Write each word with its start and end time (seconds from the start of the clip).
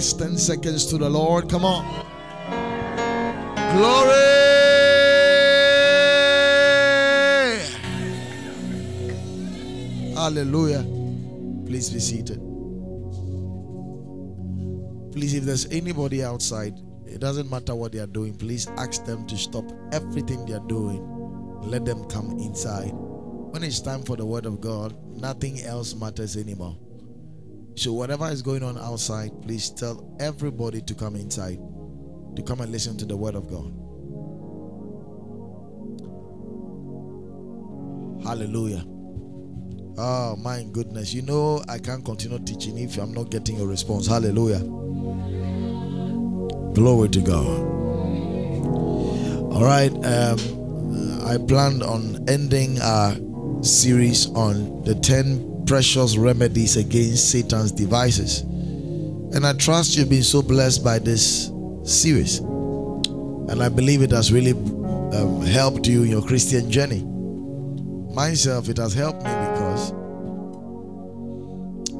next 0.00 0.18
10 0.18 0.38
seconds 0.38 0.86
to 0.86 0.98
the 0.98 1.08
Lord? 1.08 1.48
Come 1.50 1.64
on. 1.64 1.84
Glory. 3.76 4.14
Hallelujah. 10.14 10.84
Please 11.66 11.90
be 11.90 12.00
seated. 12.00 12.40
Please, 15.12 15.34
if 15.34 15.44
there's 15.44 15.66
anybody 15.66 16.24
outside, 16.24 16.74
it 17.06 17.20
doesn't 17.20 17.50
matter 17.50 17.74
what 17.74 17.92
they 17.92 17.98
are 17.98 18.06
doing, 18.06 18.34
please 18.34 18.68
ask 18.78 19.04
them 19.04 19.26
to 19.26 19.36
stop 19.36 19.64
everything 19.92 20.46
they 20.46 20.54
are 20.54 20.66
doing. 20.66 21.04
Let 21.62 21.84
them 21.84 22.04
come 22.04 22.38
inside. 22.38 22.92
When 22.92 23.62
it's 23.64 23.80
time 23.80 24.02
for 24.04 24.16
the 24.16 24.24
word 24.24 24.46
of 24.46 24.60
God, 24.60 24.94
nothing 25.16 25.60
else 25.62 25.94
matters 25.94 26.36
anymore. 26.36 26.76
So, 27.80 27.94
whatever 27.94 28.30
is 28.30 28.42
going 28.42 28.62
on 28.62 28.76
outside, 28.76 29.30
please 29.40 29.70
tell 29.70 30.14
everybody 30.20 30.82
to 30.82 30.94
come 30.94 31.16
inside, 31.16 31.58
to 32.36 32.42
come 32.42 32.60
and 32.60 32.70
listen 32.70 32.98
to 32.98 33.06
the 33.06 33.16
word 33.16 33.34
of 33.34 33.48
God. 33.48 33.72
Hallelujah. 38.22 38.84
Oh, 39.96 40.36
my 40.36 40.62
goodness. 40.72 41.14
You 41.14 41.22
know, 41.22 41.64
I 41.70 41.78
can't 41.78 42.04
continue 42.04 42.38
teaching 42.40 42.76
if 42.76 42.98
I'm 42.98 43.14
not 43.14 43.30
getting 43.30 43.58
a 43.62 43.64
response. 43.64 44.06
Hallelujah. 44.06 44.58
Glory 46.74 47.08
to 47.08 47.20
God. 47.22 47.60
All 49.54 49.64
right. 49.64 49.90
Um, 50.04 51.24
I 51.24 51.38
planned 51.38 51.82
on 51.82 52.28
ending 52.28 52.78
our 52.82 53.16
series 53.62 54.26
on 54.32 54.82
the 54.82 54.94
10 54.96 55.49
precious 55.70 56.16
remedies 56.16 56.76
against 56.76 57.30
Satan's 57.30 57.70
devices. 57.70 58.40
And 58.40 59.46
I 59.46 59.52
trust 59.52 59.96
you've 59.96 60.10
been 60.10 60.24
so 60.24 60.42
blessed 60.42 60.82
by 60.82 60.98
this 60.98 61.52
series. 61.84 62.38
And 62.38 63.62
I 63.62 63.68
believe 63.68 64.02
it 64.02 64.10
has 64.10 64.32
really 64.32 64.50
um, 64.50 65.42
helped 65.42 65.86
you 65.86 66.02
in 66.02 66.08
your 66.08 66.22
Christian 66.22 66.72
journey. 66.72 67.04
Myself, 68.12 68.68
it 68.68 68.78
has 68.78 68.94
helped 68.94 69.18
me 69.18 69.30
because 69.30 69.92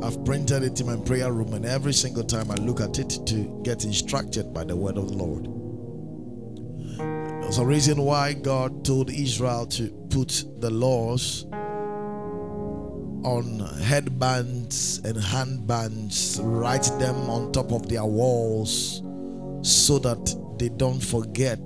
I've 0.02 0.24
printed 0.24 0.64
it 0.64 0.80
in 0.80 0.88
my 0.88 0.96
prayer 0.96 1.32
room, 1.32 1.54
and 1.54 1.64
every 1.64 1.92
single 1.92 2.24
time 2.24 2.50
I 2.50 2.56
look 2.56 2.80
at 2.80 2.98
it 2.98 3.20
to 3.26 3.60
get 3.62 3.84
instructed 3.84 4.52
by 4.52 4.64
the 4.64 4.74
word 4.74 4.98
of 4.98 5.10
the 5.10 5.14
Lord. 5.16 5.44
There's 7.44 7.58
a 7.58 7.64
reason 7.64 8.02
why 8.02 8.32
God 8.32 8.84
told 8.84 9.10
Israel 9.10 9.64
to 9.66 9.90
put 10.10 10.44
the 10.58 10.70
laws 10.70 11.46
on 13.24 13.60
headbands 13.82 14.98
and 15.04 15.16
handbands, 15.16 16.40
write 16.42 16.90
them 16.98 17.16
on 17.28 17.52
top 17.52 17.72
of 17.72 17.88
their 17.88 18.04
walls 18.04 19.02
so 19.62 19.98
that 19.98 20.36
they 20.58 20.68
don't 20.70 21.00
forget. 21.00 21.60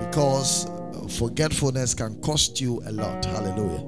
Because 0.00 0.70
forgetfulness 1.18 1.94
can 1.94 2.20
cost 2.20 2.60
you 2.60 2.82
a 2.86 2.92
lot. 2.92 3.24
Hallelujah. 3.24 3.84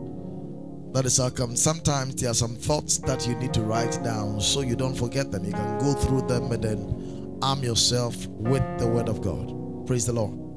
That 0.92 1.06
is 1.06 1.18
how 1.18 1.30
come 1.30 1.54
sometimes 1.54 2.16
there 2.16 2.30
are 2.30 2.34
some 2.34 2.56
thoughts 2.56 2.98
that 2.98 3.26
you 3.26 3.36
need 3.36 3.54
to 3.54 3.62
write 3.62 4.02
down 4.02 4.40
so 4.40 4.60
you 4.60 4.74
don't 4.74 4.96
forget 4.96 5.30
them. 5.30 5.44
You 5.44 5.52
can 5.52 5.78
go 5.78 5.94
through 5.94 6.22
them 6.22 6.50
and 6.50 6.62
then 6.62 7.38
arm 7.42 7.62
yourself 7.62 8.26
with 8.26 8.62
the 8.78 8.88
word 8.88 9.08
of 9.08 9.20
God. 9.20 9.86
Praise 9.86 10.06
the 10.06 10.12
Lord. 10.12 10.50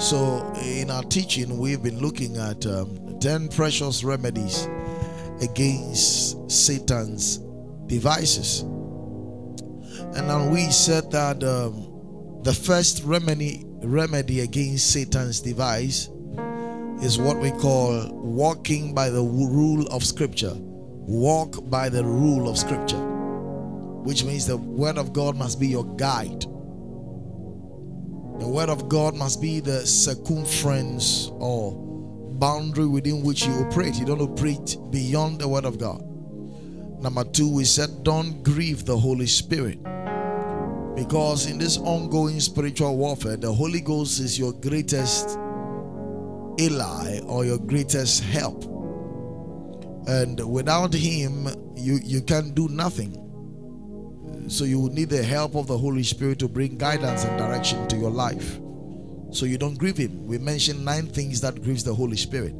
So, 0.00 0.52
in 0.62 0.90
our 0.90 1.04
teaching, 1.04 1.56
we've 1.58 1.82
been 1.82 2.00
looking 2.00 2.36
at 2.36 2.66
um, 2.66 3.05
10 3.20 3.48
precious 3.48 4.04
remedies 4.04 4.68
against 5.40 6.50
Satan's 6.50 7.38
devices. 7.86 8.62
And 10.16 10.30
then 10.30 10.50
we 10.50 10.70
said 10.70 11.10
that 11.10 11.42
um, 11.44 12.40
the 12.42 12.52
first 12.52 13.02
remedy, 13.04 13.64
remedy 13.82 14.40
against 14.40 14.92
Satan's 14.92 15.40
device 15.40 16.08
is 17.02 17.18
what 17.18 17.38
we 17.38 17.50
call 17.50 18.08
walking 18.12 18.94
by 18.94 19.10
the 19.10 19.22
rule 19.22 19.86
of 19.88 20.02
Scripture. 20.04 20.54
Walk 20.54 21.68
by 21.70 21.88
the 21.88 22.04
rule 22.04 22.48
of 22.48 22.58
Scripture, 22.58 22.98
which 24.02 24.24
means 24.24 24.46
the 24.46 24.56
Word 24.56 24.98
of 24.98 25.12
God 25.12 25.36
must 25.36 25.60
be 25.60 25.68
your 25.68 25.84
guide. 25.96 26.42
The 28.40 28.48
Word 28.48 28.68
of 28.70 28.88
God 28.88 29.14
must 29.14 29.40
be 29.40 29.60
the 29.60 29.86
circumference 29.86 31.30
or 31.34 31.85
boundary 32.38 32.86
within 32.86 33.22
which 33.22 33.46
you 33.46 33.52
operate. 33.54 33.96
You 33.96 34.04
don't 34.04 34.20
operate 34.20 34.76
beyond 34.90 35.40
the 35.40 35.48
Word 35.48 35.64
of 35.64 35.78
God. 35.78 36.02
Number 37.00 37.24
two, 37.24 37.48
we 37.48 37.64
said, 37.64 38.02
don't 38.02 38.42
grieve 38.42 38.84
the 38.84 38.96
Holy 38.96 39.26
Spirit. 39.26 39.82
Because 40.94 41.46
in 41.46 41.58
this 41.58 41.76
ongoing 41.76 42.40
spiritual 42.40 42.96
warfare, 42.96 43.36
the 43.36 43.52
Holy 43.52 43.80
Ghost 43.80 44.18
is 44.18 44.38
your 44.38 44.52
greatest 44.54 45.38
ally 46.58 47.20
or 47.26 47.44
your 47.44 47.58
greatest 47.58 48.24
help. 48.24 48.64
And 50.08 50.40
without 50.50 50.94
him, 50.94 51.48
you, 51.76 52.00
you 52.02 52.22
can 52.22 52.54
do 52.54 52.68
nothing. 52.68 53.22
So 54.48 54.64
you 54.64 54.88
need 54.90 55.10
the 55.10 55.22
help 55.22 55.54
of 55.54 55.66
the 55.66 55.76
Holy 55.76 56.02
Spirit 56.02 56.38
to 56.38 56.48
bring 56.48 56.78
guidance 56.78 57.24
and 57.24 57.36
direction 57.36 57.86
to 57.88 57.96
your 57.96 58.10
life. 58.10 58.58
So 59.36 59.44
you 59.44 59.58
don't 59.58 59.76
grieve 59.76 59.98
him. 59.98 60.24
We 60.26 60.38
mentioned 60.38 60.82
nine 60.82 61.08
things 61.08 61.42
that 61.42 61.62
grieves 61.62 61.84
the 61.84 61.94
Holy 61.94 62.16
Spirit. 62.16 62.54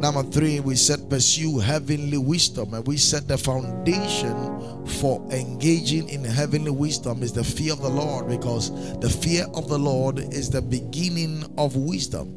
Number 0.00 0.24
three, 0.24 0.58
we 0.58 0.74
said 0.74 1.08
pursue 1.08 1.60
heavenly 1.60 2.18
wisdom, 2.18 2.74
and 2.74 2.84
we 2.88 2.96
said 2.96 3.28
the 3.28 3.38
foundation 3.38 4.84
for 4.84 5.24
engaging 5.30 6.08
in 6.08 6.24
heavenly 6.24 6.72
wisdom 6.72 7.22
is 7.22 7.32
the 7.32 7.44
fear 7.44 7.72
of 7.72 7.82
the 7.82 7.88
Lord, 7.88 8.26
because 8.26 8.98
the 8.98 9.08
fear 9.08 9.46
of 9.54 9.68
the 9.68 9.78
Lord 9.78 10.18
is 10.18 10.50
the 10.50 10.60
beginning 10.60 11.44
of 11.56 11.76
wisdom. 11.76 12.34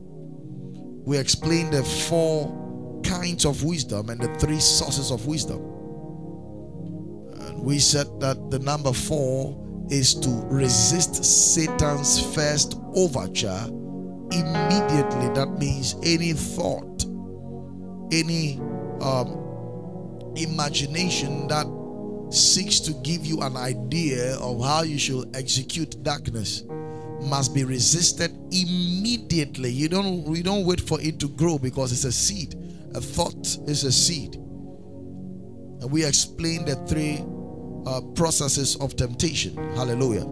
We 1.03 1.17
explained 1.17 1.73
the 1.73 1.83
four 1.83 3.01
kinds 3.03 3.45
of 3.45 3.63
wisdom 3.63 4.11
and 4.11 4.21
the 4.21 4.31
three 4.37 4.59
sources 4.59 5.09
of 5.09 5.25
wisdom. 5.25 5.59
And 7.39 7.63
we 7.63 7.79
said 7.79 8.05
that 8.19 8.51
the 8.51 8.59
number 8.59 8.93
four 8.93 9.62
is 9.89 10.13
to 10.15 10.29
resist 10.47 11.23
Satan's 11.23 12.33
first 12.33 12.79
overture 12.95 13.65
immediately. 14.31 15.29
That 15.33 15.55
means 15.59 15.95
any 16.03 16.33
thought 16.33 16.93
any 18.13 18.59
um, 19.01 20.33
imagination 20.35 21.47
that 21.47 21.65
seeks 22.31 22.79
to 22.81 22.93
give 23.03 23.25
you 23.25 23.41
an 23.41 23.57
idea 23.57 24.35
of 24.37 24.63
how 24.63 24.83
you 24.83 24.97
should 24.97 25.35
execute 25.35 26.01
darkness 26.03 26.63
must 27.21 27.53
be 27.53 27.63
resisted 27.63 28.31
immediately. 28.51 29.69
You 29.69 29.87
don't 29.89 30.23
we 30.23 30.41
don't 30.41 30.65
wait 30.65 30.81
for 30.81 30.99
it 31.01 31.19
to 31.19 31.27
grow 31.29 31.57
because 31.57 31.91
it's 31.91 32.03
a 32.03 32.11
seed. 32.11 32.55
A 32.95 33.01
thought 33.01 33.57
is 33.67 33.83
a 33.83 33.91
seed. 33.91 34.35
And 34.35 35.91
we 35.91 36.05
explained 36.05 36.67
the 36.67 36.75
three 36.87 37.23
uh, 37.85 38.01
processes 38.15 38.75
of 38.77 38.95
temptation. 38.95 39.55
Hallelujah. 39.75 40.25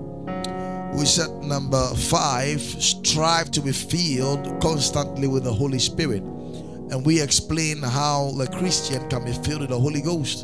We 0.94 1.06
said 1.06 1.30
number 1.42 1.88
five, 1.96 2.60
strive 2.62 3.50
to 3.52 3.62
be 3.62 3.72
filled 3.72 4.62
constantly 4.62 5.28
with 5.28 5.44
the 5.46 5.54
Holy 5.54 5.80
Spirit. 5.80 6.22
And 6.22 7.06
we 7.06 7.22
explain 7.22 7.82
how 7.82 8.32
the 8.38 8.48
Christian 8.48 9.08
can 9.10 9.24
be 9.24 9.32
filled 9.32 9.62
with 9.62 9.70
the 9.70 9.80
Holy 9.80 10.02
Ghost. 10.02 10.44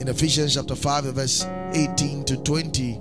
In 0.00 0.08
Ephesians 0.08 0.54
chapter 0.54 0.76
5, 0.76 1.04
verse 1.06 1.44
18 1.72 2.24
to 2.26 2.36
20, 2.36 3.00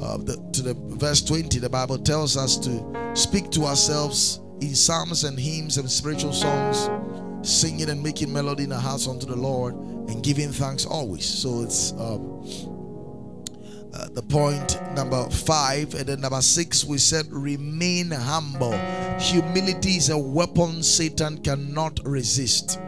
uh, 0.00 0.16
the, 0.18 0.50
to 0.52 0.62
the 0.62 0.74
verse 0.96 1.20
20, 1.22 1.58
the 1.58 1.68
Bible 1.68 1.98
tells 1.98 2.36
us 2.36 2.56
to 2.58 3.10
speak 3.14 3.50
to 3.50 3.64
ourselves 3.64 4.40
in 4.60 4.76
psalms 4.76 5.24
and 5.24 5.38
hymns 5.38 5.78
and 5.78 5.90
spiritual 5.90 6.32
songs, 6.32 6.88
singing 7.42 7.90
and 7.90 8.00
making 8.00 8.32
melody 8.32 8.62
in 8.62 8.70
the 8.70 8.78
hearts 8.78 9.08
unto 9.08 9.26
the 9.26 9.34
Lord, 9.34 9.74
and 10.12 10.22
giving 10.22 10.52
thanks 10.52 10.84
always. 10.84 11.24
So 11.24 11.62
it's 11.62 11.92
um, 11.92 12.44
uh, 13.94 14.08
the 14.10 14.22
point 14.22 14.78
number 14.94 15.28
five 15.30 15.94
and 15.94 16.06
then 16.06 16.20
number 16.20 16.42
six 16.42 16.84
we 16.84 16.98
said 16.98 17.26
remain 17.30 18.10
humble. 18.10 18.76
Humility 19.18 19.96
is 19.96 20.10
a 20.10 20.18
weapon 20.18 20.82
satan 20.82 21.38
cannot 21.38 21.98
resist. 22.04 22.78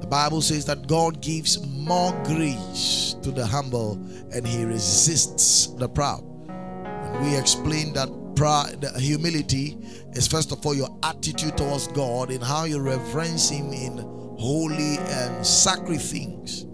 The 0.00 0.06
bible 0.06 0.42
says 0.42 0.64
that 0.66 0.86
god 0.86 1.20
gives 1.20 1.66
more 1.66 2.12
grace 2.24 3.16
to 3.22 3.30
the 3.30 3.46
humble 3.46 3.92
and 4.32 4.46
he 4.46 4.64
resists 4.64 5.66
the 5.66 5.88
proud. 5.88 6.24
And 6.48 7.24
we 7.24 7.36
explained 7.36 7.96
that 7.96 8.08
pride 8.36 8.84
humility 8.98 9.78
is 10.12 10.26
first 10.26 10.52
of 10.52 10.64
all 10.64 10.74
your 10.74 10.94
attitude 11.02 11.56
towards 11.56 11.88
god 11.88 12.30
and 12.30 12.42
how 12.42 12.64
you 12.64 12.80
reverence 12.80 13.48
him 13.50 13.72
in 13.72 14.19
holy 14.40 14.98
and 14.98 15.46
sacred 15.46 16.00
things 16.00 16.66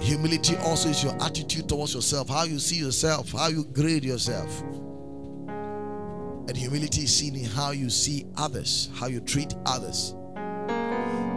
Humility 0.00 0.56
also 0.58 0.90
is 0.90 1.02
your 1.02 1.14
attitude 1.22 1.68
towards 1.68 1.94
yourself, 1.94 2.28
how 2.28 2.44
you 2.44 2.58
see 2.58 2.76
yourself, 2.76 3.32
how 3.32 3.48
you 3.48 3.64
grade 3.64 4.04
yourself. 4.04 4.62
And 6.48 6.56
humility 6.56 7.02
is 7.02 7.14
seen 7.14 7.34
in 7.34 7.44
how 7.44 7.72
you 7.72 7.90
see 7.90 8.24
others, 8.36 8.90
how 8.94 9.06
you 9.06 9.20
treat 9.20 9.54
others. 9.66 10.14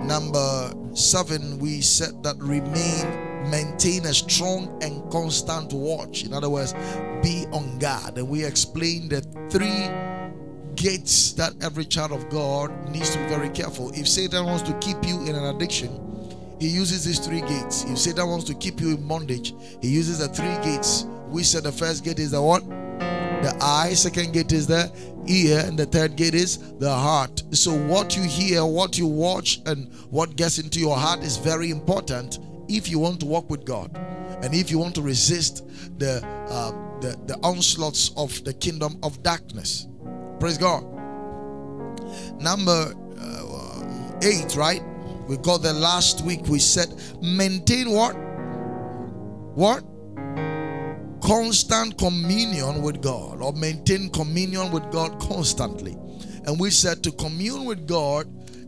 Number 0.04 0.74
seven, 0.94 1.58
we 1.60 1.82
said 1.82 2.24
that 2.24 2.38
remain 2.38 3.50
maintain 3.50 4.06
a 4.06 4.14
strong 4.14 4.78
and 4.84 5.12
constant 5.12 5.74
watch. 5.74 6.24
In 6.24 6.32
other 6.32 6.50
words, 6.50 6.74
be 7.24 7.46
on 7.52 7.80
guard. 7.80 8.18
And 8.18 8.30
we 8.30 8.46
explained 8.46 9.10
the 9.10 9.22
three 9.50 9.90
gates 10.76 11.34
that 11.34 11.54
every 11.62 11.86
child 11.86 12.12
of 12.12 12.30
God 12.30 12.90
needs 12.90 13.12
to 13.12 13.20
be 13.20 13.26
very 13.28 13.50
careful. 13.50 13.92
If 13.92 14.08
Satan 14.08 14.46
wants 14.46 14.64
to 14.64 14.78
keep 14.80 15.06
you 15.06 15.22
in 15.22 15.36
an 15.36 15.56
addiction, 15.56 16.12
he 16.60 16.68
uses 16.68 17.04
these 17.04 17.20
three 17.20 17.42
gates. 17.42 17.86
If 17.86 17.98
Satan 17.98 18.28
wants 18.28 18.46
to 18.46 18.54
keep 18.54 18.80
you 18.80 18.90
in 18.90 19.08
bondage, 19.08 19.54
he 19.82 19.90
uses 19.90 20.20
the 20.20 20.28
three 20.28 20.56
gates. 20.64 21.06
We 21.28 21.44
said 21.44 21.64
the 21.64 21.72
first 21.72 22.04
gate 22.04 22.20
is 22.20 22.32
the 22.32 22.42
what? 22.42 22.68
The 22.70 23.58
eye. 23.60 23.94
Second 23.94 24.34
gate 24.34 24.52
is 24.52 24.68
the 24.68 24.92
ear. 25.28 25.64
And 25.66 25.78
the 25.78 25.88
third 25.88 26.16
gate 26.16 26.36
is 26.36 26.74
the 26.78 26.92
heart. 26.92 27.42
So, 27.52 27.74
what 27.74 28.16
you 28.16 28.24
hear, 28.24 28.64
what 28.64 28.98
you 28.98 29.08
watch, 29.08 29.60
and 29.66 29.92
what 30.12 30.36
gets 30.36 30.60
into 30.60 30.80
your 30.80 30.96
heart 30.96 31.22
is 31.22 31.38
very 31.38 31.72
important 31.72 32.38
if 32.68 32.90
you 32.90 33.00
want 33.00 33.20
to 33.22 33.26
walk 33.26 33.50
with 33.50 33.66
God 33.66 33.96
and 34.44 34.54
if 34.54 34.72
you 34.72 34.78
want 34.78 34.96
to 34.96 35.02
resist 35.02 35.68
the, 36.00 36.24
uh, 36.50 36.72
the, 37.00 37.18
the 37.28 37.38
onslaughts 37.44 38.12
of 38.18 38.44
the 38.44 38.54
kingdom 38.54 38.98
of 39.04 39.22
darkness. 39.24 39.88
Praise 40.42 40.58
God. 40.58 40.84
Number 42.42 42.96
uh, 43.20 44.20
eight, 44.24 44.56
right? 44.56 44.82
We 45.28 45.38
got 45.38 45.62
the 45.62 45.72
last 45.72 46.22
week. 46.26 46.48
We 46.48 46.58
said 46.58 46.90
maintain 47.22 47.92
what? 47.92 48.14
What? 49.54 49.84
Constant 51.22 52.00
communion 52.00 52.82
with 52.82 53.04
God 53.04 53.40
or 53.40 53.54
maintain 53.54 54.10
communion 54.10 54.72
with 54.72 54.92
God 54.92 55.20
constantly. 55.20 55.92
And 56.48 56.60
we 56.60 56.72
said 56.72 57.04
to 57.04 57.12
commune 57.12 57.66
with 57.66 57.86
God 57.86 58.26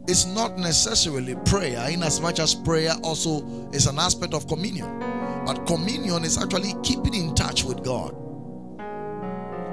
is 0.08 0.28
not 0.28 0.60
necessarily 0.60 1.34
prayer, 1.46 1.90
in 1.90 2.04
as 2.04 2.22
much 2.22 2.40
as 2.40 2.54
prayer 2.54 2.94
also 3.04 3.68
is 3.72 3.88
an 3.88 3.98
aspect 3.98 4.36
of 4.36 4.48
communion. 4.48 5.00
But 5.44 5.66
communion 5.66 6.24
is 6.24 6.38
actually 6.38 6.76
keeping 6.84 7.16
in 7.16 7.34
touch 7.34 7.64
with 7.64 7.84
God 7.84 8.16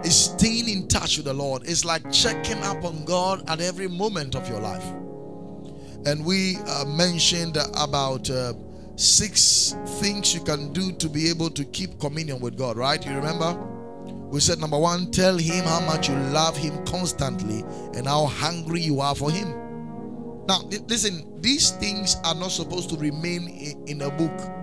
is 0.04 0.24
staying 0.24 0.68
in 0.68 0.88
touch 0.88 1.16
with 1.16 1.26
the 1.26 1.34
Lord. 1.34 1.62
It's 1.64 1.84
like 1.84 2.10
checking 2.10 2.62
up 2.62 2.84
on 2.84 3.04
God 3.04 3.48
at 3.48 3.60
every 3.60 3.88
moment 3.88 4.34
of 4.34 4.48
your 4.48 4.60
life. 4.60 4.84
And 6.06 6.24
we 6.24 6.56
uh, 6.66 6.84
mentioned 6.86 7.58
about 7.76 8.30
uh, 8.30 8.54
six 8.96 9.74
things 10.00 10.34
you 10.34 10.40
can 10.42 10.72
do 10.72 10.92
to 10.92 11.08
be 11.08 11.28
able 11.28 11.50
to 11.50 11.64
keep 11.64 11.98
communion 12.00 12.40
with 12.40 12.56
God, 12.56 12.76
right? 12.76 13.04
You 13.04 13.14
remember? 13.14 13.54
We 14.30 14.40
said 14.40 14.60
number 14.60 14.78
one, 14.78 15.10
tell 15.10 15.36
him 15.36 15.64
how 15.64 15.80
much 15.80 16.08
you 16.08 16.14
love 16.14 16.56
him 16.56 16.84
constantly 16.86 17.64
and 17.94 18.06
how 18.06 18.26
hungry 18.26 18.80
you 18.80 19.00
are 19.00 19.14
for 19.14 19.30
him. 19.30 19.48
Now, 20.46 20.62
listen, 20.88 21.40
these 21.40 21.70
things 21.72 22.16
are 22.24 22.34
not 22.34 22.50
supposed 22.50 22.90
to 22.90 22.96
remain 22.96 23.84
in 23.86 24.02
a 24.02 24.10
book 24.10 24.59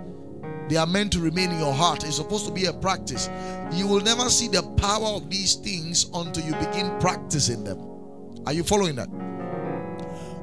they 0.68 0.76
are 0.76 0.86
meant 0.86 1.12
to 1.12 1.20
remain 1.20 1.50
in 1.50 1.58
your 1.58 1.72
heart. 1.72 2.04
It's 2.04 2.16
supposed 2.16 2.46
to 2.46 2.52
be 2.52 2.66
a 2.66 2.72
practice. 2.72 3.28
You 3.72 3.86
will 3.86 4.00
never 4.00 4.28
see 4.28 4.48
the 4.48 4.62
power 4.76 5.16
of 5.16 5.30
these 5.30 5.54
things 5.54 6.10
until 6.14 6.44
you 6.44 6.52
begin 6.54 6.96
practicing 7.00 7.64
them. 7.64 7.78
Are 8.46 8.52
you 8.52 8.62
following 8.64 8.96
that? 8.96 9.08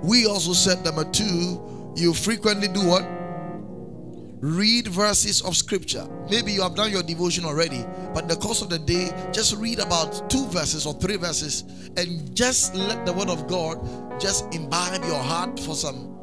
We 0.04 0.26
also 0.28 0.54
said 0.54 0.84
number 0.84 1.04
two, 1.06 1.94
you 1.96 2.14
frequently 2.14 2.68
do 2.68 2.86
what? 2.86 3.08
Read 4.42 4.88
verses 4.88 5.42
of 5.42 5.56
scripture. 5.56 6.08
Maybe 6.30 6.52
you 6.52 6.62
have 6.62 6.76
done 6.76 6.92
your 6.92 7.02
devotion 7.02 7.46
already, 7.46 7.84
but 8.14 8.24
in 8.24 8.28
the 8.28 8.36
course 8.36 8.62
of 8.62 8.70
the 8.70 8.78
day, 8.78 9.10
just 9.32 9.56
read 9.56 9.80
about 9.80 10.30
two 10.30 10.46
verses 10.48 10.86
or 10.86 10.94
three 10.94 11.16
verses 11.16 11.64
and 11.98 12.36
just 12.36 12.76
let 12.76 13.06
the 13.06 13.14
word 13.14 13.30
of 13.30 13.48
God 13.48 13.80
just 14.20 14.54
imbibe 14.54 15.04
your 15.06 15.18
heart 15.18 15.60
for 15.60 15.74
some 15.74 16.16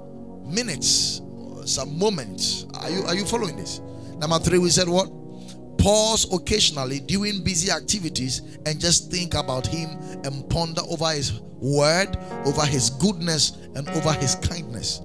minutes, 0.47 1.23
some 1.65 1.99
moments. 1.99 2.67
Are 2.75 2.91
you 2.91 3.03
are 3.05 3.15
you 3.15 3.25
following 3.25 3.57
this? 3.57 3.81
Number 4.23 4.39
three, 4.39 4.59
we 4.59 4.71
said 4.71 4.89
what? 4.89 5.11
Pause 5.79 6.33
occasionally 6.33 7.01
during 7.01 7.43
busy 7.43 7.73
activities 7.73 8.57
and 8.67 8.79
just 8.79 9.11
think 9.11 9.35
about 9.35 9.67
Him 9.67 9.91
and 10.23 10.49
ponder 10.49 10.81
over 10.89 11.11
His 11.11 11.41
word, 11.59 12.17
over 12.47 12.65
His 12.65 12.91
goodness, 12.91 13.59
and 13.75 13.89
over 13.89 14.13
His 14.13 14.37
kindness. 14.37 15.01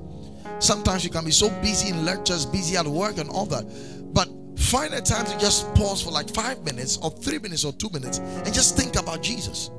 Sometimes 0.59 1.03
you 1.03 1.09
can 1.09 1.25
be 1.25 1.31
so 1.31 1.49
busy 1.61 1.89
in 1.89 2.05
lectures, 2.05 2.45
busy 2.45 2.77
at 2.77 2.85
work, 2.85 3.17
and 3.17 3.27
all 3.31 3.47
that. 3.47 3.65
But 4.13 4.29
find 4.59 4.93
a 4.93 5.01
time 5.01 5.25
to 5.25 5.35
just 5.39 5.73
pause 5.73 6.03
for 6.03 6.11
like 6.11 6.31
five 6.31 6.63
minutes, 6.63 6.97
or 6.97 7.09
three 7.09 7.39
minutes, 7.39 7.65
or 7.65 7.73
two 7.73 7.89
minutes, 7.89 8.19
and 8.19 8.53
just 8.53 8.77
think 8.77 8.97
about 8.97 9.23
Jesus. 9.23 9.71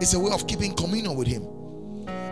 It's 0.00 0.14
a 0.14 0.20
way 0.20 0.30
of 0.30 0.46
keeping 0.46 0.74
communion 0.74 1.16
with 1.16 1.26
Him. 1.26 1.42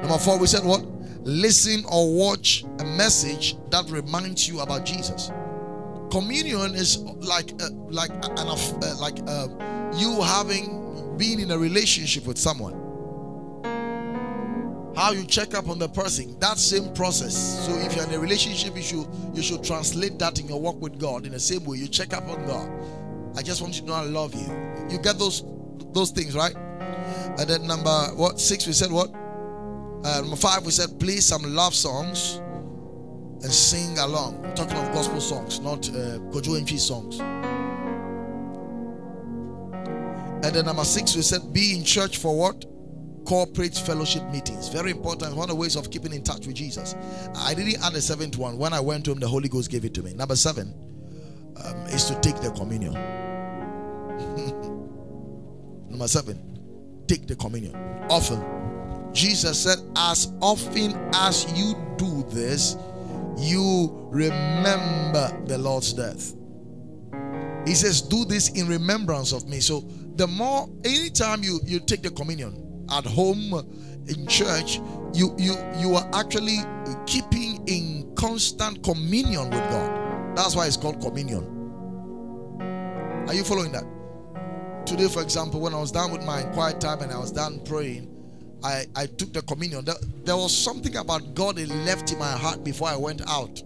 Number 0.02 0.18
four, 0.18 0.38
we 0.38 0.46
said 0.46 0.64
what? 0.64 0.86
Listen 1.26 1.84
or 1.90 2.14
watch 2.14 2.64
a 2.78 2.84
message 2.84 3.56
that 3.70 3.90
reminds 3.90 4.48
you 4.48 4.60
about 4.60 4.84
Jesus 4.86 5.32
communion 6.14 6.76
is 6.76 6.98
like 6.98 7.50
uh, 7.60 7.70
like 7.90 8.10
an 8.38 8.46
uh, 8.48 8.94
like 9.00 9.18
uh, 9.26 9.48
you 9.96 10.22
having 10.22 11.16
been 11.18 11.40
in 11.40 11.50
a 11.50 11.58
relationship 11.58 12.24
with 12.24 12.38
someone. 12.38 12.80
How 14.94 15.10
you 15.10 15.24
check 15.24 15.54
up 15.54 15.68
on 15.68 15.80
the 15.80 15.88
person 15.88 16.38
that 16.38 16.56
same 16.56 16.94
process. 16.94 17.34
So 17.66 17.72
if 17.78 17.96
you're 17.96 18.06
in 18.06 18.14
a 18.14 18.18
relationship 18.20 18.76
you 18.76 18.82
should 18.82 19.08
you 19.34 19.42
should 19.42 19.64
translate 19.64 20.20
that 20.20 20.38
in 20.38 20.46
your 20.46 20.60
walk 20.60 20.80
with 20.80 21.00
god 21.00 21.26
in 21.26 21.32
the 21.32 21.40
same 21.40 21.64
way. 21.64 21.78
You 21.78 21.88
check 21.88 22.14
up 22.14 22.28
on 22.28 22.46
god. 22.46 22.70
I 23.36 23.42
just 23.42 23.60
want 23.60 23.74
you 23.74 23.80
to 23.80 23.88
know 23.88 23.94
i 23.94 24.02
love 24.02 24.34
you. 24.36 24.46
You 24.88 24.98
get 24.98 25.18
those 25.18 25.42
those 25.92 26.12
things 26.12 26.36
right? 26.36 26.54
And 27.38 27.50
then 27.50 27.66
number 27.66 27.90
what 28.14 28.38
six 28.38 28.68
we 28.68 28.72
said 28.72 28.92
what? 28.92 29.10
Uh, 29.12 30.20
number 30.20 30.36
five 30.36 30.64
we 30.64 30.70
said 30.70 31.00
play 31.00 31.16
some 31.16 31.42
love 31.42 31.74
songs 31.74 32.40
and 33.44 33.52
sing 33.52 33.96
along. 33.98 34.42
I'm 34.44 34.54
talking 34.54 34.76
of 34.78 34.90
gospel 34.94 35.20
songs, 35.20 35.60
not 35.60 35.86
uh, 35.90 36.18
Kojo 36.32 36.78
songs. 36.78 37.20
And 40.44 40.54
then 40.54 40.64
number 40.64 40.84
six, 40.84 41.14
we 41.14 41.22
said 41.22 41.52
be 41.52 41.76
in 41.76 41.84
church 41.84 42.16
for 42.16 42.36
what? 42.36 42.64
Corporate 43.26 43.74
fellowship 43.74 44.24
meetings. 44.30 44.68
Very 44.68 44.90
important. 44.90 45.36
One 45.36 45.44
of 45.44 45.50
the 45.50 45.60
ways 45.60 45.76
of 45.76 45.90
keeping 45.90 46.14
in 46.14 46.22
touch 46.22 46.46
with 46.46 46.56
Jesus. 46.56 46.94
I 47.36 47.52
didn't 47.52 47.84
add 47.84 47.92
a 47.94 48.00
seventh 48.00 48.38
one. 48.38 48.56
When 48.56 48.72
I 48.72 48.80
went 48.80 49.04
to 49.06 49.12
him, 49.12 49.18
the 49.18 49.28
Holy 49.28 49.50
Ghost 49.50 49.70
gave 49.70 49.84
it 49.84 49.92
to 49.94 50.02
me. 50.02 50.14
Number 50.14 50.36
seven 50.36 50.74
um, 51.62 51.76
is 51.86 52.06
to 52.06 52.18
take 52.20 52.40
the 52.40 52.50
communion. 52.50 52.94
number 55.90 56.08
seven, 56.08 57.04
take 57.06 57.26
the 57.26 57.36
communion. 57.36 57.74
Often. 58.08 58.42
Jesus 59.12 59.62
said, 59.62 59.78
as 59.96 60.32
often 60.40 60.92
as 61.14 61.46
you 61.56 61.74
do 61.96 62.24
this, 62.30 62.76
you 63.38 64.08
remember 64.10 65.30
the 65.46 65.58
Lord's 65.58 65.92
death. 65.92 66.34
He 67.66 67.74
says, 67.74 68.02
Do 68.02 68.24
this 68.24 68.50
in 68.50 68.66
remembrance 68.68 69.32
of 69.32 69.48
me. 69.48 69.60
So, 69.60 69.80
the 70.16 70.26
more, 70.26 70.68
anytime 70.84 71.42
you, 71.42 71.60
you 71.64 71.80
take 71.80 72.02
the 72.02 72.10
communion 72.10 72.86
at 72.90 73.04
home, 73.04 73.52
in 74.08 74.26
church, 74.26 74.80
you, 75.12 75.34
you, 75.38 75.54
you 75.78 75.94
are 75.94 76.08
actually 76.12 76.58
keeping 77.06 77.66
in 77.66 78.12
constant 78.16 78.82
communion 78.82 79.50
with 79.50 79.60
God. 79.70 80.36
That's 80.36 80.54
why 80.54 80.66
it's 80.66 80.76
called 80.76 81.00
communion. 81.00 81.50
Are 83.26 83.34
you 83.34 83.44
following 83.44 83.72
that? 83.72 83.84
Today, 84.86 85.08
for 85.08 85.22
example, 85.22 85.60
when 85.60 85.72
I 85.72 85.80
was 85.80 85.90
done 85.90 86.12
with 86.12 86.22
my 86.24 86.42
quiet 86.42 86.80
time 86.80 87.00
and 87.00 87.10
I 87.10 87.18
was 87.18 87.32
done 87.32 87.60
praying, 87.64 88.13
I, 88.64 88.86
I 88.96 89.06
took 89.06 89.32
the 89.32 89.42
communion. 89.42 89.84
There, 89.84 89.94
there 90.24 90.36
was 90.36 90.56
something 90.56 90.96
about 90.96 91.34
God 91.34 91.56
that 91.56 91.68
left 91.68 92.10
in 92.12 92.18
my 92.18 92.32
heart 92.32 92.64
before 92.64 92.88
I 92.88 92.96
went 92.96 93.20
out. 93.28 93.62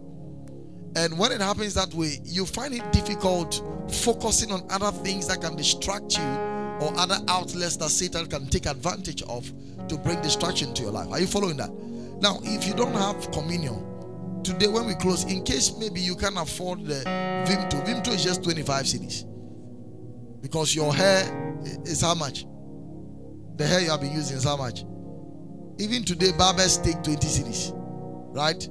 And 0.96 1.16
when 1.16 1.30
it 1.30 1.40
happens 1.40 1.74
that 1.74 1.94
way, 1.94 2.18
you 2.24 2.44
find 2.44 2.74
it 2.74 2.92
difficult 2.92 3.62
focusing 3.88 4.50
on 4.50 4.66
other 4.70 4.90
things 4.90 5.28
that 5.28 5.40
can 5.40 5.54
distract 5.54 6.18
you 6.18 6.24
or 6.80 6.92
other 6.96 7.18
outlets 7.28 7.76
that 7.76 7.90
Satan 7.90 8.26
can 8.26 8.48
take 8.48 8.66
advantage 8.66 9.22
of 9.22 9.50
to 9.88 9.96
bring 9.96 10.20
distraction 10.20 10.74
to 10.74 10.82
your 10.82 10.90
life. 10.90 11.08
Are 11.10 11.20
you 11.20 11.26
following 11.26 11.56
that? 11.58 11.70
Now, 12.20 12.40
if 12.42 12.66
you 12.66 12.74
don't 12.74 12.94
have 12.94 13.30
communion, 13.30 14.42
today 14.42 14.66
when 14.66 14.86
we 14.86 14.94
close, 14.94 15.24
in 15.24 15.44
case 15.44 15.76
maybe 15.78 16.00
you 16.00 16.16
can 16.16 16.36
afford 16.36 16.84
the 16.84 17.04
Vimto, 17.46 17.84
Vimto 17.86 18.08
is 18.08 18.24
just 18.24 18.42
25 18.42 18.84
cedis 18.84 19.24
because 20.42 20.74
your 20.74 20.92
hair 20.92 21.60
is 21.84 22.00
how 22.00 22.14
much? 22.14 22.44
The 23.58 23.66
hair 23.66 23.80
you 23.80 23.90
have 23.90 24.00
been 24.00 24.12
using 24.12 24.36
is 24.36 24.44
how 24.44 24.56
much? 24.56 24.84
Even 25.78 26.04
today, 26.04 26.30
barbers 26.38 26.78
take 26.78 27.02
20 27.02 27.26
cedis. 27.26 27.72
Right? 28.32 28.68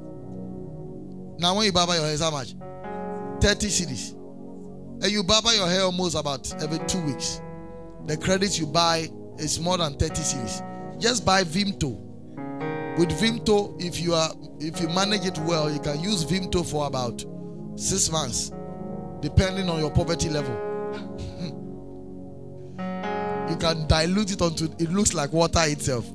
Now, 1.39 1.56
when 1.58 1.65
you 1.65 1.74
barber 1.74 1.94
your 1.96 2.06
hair, 2.06 2.13
is 2.13 2.22
how 2.22 2.32
much? 2.32 2.53
30 3.41 3.67
cedis. 3.67 4.13
And 5.03 5.12
you 5.12 5.24
barber 5.24 5.53
your 5.53 5.67
hair 5.67 5.82
almost 5.82 6.15
about 6.15 6.53
every 6.63 6.79
two 6.88 7.01
weeks. 7.01 7.41
The 8.06 8.15
credits 8.15 8.58
you 8.58 8.65
buy 8.65 9.10
is 9.38 9.60
more 9.60 9.77
than 9.77 9.98
30 9.98 10.13
cedis. 10.22 11.00
Just 11.01 11.25
buy 11.25 11.44
Vimto. 11.44 12.00
With 12.98 13.10
Vimto, 13.10 13.75
if 13.84 14.00
you 14.00 14.13
are 14.13 14.32
if 14.60 14.79
you 14.79 14.88
manage 14.88 15.25
it 15.25 15.38
well, 15.39 15.70
you 15.70 15.79
can 15.79 16.00
use 16.00 16.24
Vimto 16.24 16.65
for 16.65 16.88
about 16.88 17.24
six 17.75 18.10
months, 18.10 18.53
depending 19.20 19.70
on 19.70 19.79
your 19.79 19.91
poverty 19.91 20.29
level 20.29 20.66
you 23.49 23.57
can 23.57 23.87
dilute 23.87 24.31
it 24.31 24.41
until 24.41 24.71
it 24.79 24.91
looks 24.91 25.13
like 25.13 25.33
water 25.33 25.61
itself. 25.63 26.05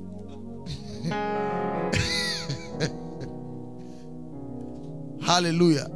Hallelujah. 5.25 5.87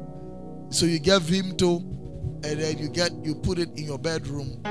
So 0.70 0.86
you 0.86 1.00
get 1.00 1.22
Vimto, 1.22 1.80
and 2.44 2.60
then 2.60 2.78
you 2.78 2.90
get 2.90 3.12
you 3.24 3.36
put 3.36 3.60
it 3.60 3.70
in 3.78 3.86
your 3.86 4.00
bedroom. 4.00 4.62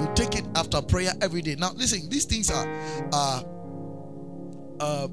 You 0.00 0.08
take 0.14 0.36
it 0.36 0.44
after 0.54 0.80
prayer 0.82 1.12
every 1.20 1.42
day. 1.42 1.56
Now, 1.56 1.72
listen, 1.72 2.08
these 2.08 2.24
things 2.24 2.50
are 2.50 2.66
are 3.12 3.44
uh, 4.80 5.08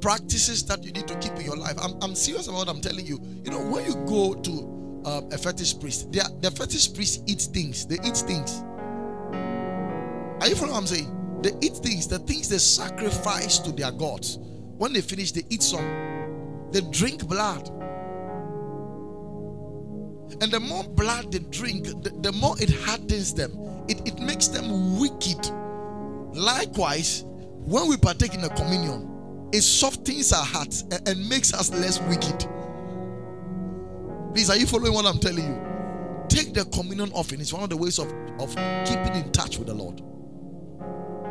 practices 0.00 0.64
that 0.66 0.82
you 0.82 0.92
need 0.92 1.06
to 1.08 1.18
keep 1.18 1.32
in 1.32 1.42
your 1.42 1.56
life. 1.56 1.76
I'm, 1.80 1.94
I'm 2.02 2.14
serious 2.14 2.48
about 2.48 2.58
what 2.58 2.68
I'm 2.68 2.80
telling 2.80 3.06
you. 3.06 3.20
You 3.44 3.50
know, 3.50 3.60
when 3.60 3.84
you 3.84 3.94
go 4.06 4.34
to 4.34 5.02
uh, 5.04 5.22
a 5.32 5.38
fetish 5.38 5.78
priest, 5.78 6.08
are, 6.16 6.30
the 6.40 6.50
fetish 6.50 6.94
priest 6.94 7.22
eats 7.26 7.46
things. 7.46 7.86
They 7.86 7.96
eat 8.04 8.16
things. 8.16 8.62
Are 10.40 10.48
you 10.48 10.54
following 10.54 10.72
what 10.72 10.80
I'm 10.80 10.86
saying? 10.86 11.40
They 11.42 11.52
eat 11.60 11.76
things, 11.76 12.08
the 12.08 12.18
things 12.18 12.48
they 12.48 12.58
sacrifice 12.58 13.58
to 13.60 13.72
their 13.72 13.92
gods. 13.92 14.38
When 14.78 14.92
they 14.92 15.00
finish, 15.02 15.32
they 15.32 15.42
eat 15.50 15.62
some. 15.62 15.84
They 16.72 16.80
drink 16.80 17.26
blood. 17.26 17.68
And 20.40 20.50
the 20.50 20.60
more 20.60 20.84
blood 20.84 21.32
they 21.32 21.40
drink, 21.40 21.84
the, 21.84 22.10
the 22.22 22.32
more 22.32 22.56
it 22.60 22.70
hardens 22.70 23.34
them. 23.34 23.52
It, 23.88 24.00
it 24.06 24.18
makes 24.20 24.48
them 24.48 24.98
wicked. 24.98 25.50
Likewise, 26.32 27.24
when 27.26 27.88
we 27.88 27.96
partake 27.98 28.34
in 28.34 28.40
the 28.40 28.48
communion, 28.50 29.48
it 29.52 29.62
softens 29.62 30.32
our 30.32 30.44
hearts 30.44 30.82
and, 30.90 31.06
and 31.08 31.28
makes 31.28 31.52
us 31.52 31.70
less 31.72 32.00
wicked. 32.02 32.48
Please, 34.32 34.48
are 34.48 34.56
you 34.56 34.66
following 34.66 34.94
what 34.94 35.04
I'm 35.04 35.18
telling 35.18 35.44
you? 35.44 35.60
Take 36.28 36.54
the 36.54 36.64
communion 36.66 37.10
offering. 37.12 37.40
It's 37.40 37.52
one 37.52 37.64
of 37.64 37.68
the 37.68 37.76
ways 37.76 37.98
of, 37.98 38.10
of 38.38 38.54
keeping 38.86 39.16
in 39.16 39.32
touch 39.32 39.58
with 39.58 39.66
the 39.66 39.74
Lord. 39.74 40.00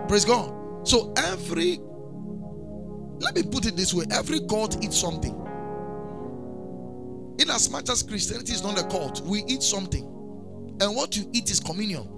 Praise 0.10 0.26
God. 0.26 0.88
So 0.88 1.14
every 1.18 1.80
let 3.20 3.36
me 3.36 3.44
put 3.44 3.68
it 3.68 3.76
this 3.76 3.94
way 3.94 4.06
every 4.12 4.40
cult 4.40 4.84
eats 4.84 4.98
something. 5.00 5.36
In 7.38 7.50
as 7.52 7.70
much 7.70 7.90
as 7.90 8.02
Christianity 8.02 8.54
is 8.54 8.64
not 8.64 8.80
a 8.80 8.88
cult, 8.88 9.22
we 9.22 9.44
eat 9.48 9.62
something. 9.62 10.04
And 10.82 10.96
what 10.96 11.16
you 11.16 11.30
eat 11.32 11.52
is 11.52 11.60
communion. 11.60 12.10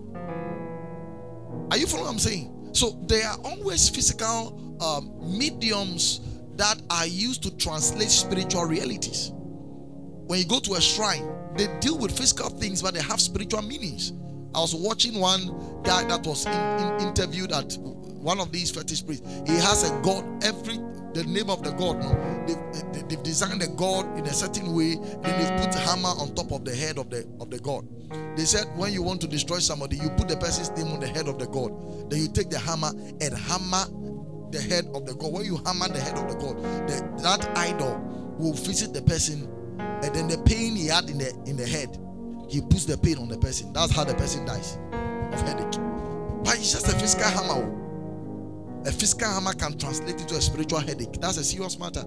Are 1.70 1.78
you 1.78 1.86
following 1.86 2.06
what 2.06 2.14
I'm 2.14 2.20
saying? 2.20 2.70
So 2.72 2.98
there 3.08 3.28
are 3.28 3.38
always 3.44 3.90
physical 3.90 4.78
um, 4.82 5.38
mediums 5.38 6.22
that 6.56 6.82
are 6.90 7.06
used 7.06 7.44
to 7.44 7.58
translate 7.58 8.10
spiritual 8.10 8.64
realities. 8.64 9.32
When 9.34 10.40
you 10.40 10.46
go 10.46 10.60
to 10.62 10.76
a 10.76 10.82
shrine, 10.82 11.30
they 11.58 11.68
deal 11.82 11.98
with 11.98 12.18
physical 12.18 12.50
things, 12.52 12.82
but 12.82 12.94
they 12.94 13.02
have 13.02 13.20
spiritual 13.20 13.64
meanings. 13.64 14.14
I 14.54 14.60
was 14.60 14.76
watching 14.76 15.20
one 15.20 15.82
guy 15.84 16.04
that 16.06 16.26
was 16.26 16.46
in, 16.46 16.54
in, 16.54 17.08
interviewed 17.08 17.52
at 17.52 17.78
one 17.78 18.40
of 18.40 18.52
these 18.52 18.70
fetish 18.70 19.06
priests. 19.06 19.26
He 19.48 19.54
has 19.56 19.90
a 19.90 20.02
god. 20.02 20.26
Every 20.44 20.78
the 21.14 21.24
name 21.26 21.50
of 21.50 21.64
the 21.64 21.72
god. 21.72 22.00
No, 22.00 22.46
they've, 22.48 23.08
they've 23.10 23.24
designed 23.24 23.62
the 23.62 23.68
god 23.68 24.18
in 24.18 24.26
a 24.26 24.34
certain 24.34 24.74
way. 24.74 24.96
Then 24.96 25.22
they 25.24 25.66
put 25.66 25.74
hammer 25.76 26.10
on 26.10 26.34
top 26.36 26.52
of 26.52 26.66
the 26.66 26.76
head 26.76 26.98
of 26.98 27.10
the 27.10 27.28
of 27.40 27.50
the 27.50 27.60
god. 27.60 27.88
They 28.38 28.46
said 28.46 28.66
when 28.76 28.94
you 28.94 29.02
want 29.04 29.22
to 29.22 29.28
destroy 29.28 29.60
somebody, 29.60 29.98
you 29.98 30.10
put 30.12 30.28
the 30.28 30.38
person's 30.38 30.70
name 30.72 30.92
on 30.94 31.00
the 31.00 31.08
head 31.08 31.28
of 31.28 31.40
the 31.40 31.48
god. 31.48 32.10
Then 32.10 32.20
you 32.20 32.28
take 32.28 32.50
the 32.50 32.60
hammer 32.60 32.92
and 33.22 33.34
hammer 33.38 33.86
the 34.52 34.62
head 34.62 34.88
of 34.94 35.06
the 35.06 35.16
god. 35.16 35.34
When 35.34 35.46
you 35.46 35.58
hammer 35.66 35.88
the 35.88 36.00
head 36.00 36.18
of 36.18 36.28
the 36.28 36.36
god, 36.36 36.58
the, 36.88 37.22
that 37.24 37.58
idol 37.58 38.00
will 38.38 38.54
visit 38.54 38.94
the 38.94 39.02
person, 39.02 39.50
and 39.80 40.16
then 40.16 40.28
the 40.28 40.38
pain 40.40 40.76
he 40.76 40.88
had 40.88 41.10
in 41.10 41.18
the 41.18 41.34
in 41.46 41.58
the 41.58 41.66
head 41.66 41.98
he 42.52 42.60
puts 42.60 42.86
the 42.86 42.98
pain 42.98 43.18
on 43.18 43.30
the 43.30 43.38
person. 43.38 43.72
That's 43.72 43.96
how 43.96 44.04
the 44.04 44.14
person 44.14 44.46
dies 44.46 44.78
of 45.32 45.42
headache. 45.42 45.80
But 46.44 46.56
it's 46.56 46.74
just 46.74 46.88
a 46.88 47.00
physical 47.00 47.26
hammer. 47.26 47.64
Oh. 47.64 48.84
A 48.86 48.92
physical 48.92 49.30
hammer 49.30 49.54
can 49.54 49.78
translate 49.78 50.20
into 50.20 50.36
a 50.36 50.42
spiritual 50.42 50.80
headache. 50.80 51.14
That's 51.14 51.38
a 51.38 51.44
serious 51.44 51.80
matter. 51.80 52.04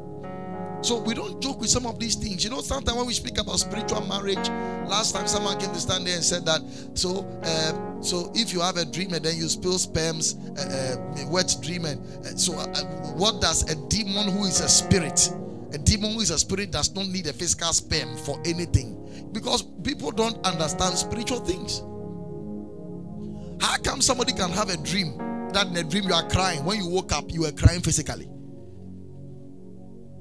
So 0.83 1.01
we 1.01 1.15
don't 1.15 1.41
joke 1.41 1.61
with 1.61 1.71
some 1.71 1.87
of 1.87 1.99
these 1.99 2.15
things. 2.15 2.45
You 2.45 2.51
know, 2.51 2.61
sometimes 2.61 2.99
when 2.99 3.07
we 3.07 3.15
speak 3.15 3.39
about 3.39 3.59
spiritual 3.59 4.03
marriage, 4.07 4.51
last 4.87 5.15
time 5.15 5.27
someone 5.27 5.59
came 5.59 5.73
to 5.73 5.81
stand 5.81 6.07
there 6.07 6.15
and 6.15 6.23
said 6.23 6.45
that. 6.45 6.61
So, 6.93 7.27
uh, 7.43 8.03
so 8.03 8.31
if 8.35 8.53
you 8.53 8.61
have 8.61 8.77
a 8.77 8.85
dream 8.85 9.15
and 9.15 9.25
then 9.25 9.39
you 9.39 9.49
spill 9.49 9.79
sperms, 9.79 10.37
uh, 10.59 10.97
uh, 10.99 11.29
wet 11.31 11.57
dream, 11.63 11.87
and 11.87 12.05
uh, 12.27 12.37
so 12.37 12.53
uh, 12.59 12.67
what 13.15 13.41
does 13.41 13.63
a 13.71 13.77
demon 13.89 14.29
who 14.29 14.45
is 14.45 14.61
a 14.61 14.69
spirit? 14.69 15.33
A 15.73 15.79
demon 15.79 16.13
who 16.13 16.21
is 16.21 16.31
a 16.31 16.39
spirit 16.39 16.71
does 16.71 16.95
not 16.95 17.07
need 17.07 17.27
a 17.29 17.33
physical 17.33 17.73
sperm 17.73 18.15
for 18.19 18.39
anything 18.45 19.03
because 19.35 19.62
people 19.83 20.12
don't 20.12 20.38
understand 20.47 20.97
spiritual 20.97 21.41
things. 21.41 21.81
How 23.62 23.76
come 23.79 24.00
somebody 24.00 24.33
can 24.33 24.50
have 24.50 24.71
a 24.71 24.76
dream 24.79 25.19
that 25.53 25.67
in 25.67 25.76
a 25.76 25.83
dream 25.83 26.05
you 26.05 26.14
are 26.14 26.26
crying? 26.29 26.64
When 26.64 26.79
you 26.79 26.88
woke 26.88 27.12
up, 27.12 27.31
you 27.31 27.43
were 27.43 27.53
crying 27.53 27.81
physically. 27.81 28.29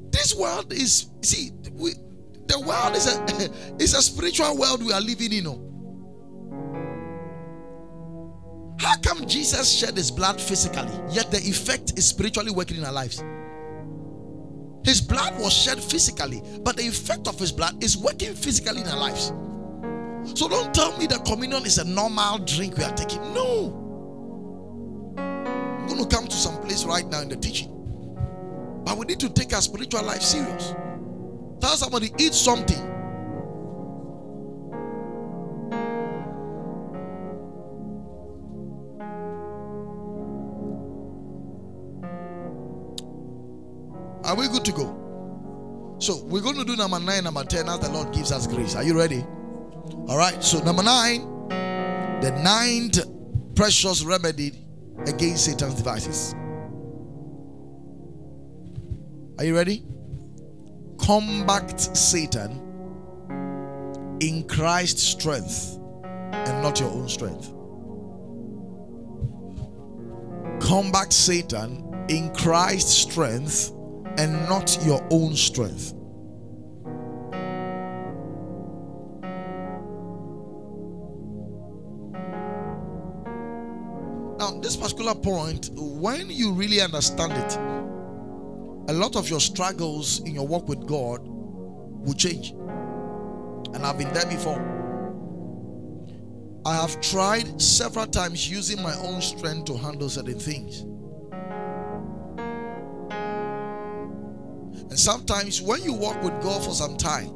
This 0.10 0.36
world 0.36 0.74
is 0.74 1.10
see, 1.22 1.52
we, 1.72 1.94
the 2.48 2.60
world 2.60 2.96
is 2.96 3.08
a 3.08 3.54
is 3.80 3.94
a 3.94 4.02
spiritual 4.02 4.58
world 4.58 4.84
we 4.84 4.92
are 4.92 5.02
living 5.02 5.32
in. 5.32 5.44
You? 5.46 5.70
How 8.80 8.98
come 8.98 9.26
Jesus 9.28 9.72
shed 9.72 9.96
his 9.96 10.12
blood 10.12 10.42
physically, 10.42 11.00
yet 11.10 11.32
the 11.32 11.38
effect 11.38 11.98
is 11.98 12.06
spiritually 12.06 12.52
working 12.52 12.78
in 12.78 12.84
our 12.84 12.92
lives? 12.92 13.24
His 14.84 15.00
blood 15.02 15.40
was 15.40 15.54
shed 15.54 15.82
physically, 15.82 16.42
but 16.62 16.76
the 16.78 16.88
effect 16.88 17.28
of 17.28 17.40
his 17.40 17.52
blood 17.52 17.82
is 17.84 17.98
working 17.98 18.34
physically 18.34 18.82
in 18.82 18.88
our 18.88 18.98
lives. 18.98 19.32
So 20.36 20.48
don't 20.48 20.74
tell 20.74 20.98
me 20.98 21.08
that 21.08 21.26
communion 21.26 21.66
is 21.66 21.78
a 21.78 21.84
normal 21.84 22.40
drink 22.40 22.78
we 22.78 22.84
are 22.84 22.94
taking. 22.94 23.22
No. 23.34 23.80
I'm 25.18 25.88
going 25.88 26.08
to 26.08 26.16
come 26.16 26.28
to 26.28 26.36
some 26.36 26.62
place 26.62 26.86
right 26.86 27.06
now 27.08 27.22
in 27.22 27.30
the 27.30 27.36
teaching. 27.36 27.70
But 28.86 28.98
we 28.98 29.06
need 29.06 29.20
to 29.22 29.30
take 29.30 29.54
our 29.54 29.62
spiritual 29.62 30.04
life 30.04 30.22
serious. 30.22 30.74
Tell 31.60 31.76
somebody, 31.76 32.12
eat 32.18 32.34
something. 32.34 32.93
So 46.04 46.18
we're 46.18 46.42
going 46.42 46.58
to 46.58 46.66
do 46.66 46.76
number 46.76 47.00
nine, 47.00 47.24
number 47.24 47.46
10 47.46 47.70
as 47.70 47.80
the 47.80 47.90
Lord 47.90 48.14
gives 48.14 48.34
us 48.34 48.46
grace. 48.46 48.76
Are 48.76 48.84
you 48.84 48.98
ready? 48.98 49.26
All 50.10 50.18
right. 50.18 50.44
So 50.44 50.60
number 50.60 50.84
nine, 50.84 51.22
the 52.20 52.38
ninth 52.44 53.00
precious 53.56 54.04
remedy 54.04 54.52
against 55.08 55.46
Satan's 55.46 55.76
devices. 55.76 56.36
Are 59.38 59.46
you 59.46 59.56
ready? 59.56 59.86
Combat 60.98 61.80
Satan 61.80 62.60
in 64.20 64.46
Christ's 64.50 65.04
strength 65.04 65.80
and 66.34 66.62
not 66.62 66.82
your 66.82 66.90
own 66.90 67.08
strength. 67.08 67.48
Combat 70.68 71.14
Satan 71.14 72.06
in 72.10 72.36
Christ's 72.36 72.92
strength 72.92 73.72
and 74.18 74.34
not 74.48 74.78
your 74.84 75.06
own 75.10 75.36
strength. 75.36 75.94
Now, 84.40 84.60
this 84.60 84.76
particular 84.76 85.16
point, 85.16 85.70
when 85.74 86.30
you 86.30 86.52
really 86.52 86.82
understand 86.82 87.32
it, 87.34 87.58
a 88.90 88.94
lot 88.94 89.16
of 89.16 89.30
your 89.30 89.40
struggles 89.40 90.20
in 90.22 90.36
your 90.36 90.46
walk 90.46 90.68
with 90.68 90.86
God 90.86 91.22
will 91.24 92.14
change. 92.14 92.52
And 93.74 93.86
I've 93.86 93.98
been 93.98 94.14
there 94.14 94.26
before. 94.26 94.62
I 96.66 96.76
have 96.76 97.00
tried 97.02 97.62
several 97.62 98.06
times 98.06 98.50
using 98.50 98.82
my 98.82 98.94
own 98.96 99.22
strength 99.22 99.66
to 99.66 99.78
handle 99.78 100.10
certain 100.10 100.40
things. 100.40 100.86
And 104.90 105.00
sometimes 105.00 105.62
when 105.62 105.84
you 105.84 105.94
walk 105.94 106.22
with 106.24 106.34
God 106.42 106.64
for 106.64 106.72
some 106.72 106.98
time, 106.98 107.30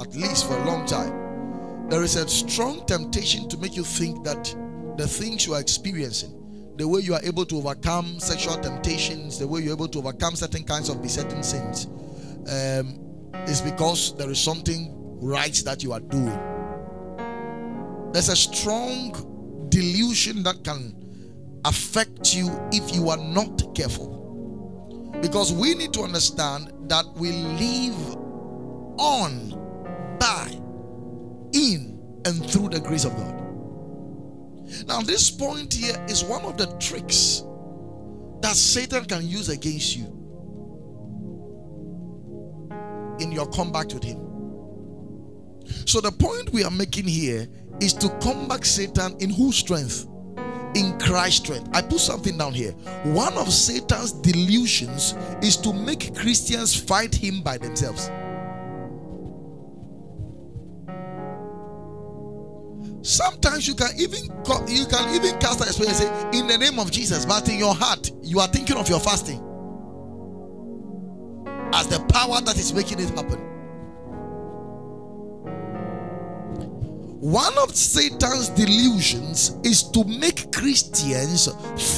at 0.00 0.14
least 0.14 0.46
for 0.48 0.56
a 0.56 0.64
long 0.64 0.86
time, 0.86 1.88
there 1.88 2.02
is 2.02 2.16
a 2.16 2.28
strong 2.28 2.86
temptation 2.86 3.48
to 3.48 3.58
make 3.58 3.76
you 3.76 3.84
think 3.84 4.24
that 4.24 4.54
the 4.96 5.06
things 5.06 5.46
you 5.46 5.54
are 5.54 5.60
experiencing, 5.60 6.74
the 6.76 6.86
way 6.86 7.00
you 7.00 7.14
are 7.14 7.22
able 7.22 7.44
to 7.46 7.56
overcome 7.56 8.18
sexual 8.20 8.56
temptations, 8.58 9.38
the 9.38 9.46
way 9.46 9.60
you're 9.60 9.74
able 9.74 9.88
to 9.88 9.98
overcome 9.98 10.36
certain 10.36 10.64
kinds 10.64 10.88
of 10.88 11.02
besetting 11.02 11.42
sins, 11.42 11.86
um, 12.48 12.98
is 13.46 13.60
because 13.60 14.16
there 14.16 14.30
is 14.30 14.40
something 14.40 14.94
right 15.20 15.54
that 15.64 15.82
you 15.82 15.92
are 15.92 16.00
doing. 16.00 16.38
There's 18.12 18.28
a 18.28 18.36
strong 18.36 19.66
delusion 19.68 20.42
that 20.42 20.64
can 20.64 20.94
affect 21.64 22.34
you 22.34 22.48
if 22.72 22.94
you 22.94 23.08
are 23.10 23.18
not 23.18 23.74
careful. 23.74 24.19
Because 25.20 25.52
we 25.52 25.74
need 25.74 25.92
to 25.94 26.02
understand 26.02 26.72
that 26.88 27.04
we 27.16 27.32
live 27.32 28.16
on, 28.98 29.50
by, 30.18 30.48
in, 31.52 31.98
and 32.24 32.50
through 32.50 32.68
the 32.70 32.80
grace 32.80 33.04
of 33.04 33.14
God. 33.16 33.40
Now, 34.86 35.00
this 35.00 35.30
point 35.30 35.74
here 35.74 35.96
is 36.08 36.22
one 36.24 36.44
of 36.44 36.56
the 36.56 36.66
tricks 36.78 37.42
that 38.40 38.54
Satan 38.54 39.04
can 39.04 39.26
use 39.26 39.48
against 39.48 39.96
you 39.96 40.06
in 43.18 43.32
your 43.32 43.46
combat 43.46 43.92
with 43.92 44.04
him. 44.04 44.18
So 45.86 46.00
the 46.00 46.12
point 46.12 46.50
we 46.52 46.64
are 46.64 46.70
making 46.70 47.06
here 47.06 47.46
is 47.80 47.92
to 47.94 48.08
combat 48.20 48.64
Satan 48.64 49.16
in 49.20 49.30
whose 49.30 49.56
strength? 49.56 50.06
In 50.74 50.98
Christ's 51.00 51.40
strength. 51.40 51.68
I 51.72 51.82
put 51.82 51.98
something 51.98 52.38
down 52.38 52.54
here. 52.54 52.72
One 53.02 53.36
of 53.36 53.52
Satan's 53.52 54.12
delusions 54.12 55.14
is 55.42 55.56
to 55.58 55.72
make 55.72 56.14
Christians 56.14 56.76
fight 56.76 57.14
him 57.14 57.42
by 57.42 57.58
themselves. 57.58 58.10
Sometimes 63.02 63.66
you 63.66 63.74
can 63.74 63.88
even 63.98 64.24
you 64.68 64.86
can 64.86 65.14
even 65.14 65.38
cast 65.38 65.60
a 65.60 65.72
spell 65.72 65.88
and 65.88 65.96
say, 65.96 66.38
"In 66.38 66.46
the 66.46 66.58
name 66.58 66.78
of 66.78 66.90
Jesus," 66.90 67.24
but 67.24 67.48
in 67.48 67.58
your 67.58 67.74
heart 67.74 68.10
you 68.22 68.40
are 68.40 68.48
thinking 68.48 68.76
of 68.76 68.88
your 68.88 69.00
fasting 69.00 69.42
as 71.72 71.86
the 71.86 71.98
power 72.10 72.40
that 72.42 72.58
is 72.58 72.72
making 72.72 73.00
it 73.00 73.08
happen. 73.10 73.40
One 77.20 77.52
of 77.58 77.76
Satan's 77.76 78.48
delusions 78.48 79.54
is 79.62 79.82
to 79.90 80.04
make 80.04 80.50
Christians 80.52 81.50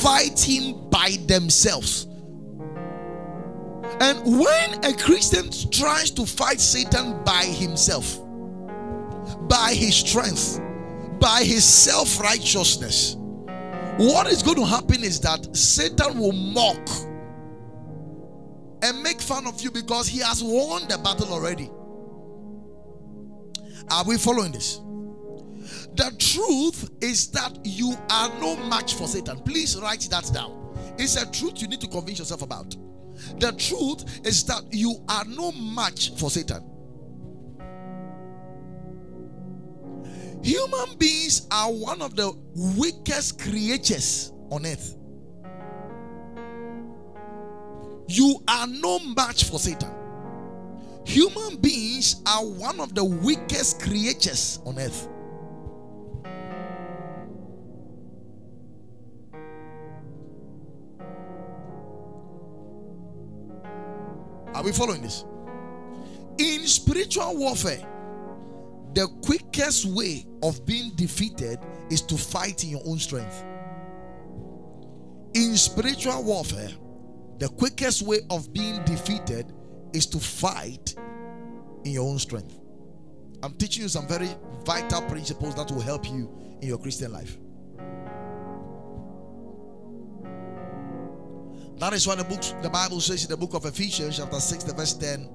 fight 0.02 0.41
him 0.41 0.91
by 0.91 1.17
themselves. 1.26 2.09
And 4.00 4.19
when 4.41 4.85
a 4.85 4.93
Christian 4.97 5.49
tries 5.71 6.11
to 6.12 6.26
fight 6.26 6.61
Satan 6.61 7.23
by 7.23 7.45
himself, 7.45 8.19
by 9.49 9.75
his 9.75 9.95
strength, 9.95 10.61
by 11.21 11.45
his 11.45 11.64
self 11.64 12.19
righteousness, 12.19 13.14
what 13.99 14.26
is 14.26 14.43
going 14.43 14.57
to 14.57 14.67
happen 14.67 15.05
is 15.05 15.21
that 15.21 15.55
Satan 15.55 16.19
will 16.19 16.33
mock 16.33 16.88
and 18.83 19.00
make 19.05 19.21
fun 19.21 19.47
of 19.47 19.61
you 19.62 19.71
because 19.71 20.09
he 20.09 20.19
has 20.19 20.43
won 20.43 20.88
the 20.88 20.99
battle 20.99 21.33
already. 21.33 21.71
Are 23.88 24.02
we 24.05 24.19
following 24.19 24.50
this? 24.50 24.81
The 25.94 26.11
truth 26.18 26.90
is 27.02 27.30
that 27.32 27.58
you 27.64 27.94
are 28.11 28.28
no 28.40 28.56
match 28.68 28.94
for 28.94 29.06
Satan. 29.06 29.40
Please 29.40 29.78
write 29.80 30.08
that 30.11 30.30
down. 30.32 30.58
It's 30.99 31.16
a 31.16 31.30
truth 31.30 31.61
you 31.61 31.68
need 31.68 31.80
to 31.82 31.87
convince 31.87 32.18
yourself 32.18 32.42
about. 32.42 32.75
The 33.38 33.52
truth 33.52 34.26
is 34.26 34.44
that 34.44 34.62
you 34.70 34.96
are 35.08 35.25
no 35.26 35.52
match 35.52 36.12
for 36.16 36.30
Satan. 36.30 36.64
Human 40.42 40.96
beings 40.99 41.46
are 41.50 41.70
one 41.70 42.02
of 42.02 42.16
the 42.16 42.32
weakest 42.76 43.38
creatures 43.38 44.32
on 44.50 44.66
earth. 44.66 44.96
You 48.08 48.42
are 48.49 48.66
no 48.66 48.99
match 48.99 49.44
for 49.44 49.58
Satan. 49.58 49.90
Human 51.04 51.56
beings 51.56 52.22
are 52.26 52.44
one 52.44 52.81
of 52.81 52.94
the 52.94 53.05
weakest 53.05 53.81
creatures 53.81 54.59
on 54.64 54.78
earth. 54.78 55.09
Are 64.55 64.62
we 64.62 64.73
following 64.73 65.03
this? 65.03 65.25
In 66.38 66.67
spiritual 66.67 67.37
warfare, 67.37 67.87
the 68.95 69.09
quickest 69.25 69.87
way 69.87 70.27
of 70.43 70.65
being 70.67 70.91
defeated 70.95 71.59
is 71.91 72.03
to 72.03 72.17
fight 72.17 72.62
in 72.65 72.71
your 72.71 72.83
own 72.85 72.99
strength. 72.99 73.45
In 75.35 75.57
spiritual 75.57 76.23
warfare, 76.25 76.71
the 77.38 77.49
quickest 77.49 78.03
way 78.03 78.21
of 78.31 78.53
being 78.53 78.85
defeated 78.85 79.53
is 79.95 80.07
to 80.07 80.19
fight 80.19 80.95
in 81.85 81.93
your 81.93 82.09
own 82.09 82.19
strength. 82.19 82.59
I'm 83.43 83.55
teaching 83.55 83.83
you 83.83 83.88
some 83.88 84.07
very 84.07 84.29
vital 84.65 85.03
principles 85.03 85.55
that 85.55 85.71
will 85.71 85.81
help 85.81 86.07
you 86.07 86.31
in 86.61 86.69
your 86.69 86.79
Christian 86.79 87.12
life. 87.12 87.38
That 91.83 91.95
is 91.95 92.07
why 92.07 92.14
the 92.14 92.23
books 92.23 92.55
the 92.62 92.71
Bible 92.71 93.01
says 93.01 93.25
in 93.25 93.31
the 93.31 93.37
book 93.37 93.55
of 93.55 93.64
Ephesians, 93.64 94.18
chapter 94.18 94.38
6, 94.38 94.62
the 94.62 94.73
verse 94.73 94.95
10. 94.95 95.29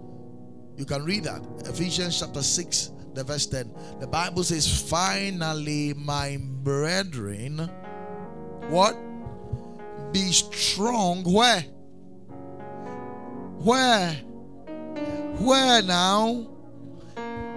You 0.77 0.85
can 0.85 1.03
read 1.03 1.25
that. 1.25 1.41
Ephesians 1.65 2.21
chapter 2.21 2.41
6, 2.41 2.91
the 3.13 3.25
verse 3.25 3.47
10. 3.47 3.69
The 3.99 4.07
Bible 4.07 4.45
says, 4.45 4.89
Finally, 4.89 5.93
my 5.95 6.37
brethren, 6.39 7.69
what? 8.69 8.95
Be 10.13 10.31
strong. 10.31 11.25
Where? 11.25 11.59
Where? 13.59 14.13
Where 15.39 15.81
now? 15.81 16.47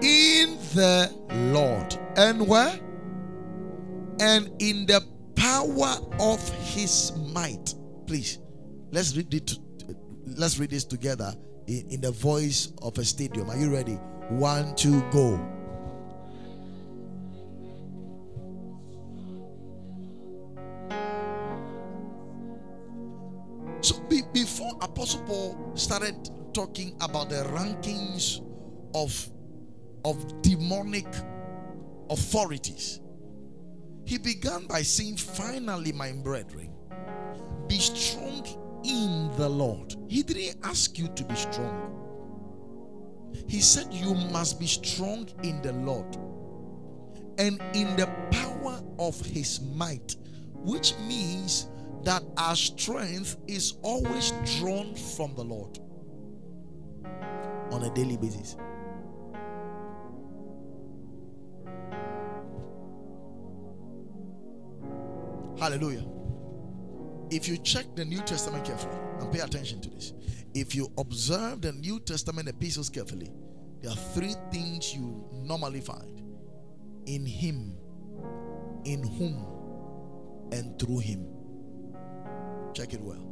In 0.02 0.58
the 0.74 1.16
Lord. 1.52 1.96
And 2.16 2.44
where? 2.44 2.76
And 4.18 4.50
in 4.58 4.84
the 4.86 5.00
power 5.36 5.94
of 6.18 6.48
his 6.74 7.12
might. 7.32 7.72
Please 8.08 8.40
Let's 8.92 9.16
read 9.16 9.32
it. 9.32 9.56
Let's 10.26 10.58
read 10.58 10.70
this 10.70 10.84
together 10.84 11.32
in, 11.66 11.86
in 11.90 12.00
the 12.00 12.10
voice 12.10 12.72
of 12.82 12.98
a 12.98 13.04
stadium. 13.04 13.48
Are 13.48 13.56
you 13.56 13.72
ready? 13.72 13.94
One, 14.30 14.74
two, 14.74 15.00
go. 15.10 15.38
So 23.80 23.98
be, 24.08 24.22
before 24.32 24.72
Apostle 24.80 25.22
Paul 25.22 25.72
started 25.74 26.30
talking 26.52 26.96
about 27.00 27.30
the 27.30 27.44
rankings 27.54 28.44
of 28.94 29.30
of 30.04 30.42
demonic 30.42 31.06
authorities, 32.08 33.00
he 34.04 34.18
began 34.18 34.66
by 34.66 34.82
saying, 34.82 35.16
"Finally, 35.16 35.92
my 35.92 36.12
brethren, 36.12 36.70
be 37.68 37.78
strong 37.78 38.44
in 38.84 39.30
the 39.36 39.48
Lord. 39.48 39.94
He 40.08 40.22
didn't 40.22 40.64
ask 40.64 40.98
you 40.98 41.08
to 41.08 41.24
be 41.24 41.34
strong. 41.34 41.96
He 43.48 43.60
said 43.60 43.92
you 43.92 44.14
must 44.14 44.58
be 44.58 44.66
strong 44.66 45.28
in 45.42 45.60
the 45.62 45.72
Lord 45.72 46.16
and 47.38 47.60
in 47.74 47.96
the 47.96 48.06
power 48.30 48.82
of 48.98 49.20
his 49.20 49.60
might, 49.60 50.16
which 50.54 50.94
means 51.08 51.68
that 52.04 52.22
our 52.36 52.56
strength 52.56 53.36
is 53.46 53.74
always 53.82 54.32
drawn 54.58 54.94
from 54.94 55.34
the 55.34 55.44
Lord 55.44 55.78
on 57.72 57.82
a 57.82 57.94
daily 57.94 58.16
basis. 58.16 58.56
Hallelujah. 65.58 66.04
If 67.30 67.46
you 67.46 67.56
check 67.58 67.94
the 67.94 68.04
New 68.04 68.20
Testament 68.22 68.64
carefully 68.64 68.98
and 69.20 69.32
pay 69.32 69.40
attention 69.40 69.80
to 69.82 69.90
this, 69.90 70.12
if 70.52 70.74
you 70.74 70.92
observe 70.98 71.62
the 71.62 71.72
New 71.72 72.00
Testament 72.00 72.48
epistles 72.48 72.88
carefully, 72.88 73.30
there 73.80 73.92
are 73.92 73.96
three 73.96 74.34
things 74.50 74.94
you 74.94 75.24
normally 75.30 75.80
find 75.80 76.20
in 77.06 77.24
Him, 77.24 77.76
in 78.84 79.02
whom, 79.02 79.46
and 80.52 80.76
through 80.78 80.98
Him. 80.98 81.26
Check 82.74 82.94
it 82.94 83.00
well. 83.00 83.26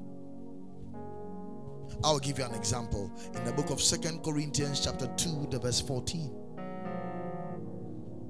I'll 2.05 2.21
give 2.21 2.39
you 2.39 2.45
an 2.45 2.55
example 2.55 3.11
in 3.35 3.45
the 3.45 3.53
book 3.53 3.71
of 3.71 3.81
Second 3.81 4.23
Corinthians, 4.23 4.81
chapter 4.85 5.09
2, 5.17 5.49
the 5.51 5.59
verse 5.59 5.81
14. 5.81 6.48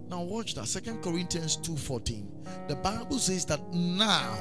Now 0.09 0.23
watch 0.23 0.55
that. 0.55 0.66
Second 0.66 1.03
Corinthians 1.03 1.57
2:14. 1.59 2.27
The 2.68 2.77
Bible 2.77 3.18
says 3.18 3.44
that 3.47 3.61
now 3.75 4.37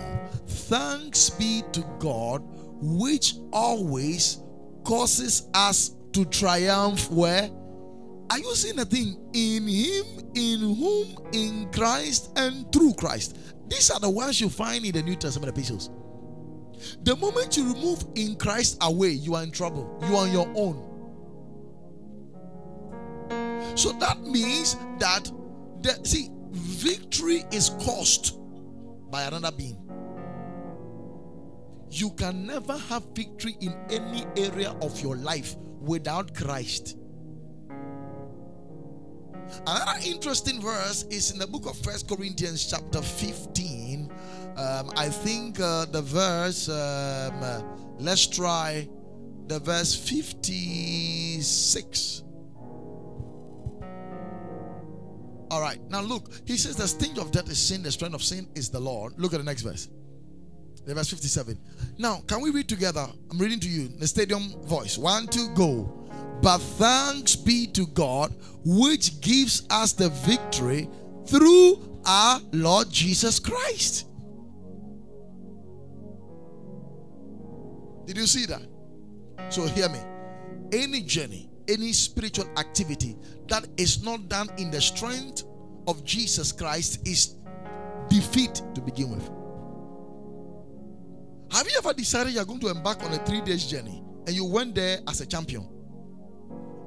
thanks 0.47 1.29
be 1.31 1.63
to 1.73 1.81
God 1.99 2.41
which 2.79 3.35
always 3.51 4.39
causes 4.83 5.49
us 5.53 5.91
to 6.13 6.25
triumph 6.25 7.11
where? 7.11 7.49
Are 8.29 8.39
you 8.39 8.55
seeing 8.55 8.79
a 8.79 8.85
thing? 8.85 9.17
In 9.33 9.67
him 9.67 10.05
in 10.35 10.75
whom 10.75 11.17
in 11.33 11.69
Christ 11.71 12.31
and 12.37 12.71
through 12.71 12.93
Christ. 12.93 13.37
These 13.67 13.89
are 13.91 13.99
the 13.99 14.09
ones 14.09 14.39
you 14.39 14.49
find 14.49 14.85
in 14.85 14.93
the 14.93 15.03
New 15.03 15.15
Testament 15.15 15.49
epistles. 15.49 15.89
The 17.03 17.15
moment 17.15 17.57
you 17.57 17.73
remove 17.73 18.05
in 18.15 18.35
Christ 18.35 18.77
away 18.81 19.09
you 19.09 19.35
are 19.35 19.43
in 19.43 19.51
trouble. 19.51 19.97
You 20.07 20.15
are 20.15 20.27
on 20.27 20.31
your 20.31 20.47
own. 20.55 20.83
So 23.75 23.91
that 23.93 24.21
means 24.21 24.75
that 24.99 25.31
the, 25.87 26.07
see, 26.07 26.29
victory 26.51 27.43
is 27.51 27.71
caused 27.81 28.37
by 29.09 29.23
another 29.23 29.51
being. 29.51 29.81
You 31.89 32.11
can 32.11 32.45
never 32.45 32.77
have 32.77 33.03
victory 33.15 33.57
in 33.61 33.73
any 33.89 34.27
area 34.35 34.75
of 34.81 35.01
your 35.01 35.15
life 35.15 35.55
without 35.79 36.35
Christ. 36.35 36.97
Another 39.65 39.97
interesting 40.05 40.61
verse 40.61 41.03
is 41.03 41.31
in 41.31 41.39
the 41.39 41.47
book 41.47 41.65
of 41.65 41.77
First 41.77 42.09
Corinthians, 42.09 42.69
chapter 42.69 43.01
15. 43.01 44.11
Um, 44.57 44.91
I 44.97 45.07
think 45.07 45.61
uh, 45.61 45.85
the 45.85 46.01
verse, 46.01 46.67
um, 46.67 47.41
uh, 47.41 47.61
let's 47.97 48.27
try 48.27 48.89
the 49.47 49.59
verse 49.59 49.95
56. 49.95 52.23
All 55.49 55.61
right. 55.61 55.79
Now 55.89 56.01
look, 56.01 56.29
he 56.45 56.57
says 56.57 56.75
the 56.75 56.87
sting 56.87 57.17
of 57.19 57.31
death 57.31 57.49
is 57.49 57.57
sin, 57.57 57.83
the 57.83 57.91
strength 57.91 58.15
of 58.15 58.23
sin 58.23 58.47
is 58.55 58.69
the 58.69 58.79
Lord. 58.79 59.13
Look 59.17 59.33
at 59.33 59.37
the 59.37 59.45
next 59.45 59.61
verse. 59.61 59.87
The 60.85 60.95
verse 60.95 61.09
57. 61.09 61.59
Now, 61.97 62.21
can 62.27 62.41
we 62.41 62.49
read 62.49 62.69
together? 62.69 63.05
I'm 63.29 63.37
reading 63.37 63.59
to 63.59 63.69
you 63.69 63.89
the 63.89 64.07
stadium 64.07 64.53
voice. 64.63 64.97
One, 64.97 65.27
two, 65.27 65.53
go. 65.53 66.09
But 66.41 66.59
thanks 66.59 67.35
be 67.35 67.67
to 67.67 67.87
God, 67.87 68.33
which 68.63 69.19
gives 69.19 69.67
us 69.69 69.91
the 69.91 70.09
victory 70.09 70.89
through 71.25 72.01
our 72.05 72.39
Lord 72.53 72.89
Jesus 72.89 73.39
Christ. 73.39 74.07
Did 78.05 78.15
you 78.15 78.25
see 78.25 78.45
that? 78.45 78.61
So, 79.49 79.65
hear 79.65 79.89
me. 79.89 79.99
Any 80.71 81.01
journey, 81.01 81.46
any 81.67 81.93
spiritual 81.93 82.47
activity 82.57 83.17
that 83.47 83.67
is 83.77 84.03
not 84.03 84.29
done 84.29 84.49
in 84.57 84.71
the 84.71 84.81
strength 84.81 85.43
of 85.87 86.03
Jesus 86.03 86.51
Christ 86.51 87.07
is 87.07 87.35
defeat 88.09 88.61
to 88.75 88.81
begin 88.81 89.09
with. 89.09 89.29
Have 91.51 91.65
you 91.67 91.77
ever 91.77 91.93
decided 91.93 92.33
you're 92.33 92.45
going 92.45 92.59
to 92.59 92.69
embark 92.69 93.01
on 93.03 93.13
a 93.13 93.17
three 93.25 93.41
days 93.41 93.65
journey 93.65 94.03
and 94.25 94.35
you 94.35 94.45
went 94.45 94.75
there 94.75 94.99
as 95.07 95.21
a 95.21 95.25
champion? 95.25 95.67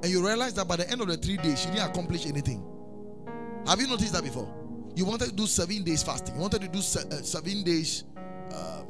And 0.03 0.11
you 0.11 0.25
realize 0.25 0.53
that 0.55 0.67
by 0.67 0.75
the 0.77 0.89
end 0.89 1.01
of 1.01 1.07
the 1.07 1.17
three 1.17 1.37
days, 1.37 1.65
you 1.65 1.71
didn't 1.71 1.89
accomplish 1.89 2.25
anything. 2.25 2.63
Have 3.67 3.79
you 3.79 3.87
noticed 3.87 4.13
that 4.13 4.23
before? 4.23 4.51
You 4.95 5.05
wanted 5.05 5.29
to 5.29 5.35
do 5.35 5.45
seven 5.45 5.83
days 5.83 6.03
fasting, 6.03 6.35
you 6.35 6.41
wanted 6.41 6.61
to 6.61 6.67
do 6.67 6.79
uh, 6.79 7.21
seven 7.21 7.63
days 7.63 8.03
uh, 8.51 8.83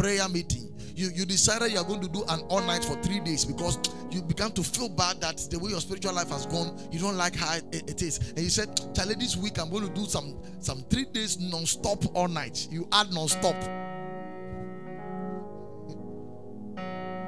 prayer 0.00 0.26
meeting. 0.30 0.72
You, 0.96 1.10
you 1.14 1.26
decided 1.26 1.72
you're 1.72 1.84
going 1.84 2.00
to 2.00 2.08
do 2.08 2.24
an 2.30 2.40
all 2.48 2.62
night 2.62 2.82
for 2.82 2.94
three 3.02 3.20
days 3.20 3.44
because 3.44 3.78
you 4.10 4.22
began 4.22 4.50
to 4.52 4.62
feel 4.62 4.88
bad 4.88 5.20
that 5.20 5.36
the 5.50 5.58
way 5.58 5.70
your 5.70 5.80
spiritual 5.80 6.14
life 6.14 6.30
has 6.30 6.46
gone, 6.46 6.78
you 6.90 6.98
don't 6.98 7.16
like 7.16 7.36
how 7.36 7.54
it, 7.56 7.66
it 7.72 8.02
is. 8.02 8.18
And 8.30 8.38
you 8.38 8.48
said, 8.48 8.68
Charlie, 8.94 9.14
this 9.14 9.36
week 9.36 9.58
I'm 9.58 9.68
going 9.70 9.86
to 9.86 9.92
do 9.92 10.06
some, 10.06 10.38
some 10.58 10.82
three 10.88 11.04
days 11.04 11.38
non 11.38 11.66
stop 11.66 12.02
all 12.16 12.28
night. 12.28 12.66
You 12.70 12.88
add 12.92 13.12
non 13.12 13.28
stop. 13.28 13.54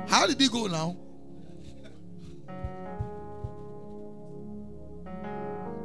How 0.09 0.27
did 0.27 0.41
it 0.41 0.51
go 0.51 0.67
now? 0.67 0.97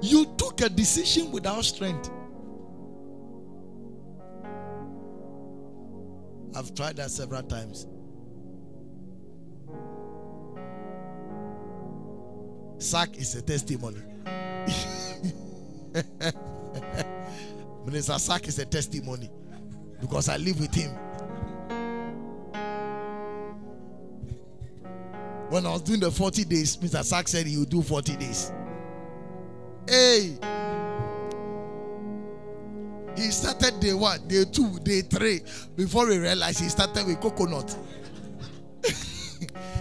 You 0.01 0.25
took 0.37 0.61
a 0.61 0.69
decision 0.69 1.31
without 1.31 1.65
strength. 1.65 2.11
I've 6.55 6.73
tried 6.73 6.95
that 6.97 7.11
several 7.11 7.43
times. 7.43 7.87
Sack 12.79 13.17
is 13.17 13.35
a 13.35 13.41
testimony. 13.41 14.01
Minister 17.85 18.19
Sack 18.19 18.47
is 18.47 18.59
a 18.59 18.65
testimony 18.65 19.29
because 19.99 20.29
I 20.29 20.37
live 20.37 20.59
with 20.59 20.73
him. 20.73 20.91
When 25.49 25.65
I 25.65 25.71
was 25.71 25.81
doing 25.81 26.01
the 26.01 26.11
40 26.11 26.43
days, 26.43 26.77
Mr. 26.77 27.03
Sack 27.03 27.27
said 27.27 27.47
he 27.47 27.57
would 27.57 27.69
do 27.69 27.81
40 27.81 28.17
days. 28.17 28.51
Hey. 29.87 30.37
He 33.17 33.31
started 33.31 33.79
day 33.79 33.93
one, 33.95 34.27
day 34.27 34.45
two, 34.45 34.79
day 34.79 35.01
three. 35.01 35.41
Before 35.75 36.05
we 36.07 36.19
realized 36.19 36.59
he 36.59 36.69
started 36.69 37.07
with 37.07 37.19
coconut. 37.19 37.75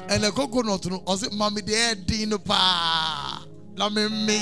and 0.09 0.23
the 0.25 0.31
coconut, 0.35 0.87
I 1.07 1.17
said, 1.17 1.35
Mommy, 1.35 1.61
the 1.61 1.75
air 1.75 1.95
dino 1.97 2.39
pa. 2.39 3.45
Let 3.77 3.93
me 3.93 4.09
me. 4.09 4.39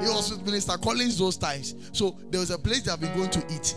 He 0.00 0.06
was 0.06 0.30
with 0.30 0.46
Minister 0.46 0.78
Collins 0.78 1.18
those 1.18 1.36
times. 1.36 1.74
So 1.92 2.16
there 2.30 2.38
was 2.38 2.50
a 2.50 2.58
place 2.58 2.82
they 2.82 2.92
have 2.92 3.00
been 3.00 3.16
going 3.16 3.30
to 3.30 3.40
eat. 3.52 3.74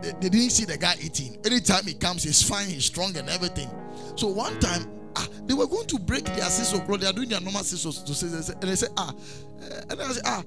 They, 0.00 0.12
they 0.12 0.28
didn't 0.30 0.50
see 0.52 0.64
the 0.64 0.78
guy 0.78 0.94
eating. 1.02 1.36
Anytime 1.44 1.84
he 1.84 1.92
comes, 1.92 2.22
he's 2.22 2.42
fine, 2.42 2.68
he's 2.68 2.86
strong, 2.86 3.14
and 3.18 3.28
everything. 3.28 3.68
So 4.14 4.28
one 4.28 4.58
time, 4.58 4.86
ah, 5.16 5.26
they 5.46 5.54
were 5.54 5.66
going 5.66 5.86
to 5.86 5.98
break 5.98 6.24
their 6.24 6.44
scissors. 6.44 6.80
They 7.00 7.06
are 7.06 7.12
doing 7.12 7.28
their 7.28 7.40
normal 7.40 7.62
scissors 7.62 8.02
to. 8.02 8.26
And 8.52 8.62
they 8.62 8.76
say, 8.76 8.88
ah, 8.96 9.12
eh, 9.62 9.80
and 9.90 10.00
I 10.00 10.08
say, 10.12 10.20
ah, 10.24 10.42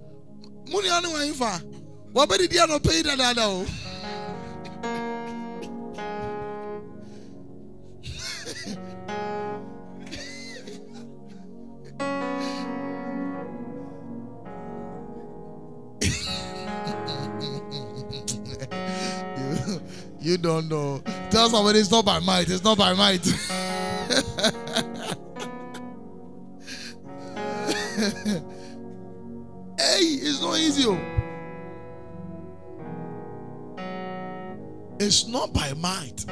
money 0.71 0.89
I 0.89 1.01
know 1.01 1.11
why 1.11 1.25
What 2.11 2.23
about 2.23 2.39
the 2.39 2.47
not 2.67 2.83
pay 2.83 3.01
that 3.03 3.35
now? 3.35 3.65
you, 20.19 20.31
you 20.31 20.37
don't 20.37 20.67
know. 20.67 21.01
Tell 21.29 21.49
somebody 21.49 21.79
it's 21.79 21.91
not 21.91 22.05
by 22.05 22.19
might. 22.19 22.49
It's 22.49 22.63
not 22.63 22.77
by 22.77 22.93
might. 22.93 23.25
hey, 24.09 24.15
it's 29.77 30.41
not 30.41 30.57
easy. 30.57 30.85
Oh. 30.87 30.97
It's 34.99 35.27
not 35.27 35.53
by 35.53 35.73
might. 35.73 36.25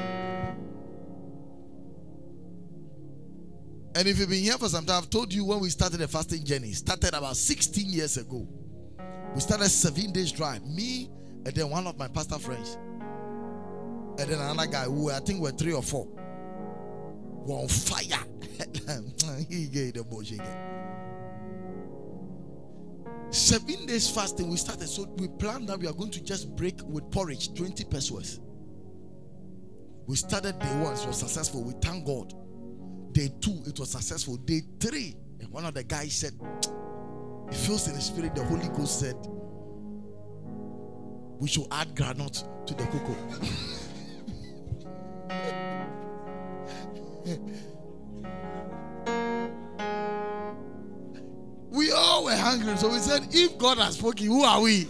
And 3.96 4.08
if 4.08 4.18
you've 4.18 4.30
been 4.30 4.42
here 4.44 4.58
for 4.58 4.70
some 4.70 4.86
time, 4.86 5.04
I've 5.04 5.10
told 5.12 5.32
you 5.32 5.46
when 5.46 5.60
we 5.60 5.70
started 5.70 5.98
the 5.98 6.08
fasting 6.08 6.44
journey, 6.44 6.72
started 6.72 7.14
about 7.14 7.38
16 7.38 7.88
years 7.90 8.18
ago. 8.18 8.48
We 9.36 9.42
started 9.42 9.70
seven 9.70 10.12
days 10.12 10.32
dry. 10.32 10.58
Me 10.60 11.12
and 11.46 11.56
then 11.56 11.70
one 11.70 11.86
of 11.86 11.98
my 12.00 12.08
pastor 12.08 12.40
friends. 12.40 12.78
And 14.20 14.30
then 14.30 14.40
another 14.40 14.66
guy 14.66 14.86
who 14.86 15.12
I 15.12 15.20
think 15.20 15.42
were 15.42 15.52
three 15.52 15.74
or 15.74 15.84
four. 15.84 16.08
On 17.48 17.68
fire. 17.68 18.24
Seven 23.30 23.86
days 23.86 24.10
fasting, 24.10 24.50
we 24.50 24.58
started. 24.58 24.88
So 24.88 25.06
we 25.18 25.28
planned 25.28 25.68
that 25.70 25.80
we 25.80 25.88
are 25.88 25.94
going 25.94 26.12
to 26.12 26.24
just 26.24 26.56
break 26.56 26.80
with 26.84 27.10
porridge 27.12 27.54
20 27.54 27.84
pesos. 27.86 28.40
We 30.08 30.16
started 30.16 30.58
day 30.60 30.68
one, 30.82 30.94
it 30.94 31.06
was 31.06 31.20
successful. 31.20 31.64
We 31.64 31.74
thank 31.82 32.06
God. 32.06 32.34
Day 33.14 33.30
two, 33.42 33.62
it 33.66 33.80
was 33.80 33.92
successful. 33.92 34.38
Day 34.38 34.62
three, 34.80 35.16
and 35.40 35.50
one 35.50 35.66
of 35.66 35.74
the 35.74 35.84
guys 35.84 36.16
said, 36.16 36.34
He 37.50 37.56
feels 37.56 37.88
in 37.88 37.96
the 37.96 38.02
spirit, 38.02 38.36
the 38.36 38.44
Holy 38.44 38.68
Ghost 38.70 39.00
said, 39.00 39.16
We 41.40 41.48
should 41.48 41.68
add 41.72 41.96
granite 41.96 42.44
to 42.66 42.74
the 42.74 42.86
cocoa. 42.86 43.16
We 51.70 51.92
all 51.92 52.26
were 52.26 52.36
hungry. 52.36 52.76
So 52.78 52.90
we 52.90 52.98
said, 52.98 53.28
if 53.32 53.58
God 53.58 53.78
has 53.78 53.98
spoken, 53.98 54.26
who 54.28 54.44
are 54.44 54.62
we? 54.62 54.88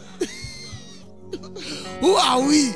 who 2.00 2.14
are 2.16 2.48
we? 2.48 2.72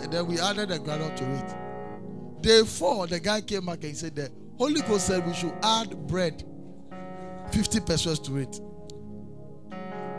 And 0.00 0.12
then 0.12 0.26
we 0.26 0.40
added 0.40 0.70
the 0.70 0.78
granite 0.78 1.16
to 1.18 1.24
it. 1.24 2.42
Day 2.42 2.64
four, 2.64 3.06
the 3.06 3.20
guy 3.20 3.40
came 3.40 3.66
back 3.66 3.84
and 3.84 3.96
said, 3.96 4.16
The 4.16 4.32
Holy 4.56 4.80
Ghost 4.82 5.06
said 5.06 5.26
we 5.26 5.34
should 5.34 5.54
add 5.62 6.06
bread, 6.06 6.44
50 7.52 7.80
pesos 7.80 8.18
to 8.20 8.38
it. 8.38 8.60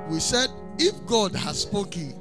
We 0.10 0.20
said, 0.20 0.50
if 0.78 0.94
God 1.06 1.34
has 1.36 1.62
spoken, 1.62 2.13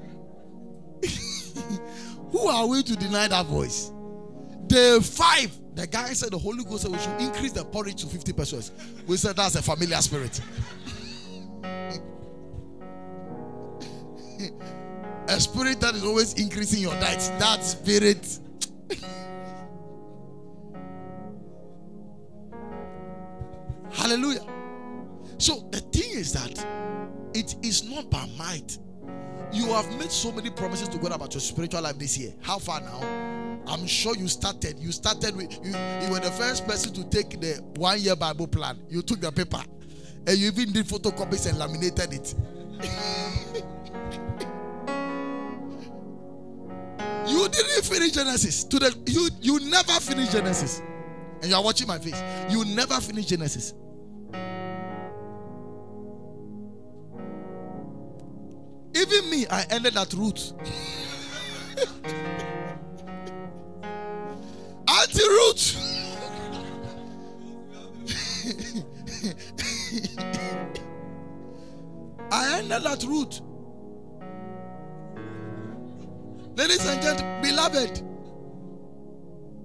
who 2.31 2.47
are 2.49 2.67
we 2.67 2.83
to 2.83 2.97
deny 2.97 3.29
that 3.29 3.47
voice? 3.47 3.92
Day 4.73 4.99
five, 5.01 5.53
the 5.75 5.87
guy 5.87 6.15
said 6.15 6.31
the 6.31 6.39
Holy 6.39 6.65
Ghost 6.65 6.85
said 6.85 6.93
we 6.93 6.97
should 6.97 7.21
increase 7.21 7.53
the 7.53 7.63
porridge 7.63 8.01
to 8.01 8.07
50 8.07 8.33
pesos. 8.33 8.73
We 9.07 9.19
said 9.19 9.37
that's 9.37 9.55
a 9.55 9.61
familiar 9.61 9.99
spirit. 9.99 10.41
a 15.29 15.39
spirit 15.39 15.79
that 15.83 15.95
is 15.95 16.03
always 16.03 16.33
increasing 16.41 16.81
your 16.81 16.95
diet. 16.95 17.19
That 17.39 17.63
spirit. 17.63 18.39
Hallelujah. 23.93 24.47
So 25.37 25.69
the 25.71 25.81
thing 25.81 26.13
is 26.19 26.33
that 26.33 26.67
it 27.35 27.57
is 27.63 27.85
not 27.91 28.09
by 28.09 28.27
might. 28.39 28.79
You 29.53 29.67
have 29.67 29.89
made 29.99 30.11
so 30.11 30.33
many 30.33 30.51
promises 30.51 30.89
to 30.89 30.99
God 30.99 31.13
about 31.13 31.35
your 31.35 31.41
spiritual 31.41 31.83
life 31.83 31.99
this 31.99 32.17
year. 32.17 32.33
How 32.41 32.59
far 32.59 32.81
now? 32.81 33.01
I'm 33.67 33.87
sure 33.87 34.17
you 34.17 34.29
started. 34.29 34.79
You 34.79 34.93
started 34.93 35.37
with 35.37 35.53
you, 35.65 35.75
you 36.03 36.11
were 36.11 36.21
the 36.21 36.33
first 36.33 36.67
person 36.67 36.93
to 36.95 37.05
take 37.05 37.41
the 37.41 37.63
one 37.77 38.01
year 38.01 38.17
Bible 38.17 38.49
plan. 38.49 38.79
You 38.89 39.03
took 39.03 39.21
the 39.21 39.31
paper 39.31 39.63
and 40.27 40.39
you 40.39 40.49
even 40.49 40.73
did 40.73 40.87
photocopies 40.87 41.49
and 41.49 41.59
laminated 41.59 42.13
it. 42.13 42.35
you 47.29 47.49
didn't 47.49 47.85
finish 47.85 48.13
Genesis. 48.13 48.65
To 48.65 48.79
the 48.79 48.95
you 49.07 49.29
you 49.41 49.61
never 49.71 49.93
finish 49.93 50.33
Genesis. 50.33 50.83
And 51.41 51.51
you 51.51 51.57
are 51.57 51.63
watching 51.63 51.89
my 51.89 51.99
face. 51.99 52.21
You 52.51 52.65
never 52.65 53.01
finish 53.01 53.27
Genesis. 53.27 53.75
I 59.51 59.67
ended 59.71 59.97
at 59.97 60.13
Ruth. 60.15 60.53
Auntie 64.89 65.29
Ruth. 65.29 65.77
I 72.31 72.59
ended 72.59 72.87
at 72.87 73.03
Ruth. 73.03 73.41
Ladies 76.57 76.87
and 76.87 77.03
gentlemen, 77.03 77.43
beloved, 77.43 78.03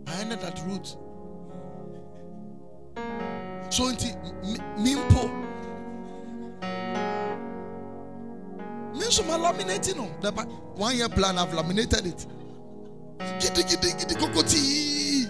I 0.07 0.19
ended 0.21 0.39
at 0.39 0.59
Ruth. 0.65 0.95
So 3.69 3.85
mimpo 4.79 5.47
me 8.97 9.05
nso 9.05 9.23
ma 9.27 9.37
laminate 9.37 9.95
no 9.95 10.07
the 10.21 10.31
one 10.75 10.95
year 10.95 11.09
plan 11.09 11.37
I've 11.37 11.53
laminated 11.53 12.05
it. 12.05 12.25
Gidi 13.39 13.63
gidi 13.63 13.93
gidi 13.97 14.15
kokoti. 14.15 15.29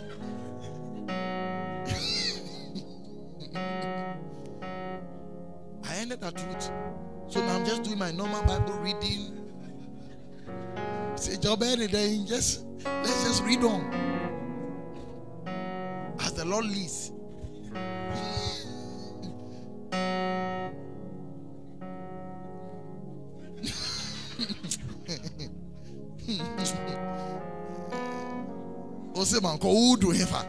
I 5.89 5.95
ended 6.01 6.23
at 6.23 6.33
Ruth. 6.45 6.71
So 7.29 7.39
now 7.41 7.55
I'm 7.55 7.65
just 7.65 7.83
doing 7.83 7.97
my 7.97 8.11
normal 8.11 8.43
Bible 8.43 8.73
reading. 8.75 9.33
Say 11.15 11.37
job 11.37 11.63
any 11.63 11.87
day, 11.87 12.19
just 12.25 12.65
let's 12.85 13.23
just 13.23 13.43
read 13.43 13.63
on. 13.63 13.81
As 16.19 16.33
the 16.33 16.45
Lord 16.45 16.65
leads. 16.65 17.11
Ose 29.15 29.41
man 29.41 29.57
udu 29.59 30.11
hefa. 30.11 30.45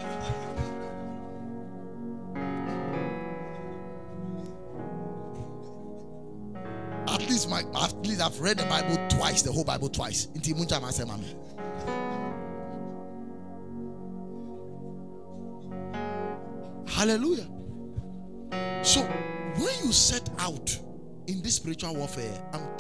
At 7.07 7.21
least 7.31 7.49
my 7.49 7.61
at 7.61 8.07
least 8.07 8.21
I've 8.21 8.41
read 8.41 8.59
the 8.59 8.65
Bible 8.65 8.97
twice, 9.09 9.43
the 9.43 9.53
whole 9.53 9.65
Bible 9.65 9.89
twice. 9.89 10.27
Inti 10.35 10.53
muncha 10.53 10.81
ma 10.81 10.91
mami. 10.91 11.35
Hallelujah. 16.89 17.47
So 18.83 19.03
when 19.03 19.75
you 19.85 19.93
set 19.93 20.29
out 20.41 20.77
in 21.29 21.41
this 21.43 21.55
spiritual 21.55 21.95
warfare, 21.95 22.43
I'm 22.53 22.78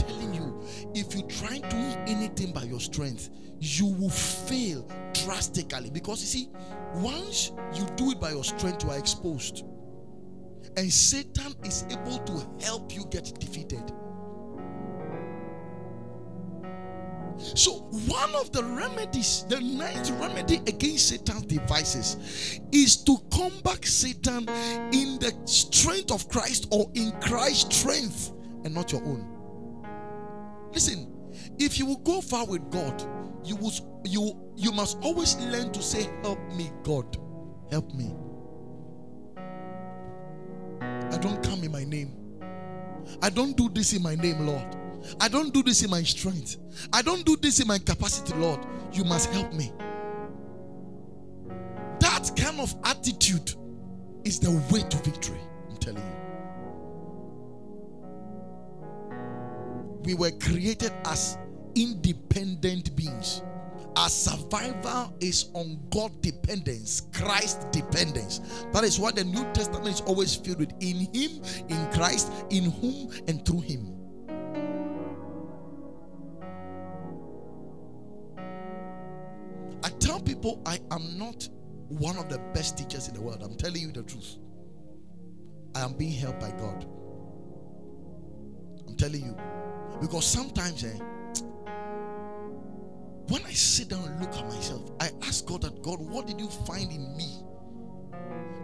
if 0.94 1.14
you 1.14 1.22
try 1.22 1.58
doing 1.58 1.96
anything 2.06 2.52
by 2.52 2.62
your 2.62 2.80
strength, 2.80 3.30
you 3.60 3.86
will 3.86 4.10
fail 4.10 4.88
drastically. 5.12 5.90
Because 5.90 6.20
you 6.20 6.26
see, 6.26 6.50
once 6.94 7.52
you 7.74 7.86
do 7.96 8.12
it 8.12 8.20
by 8.20 8.30
your 8.30 8.44
strength, 8.44 8.84
you 8.84 8.90
are 8.90 8.98
exposed. 8.98 9.64
And 10.76 10.92
Satan 10.92 11.54
is 11.64 11.84
able 11.90 12.18
to 12.18 12.64
help 12.64 12.94
you 12.94 13.04
get 13.10 13.38
defeated. 13.40 13.92
So, 17.38 17.86
one 18.08 18.34
of 18.34 18.50
the 18.52 18.64
remedies, 18.64 19.44
the 19.48 19.60
ninth 19.60 20.10
remedy 20.12 20.56
against 20.66 21.08
Satan's 21.08 21.46
devices, 21.46 22.60
is 22.72 22.96
to 23.04 23.16
combat 23.32 23.84
Satan 23.84 24.48
in 24.92 25.18
the 25.20 25.32
strength 25.44 26.10
of 26.10 26.28
Christ 26.28 26.66
or 26.72 26.90
in 26.94 27.12
Christ's 27.20 27.76
strength 27.76 28.32
and 28.64 28.74
not 28.74 28.90
your 28.90 29.04
own. 29.04 29.37
Listen, 30.78 31.12
if 31.58 31.76
you 31.76 31.86
will 31.86 31.96
go 31.96 32.20
far 32.20 32.46
with 32.46 32.70
God, 32.70 33.02
you 33.44 33.56
will 33.56 33.72
you 34.04 34.40
you 34.54 34.70
must 34.70 34.96
always 35.02 35.34
learn 35.38 35.72
to 35.72 35.82
say, 35.82 36.08
Help 36.22 36.38
me, 36.52 36.70
God. 36.84 37.16
Help 37.68 37.92
me. 37.94 38.14
I 40.80 41.18
don't 41.18 41.42
come 41.42 41.64
in 41.64 41.72
my 41.72 41.82
name. 41.82 42.14
I 43.20 43.28
don't 43.28 43.56
do 43.56 43.68
this 43.68 43.92
in 43.92 44.04
my 44.04 44.14
name, 44.14 44.46
Lord. 44.46 44.76
I 45.20 45.26
don't 45.26 45.52
do 45.52 45.64
this 45.64 45.82
in 45.82 45.90
my 45.90 46.04
strength. 46.04 46.58
I 46.92 47.02
don't 47.02 47.26
do 47.26 47.36
this 47.36 47.58
in 47.58 47.66
my 47.66 47.78
capacity, 47.80 48.34
Lord. 48.34 48.64
You 48.92 49.02
must 49.02 49.32
help 49.32 49.52
me. 49.52 49.72
That 51.98 52.30
kind 52.36 52.60
of 52.60 52.72
attitude 52.84 53.52
is 54.22 54.38
the 54.38 54.52
way 54.72 54.82
to 54.88 54.96
victory. 54.98 55.40
I'm 55.68 55.76
telling 55.78 56.06
you. 56.06 56.17
We 60.04 60.14
were 60.14 60.30
created 60.30 60.92
as 61.04 61.38
independent 61.74 62.94
beings. 62.96 63.42
Our 63.96 64.08
survival 64.08 65.12
is 65.20 65.50
on 65.54 65.80
God 65.90 66.22
dependence, 66.22 67.02
Christ 67.12 67.70
dependence. 67.72 68.40
That 68.72 68.84
is 68.84 68.98
what 68.98 69.16
the 69.16 69.24
New 69.24 69.42
Testament 69.52 69.88
is 69.88 70.00
always 70.02 70.36
filled 70.36 70.60
with. 70.60 70.72
In 70.80 71.08
Him, 71.12 71.42
in 71.68 71.92
Christ, 71.92 72.30
in 72.50 72.70
whom, 72.70 73.10
and 73.26 73.44
through 73.44 73.62
Him. 73.62 73.94
I 79.82 79.88
tell 79.98 80.20
people 80.20 80.62
I 80.64 80.78
am 80.92 81.18
not 81.18 81.48
one 81.88 82.18
of 82.18 82.28
the 82.28 82.38
best 82.54 82.78
teachers 82.78 83.08
in 83.08 83.14
the 83.14 83.20
world. 83.20 83.42
I'm 83.42 83.56
telling 83.56 83.82
you 83.82 83.90
the 83.90 84.02
truth. 84.02 84.36
I 85.74 85.80
am 85.80 85.94
being 85.94 86.12
helped 86.12 86.40
by 86.40 86.50
God. 86.50 86.86
I'm 88.86 88.96
telling 88.96 89.24
you. 89.24 89.36
Because 90.00 90.26
sometimes, 90.26 90.84
eh, 90.84 90.98
when 93.28 93.44
I 93.44 93.52
sit 93.52 93.88
down 93.88 94.04
and 94.04 94.20
look 94.20 94.34
at 94.34 94.44
myself, 94.48 94.90
I 95.00 95.10
ask 95.22 95.44
God 95.46 95.62
that 95.62 95.82
God, 95.82 96.00
what 96.00 96.26
did 96.26 96.40
you 96.40 96.48
find 96.48 96.90
in 96.90 97.16
me 97.16 97.42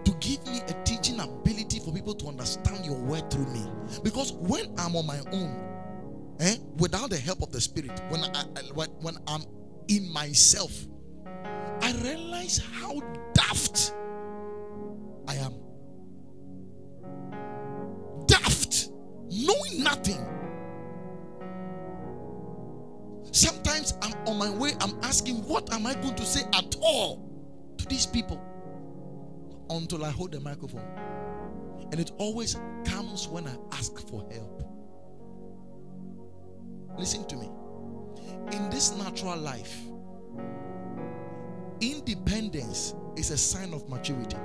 to 0.04 0.12
give 0.20 0.46
me 0.46 0.60
a 0.68 0.72
teaching 0.84 1.20
ability 1.20 1.80
for 1.80 1.92
people 1.92 2.14
to 2.14 2.26
understand 2.28 2.84
your 2.84 2.98
word 3.00 3.30
through 3.30 3.46
me? 3.46 3.66
Because 4.02 4.32
when 4.32 4.72
I'm 4.78 4.96
on 4.96 5.06
my 5.06 5.18
own, 5.32 6.36
eh, 6.40 6.56
without 6.76 7.10
the 7.10 7.18
help 7.18 7.42
of 7.42 7.52
the 7.52 7.60
Spirit, 7.60 8.00
when 8.08 8.22
I, 8.24 8.44
when, 8.72 8.88
when 9.00 9.16
I'm 9.26 9.42
in 9.88 10.10
myself, 10.12 10.72
I 11.82 11.92
realize 12.02 12.62
how 12.72 13.00
daft 13.34 13.92
I 15.28 15.34
am. 15.34 15.54
Daft, 18.26 18.90
knowing 19.28 19.82
nothing. 19.82 20.24
On 24.34 24.38
my 24.38 24.58
way, 24.58 24.72
I'm 24.80 24.96
asking, 25.02 25.36
What 25.46 25.72
am 25.72 25.86
I 25.86 25.94
going 25.94 26.14
to 26.16 26.24
say 26.24 26.42
at 26.54 26.76
all 26.80 27.30
to 27.78 27.86
these 27.86 28.06
people? 28.06 28.42
Until 29.70 30.04
I 30.04 30.10
hold 30.10 30.32
the 30.32 30.40
microphone. 30.40 30.86
And 31.92 32.00
it 32.00 32.12
always 32.18 32.56
comes 32.84 33.28
when 33.28 33.46
I 33.46 33.56
ask 33.72 33.96
for 34.08 34.26
help. 34.32 34.62
Listen 36.98 37.26
to 37.28 37.36
me. 37.36 37.50
In 38.52 38.68
this 38.70 38.96
natural 38.96 39.36
life, 39.36 39.80
independence 41.80 42.94
is 43.16 43.30
a 43.30 43.38
sign 43.38 43.72
of 43.72 43.88
maturity. 43.88 44.36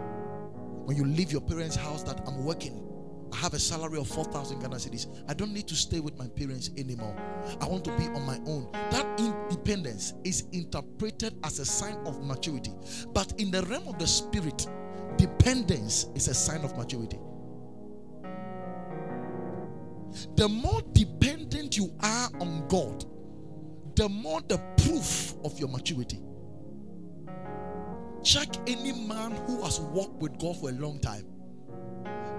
When 0.86 0.95
you 0.95 1.06
leave 1.06 1.32
your 1.32 1.41
parents' 1.41 1.75
house, 1.75 2.04
that 2.04 2.21
I'm 2.25 2.43
working, 2.45 2.88
I 3.32 3.38
have 3.38 3.54
a 3.54 3.60
salary 3.60 4.00
of 4.00 4.08
4,000 4.08 4.60
Ghana 4.60 4.76
cedis. 4.76 5.08
I 5.28 5.34
don't 5.34 5.54
need 5.54 5.68
to 5.68 5.76
stay 5.76 6.00
with 6.00 6.18
my 6.18 6.28
parents 6.28 6.70
anymore. 6.78 7.15
I 7.62 7.68
want 7.68 7.86
to 7.86 7.96
be 7.98 8.06
on 8.06 8.26
my 8.26 8.39
own. 8.48 8.70
That 8.92 9.20
independence 9.20 10.13
is 10.24 10.46
interpreted 10.52 11.36
as 11.44 11.60
a 11.60 11.65
sign 11.65 11.98
of 12.06 12.24
maturity. 12.24 12.72
But 13.13 13.34
in 13.38 13.52
the 13.52 13.62
realm 13.63 13.88
of 13.88 14.00
the 14.00 14.08
spirit, 14.08 14.68
dependence 15.18 16.08
is 16.15 16.28
a 16.28 16.34
sign 16.34 16.63
of 16.63 16.76
maturity. 16.78 17.20
The 20.36 20.50
more 20.50 20.82
dependent 20.94 21.78
you 21.78 21.94
are 22.02 22.30
on 22.39 22.68
God, 22.68 23.06
the 23.96 24.10
more 24.10 24.42
the 24.48 24.58
proof 24.78 25.36
of 25.44 25.60
your 25.60 25.70
maturity. 25.70 26.20
Check 28.24 28.48
any 28.68 28.92
man 28.92 29.32
who 29.48 29.62
has 29.63 29.80
walked 29.80 30.22
with 30.22 30.38
God 30.39 30.58
for 30.60 30.70
a 30.70 30.74
long 30.74 31.00
time 31.00 31.26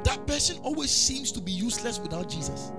that 0.04 0.26
person 0.26 0.58
always 0.62 0.90
seems 0.90 1.32
to 1.32 1.40
be 1.40 1.52
useless 1.52 1.98
without 1.98 2.28
Jesus. 2.28 2.72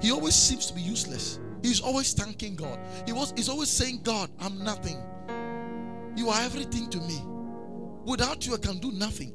He 0.00 0.10
always 0.10 0.34
seems 0.34 0.66
to 0.66 0.74
be 0.74 0.80
useless. 0.80 1.38
He's 1.62 1.80
always 1.80 2.12
thanking 2.14 2.56
God. 2.56 2.78
He 3.06 3.12
was 3.12 3.32
he's 3.36 3.48
always 3.48 3.68
saying, 3.68 4.00
God, 4.02 4.30
I'm 4.40 4.62
nothing. 4.64 4.98
You 6.16 6.30
are 6.30 6.40
everything 6.42 6.88
to 6.90 6.98
me. 6.98 7.22
Without 8.04 8.46
you, 8.46 8.54
I 8.54 8.58
can 8.58 8.78
do 8.78 8.92
nothing. 8.92 9.34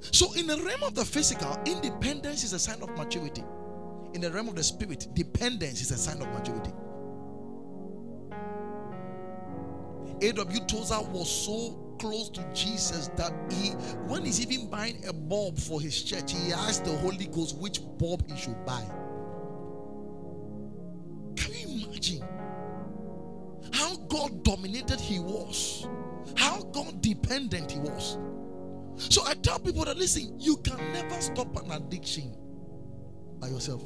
So, 0.00 0.32
in 0.34 0.46
the 0.46 0.56
realm 0.58 0.82
of 0.82 0.94
the 0.94 1.04
physical, 1.04 1.56
independence 1.64 2.44
is 2.44 2.52
a 2.52 2.58
sign 2.58 2.82
of 2.82 2.90
maturity. 2.96 3.44
In 4.14 4.20
the 4.20 4.30
realm 4.30 4.48
of 4.48 4.56
the 4.56 4.62
spirit, 4.62 5.08
dependence 5.14 5.80
is 5.80 5.90
a 5.90 5.96
sign 5.96 6.20
of 6.20 6.28
maturity. 6.32 6.72
A.W. 10.22 10.60
Tozer 10.66 11.00
was 11.00 11.30
so 11.30 11.91
close 12.02 12.28
to 12.28 12.42
Jesus 12.52 13.06
that 13.16 13.32
he, 13.48 13.70
when 14.08 14.24
he's 14.24 14.40
even 14.40 14.68
buying 14.68 15.00
a 15.06 15.12
bulb 15.12 15.56
for 15.56 15.80
his 15.80 16.02
church, 16.02 16.32
he 16.32 16.52
asked 16.52 16.84
the 16.84 16.90
Holy 16.90 17.26
Ghost 17.26 17.56
which 17.58 17.80
bulb 17.96 18.28
he 18.28 18.36
should 18.36 18.66
buy. 18.66 18.84
Can 21.36 21.54
you 21.54 21.86
imagine 21.86 22.24
how 23.72 23.94
God 24.08 24.42
dominated 24.42 24.98
he 24.98 25.20
was? 25.20 25.86
How 26.36 26.62
God 26.72 27.00
dependent 27.00 27.70
he 27.70 27.78
was? 27.78 28.18
So 28.96 29.22
I 29.24 29.34
tell 29.34 29.60
people 29.60 29.84
that 29.84 29.96
listen, 29.96 30.40
you 30.40 30.56
can 30.56 30.78
never 30.92 31.20
stop 31.20 31.54
an 31.64 31.70
addiction 31.70 32.34
by 33.38 33.46
yourself. 33.46 33.80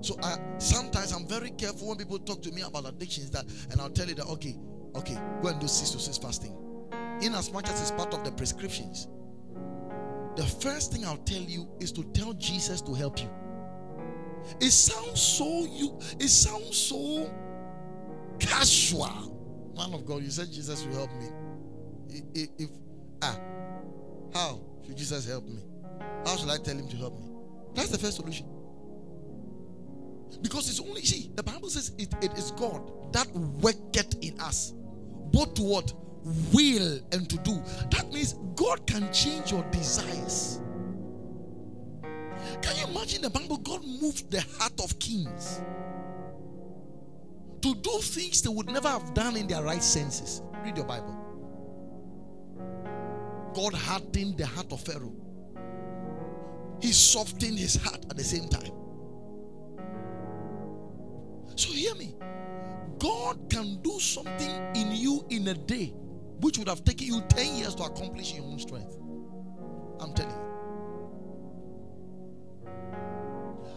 So 0.00 0.16
I 0.24 0.38
sometimes 0.58 1.12
I'm 1.12 1.28
very 1.28 1.50
careful 1.50 1.90
when 1.90 1.98
people 1.98 2.18
talk 2.18 2.42
to 2.42 2.50
me 2.50 2.62
about 2.62 2.88
addictions 2.88 3.30
that 3.30 3.44
and 3.70 3.80
I'll 3.80 3.88
tell 3.88 4.08
you 4.08 4.16
that 4.16 4.26
okay, 4.26 4.56
okay, 4.94 5.18
go 5.42 5.48
and 5.48 5.60
do 5.60 5.68
six 5.68 5.90
to 5.90 5.98
six 5.98 6.18
fasting. 6.18 6.56
In 7.20 7.34
as 7.34 7.52
much 7.52 7.68
as 7.68 7.80
it's 7.80 7.90
part 7.90 8.12
of 8.14 8.24
the 8.24 8.32
prescriptions. 8.32 9.08
The 10.36 10.44
first 10.44 10.92
thing 10.92 11.04
I'll 11.04 11.18
tell 11.18 11.42
you 11.42 11.68
is 11.78 11.92
to 11.92 12.04
tell 12.12 12.32
Jesus 12.34 12.80
to 12.82 12.94
help 12.94 13.20
you. 13.20 13.30
It 14.60 14.70
sounds 14.70 15.20
so 15.20 15.66
you 15.66 15.98
it 16.18 16.28
sounds 16.28 16.76
so 16.76 17.32
casual. 18.40 19.72
Man 19.76 19.94
of 19.94 20.04
God, 20.04 20.22
you 20.22 20.30
said 20.30 20.50
Jesus 20.50 20.84
will 20.84 20.94
help 20.94 21.10
me. 21.14 21.28
If, 22.34 22.48
if 22.58 22.70
ah 23.22 23.38
how 24.34 24.60
should 24.84 24.96
Jesus 24.96 25.28
help 25.28 25.46
me? 25.46 25.62
How 26.26 26.36
should 26.36 26.50
I 26.50 26.56
tell 26.58 26.76
him 26.76 26.88
to 26.88 26.96
help 26.96 27.20
me? 27.20 27.26
That's 27.74 27.90
the 27.90 27.98
first 27.98 28.16
solution. 28.16 28.46
Because 30.40 30.68
it's 30.68 30.80
only, 30.80 31.02
see, 31.02 31.30
the 31.34 31.42
Bible 31.42 31.68
says 31.68 31.92
it, 31.98 32.12
it 32.22 32.36
is 32.38 32.50
God 32.52 33.12
that 33.12 33.30
worketh 33.32 34.16
in 34.22 34.40
us, 34.40 34.72
both 35.32 35.54
to 35.54 35.62
what? 35.62 35.92
Will 36.52 37.00
and 37.10 37.28
to 37.28 37.36
do. 37.38 37.60
That 37.90 38.12
means 38.12 38.34
God 38.54 38.86
can 38.86 39.12
change 39.12 39.50
your 39.50 39.64
desires. 39.70 40.60
Can 42.60 42.76
you 42.76 42.86
imagine 42.94 43.22
the 43.22 43.30
Bible? 43.30 43.56
God 43.58 43.82
moved 43.84 44.30
the 44.30 44.40
heart 44.58 44.80
of 44.82 44.98
kings 44.98 45.60
to 47.62 47.74
do 47.74 47.98
things 48.00 48.42
they 48.42 48.50
would 48.50 48.66
never 48.66 48.88
have 48.88 49.14
done 49.14 49.36
in 49.36 49.46
their 49.46 49.62
right 49.62 49.82
senses. 49.82 50.42
Read 50.64 50.76
your 50.76 50.86
Bible. 50.86 51.18
God 53.54 53.74
hardened 53.74 54.38
the 54.38 54.46
heart 54.46 54.72
of 54.72 54.80
Pharaoh, 54.80 55.12
He 56.80 56.92
softened 56.92 57.58
his 57.58 57.76
heart 57.76 58.04
at 58.10 58.16
the 58.16 58.24
same 58.24 58.48
time. 58.48 58.72
So 61.54 61.70
hear 61.72 61.94
me. 61.94 62.14
God 63.02 63.50
can 63.50 63.82
do 63.82 63.98
something 63.98 64.76
in 64.76 64.92
you 64.92 65.26
in 65.28 65.48
a 65.48 65.54
day 65.54 65.86
which 66.40 66.56
would 66.56 66.68
have 66.68 66.84
taken 66.84 67.08
you 67.08 67.20
10 67.30 67.56
years 67.56 67.74
to 67.74 67.82
accomplish 67.82 68.30
in 68.30 68.42
your 68.42 68.52
own 68.52 68.60
strength. 68.60 68.96
I'm 70.00 70.14
telling 70.14 70.30
you. 70.30 70.52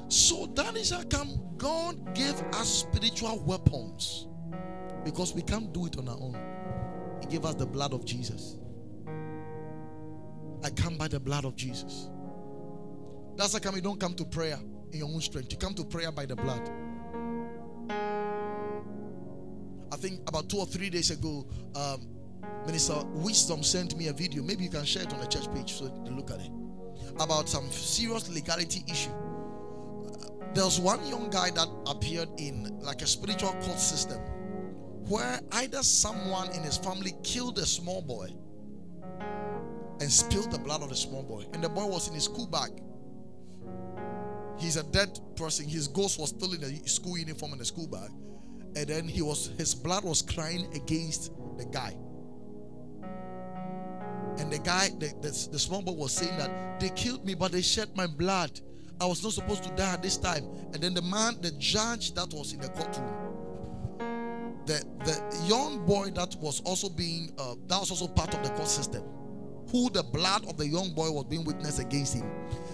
So 0.10 0.46
that 0.54 0.78
is 0.78 0.92
how 0.92 1.02
come 1.04 1.40
God 1.58 2.14
gave 2.14 2.40
us 2.54 2.70
spiritual 2.70 3.44
weapons 3.44 4.28
because 5.04 5.34
we 5.34 5.42
can't 5.42 5.74
do 5.74 5.88
it 5.88 5.98
on 5.98 6.08
our 6.08 6.18
own. 6.20 6.38
He 7.22 7.28
gave 7.28 7.46
us 7.46 7.56
the 7.56 7.66
blood 7.66 7.94
of 7.94 8.06
Jesus. 8.06 8.58
I 10.64 10.70
come 10.70 10.98
by 10.98 11.08
the 11.08 11.20
blood 11.20 11.46
of 11.46 11.56
Jesus. 11.56 12.10
That's 13.38 13.54
how 13.54 13.60
come 13.60 13.76
you 13.76 13.82
don't 13.82 14.00
come 14.00 14.14
to 14.14 14.26
prayer 14.26 14.60
in 14.92 15.00
your 15.00 15.08
own 15.08 15.22
strength. 15.22 15.52
You 15.52 15.58
come 15.58 15.74
to 15.74 15.84
prayer 15.84 16.12
by 16.12 16.28
the 16.28 16.36
blood. 16.36 16.70
I 19.96 19.98
think 19.98 20.28
about 20.28 20.50
two 20.50 20.58
or 20.58 20.66
three 20.66 20.90
days 20.90 21.10
ago, 21.10 21.48
um, 21.74 22.06
Minister 22.66 22.96
Wisdom 23.14 23.64
sent 23.64 23.96
me 23.96 24.10
a 24.10 24.14
video. 24.14 24.44
Maybe 24.44 24.66
you 24.66 24.70
can 24.70 24.84
share 24.84 25.04
it 25.04 25.14
on 25.14 25.22
the 25.22 25.26
church 25.26 25.50
page 25.54 25.72
so 25.72 25.88
to 25.88 26.12
look 26.12 26.32
at 26.32 26.42
it. 26.42 26.52
About 27.22 27.48
some 27.48 27.72
serious 27.72 28.28
legality 28.28 28.84
issue. 28.92 29.12
there 30.54 30.66
was 30.66 30.82
one 30.82 31.06
young 31.08 31.30
guy 31.30 31.50
that 31.52 31.70
appeared 31.88 32.28
in 32.38 32.78
like 32.82 33.04
a 33.04 33.08
spiritual 33.08 33.54
court 33.54 33.80
system 33.80 34.20
where 35.08 35.40
either 35.54 35.82
someone 35.82 36.52
in 36.52 36.64
his 36.64 36.78
family 36.78 37.14
killed 37.24 37.58
a 37.60 37.66
small 37.66 38.02
boy 38.02 38.28
and 40.02 40.12
spilled 40.12 40.52
the 40.52 40.60
blood 40.60 40.84
of 40.84 40.90
the 40.90 40.96
small 40.96 41.24
boy, 41.24 41.46
and 41.54 41.64
the 41.64 41.70
boy 41.70 41.86
was 41.86 42.10
in 42.10 42.16
his 42.16 42.26
school 42.26 42.48
bag. 42.48 42.72
He's 44.58 44.76
a 44.76 44.84
dead 44.84 45.18
person. 45.38 45.70
His 45.70 45.88
ghost 45.88 46.20
was 46.20 46.32
still 46.32 46.52
in 46.52 46.60
the 46.60 46.86
school 46.86 47.18
uniform 47.18 47.54
and 47.54 47.62
the 47.62 47.66
school 47.66 47.88
bag 47.88 48.12
and 48.76 48.88
then 48.88 49.08
he 49.08 49.22
was 49.22 49.52
his 49.58 49.74
blood 49.74 50.04
was 50.04 50.22
crying 50.22 50.68
against 50.76 51.32
the 51.58 51.66
guy. 51.66 51.96
And 54.38 54.52
the 54.52 54.60
guy 54.60 54.90
the, 55.00 55.14
the, 55.22 55.48
the, 55.52 55.60
small 55.60 55.82
boy 55.82 55.94
was 55.94 56.12
saying 56.12 56.38
that 56.38 56.80
they 56.80 56.90
killed 56.90 57.26
me 57.26 57.36
but 57.36 57.52
they 57.52 57.62
shed 57.62 57.90
my 57.96 58.06
blood. 58.08 58.60
I 59.00 59.06
was 59.06 59.24
not 59.24 59.34
supposed 59.34 59.64
to 59.64 59.70
die 59.76 59.94
at 59.94 60.04
this 60.04 60.18
time. 60.18 60.46
And 60.74 60.84
then 60.84 60.94
the 60.94 61.02
man 61.02 61.38
the 61.42 61.52
judge 61.52 62.14
that 62.16 62.34
was 62.34 62.54
in 62.54 62.60
the 62.60 62.70
courtroom 62.70 63.26
the 64.66 64.84
the 65.06 65.46
young 65.48 65.86
boy 65.86 66.10
that 66.12 66.36
was 66.42 66.60
also 66.62 66.90
being 66.90 67.32
uh, 67.38 67.56
that 67.68 67.80
was 67.80 67.92
also 67.92 68.08
part 68.08 68.34
of 68.34 68.44
the 68.44 68.50
court 68.50 68.68
system 68.68 69.04
who 69.72 69.90
the 69.92 70.04
blood 70.04 70.48
of 70.48 70.58
the 70.58 70.68
young 70.68 70.94
boy 70.94 71.10
was 71.12 71.26
being 71.26 71.44
witnessed 71.44 71.80
against 71.80 72.16
him 72.16 72.30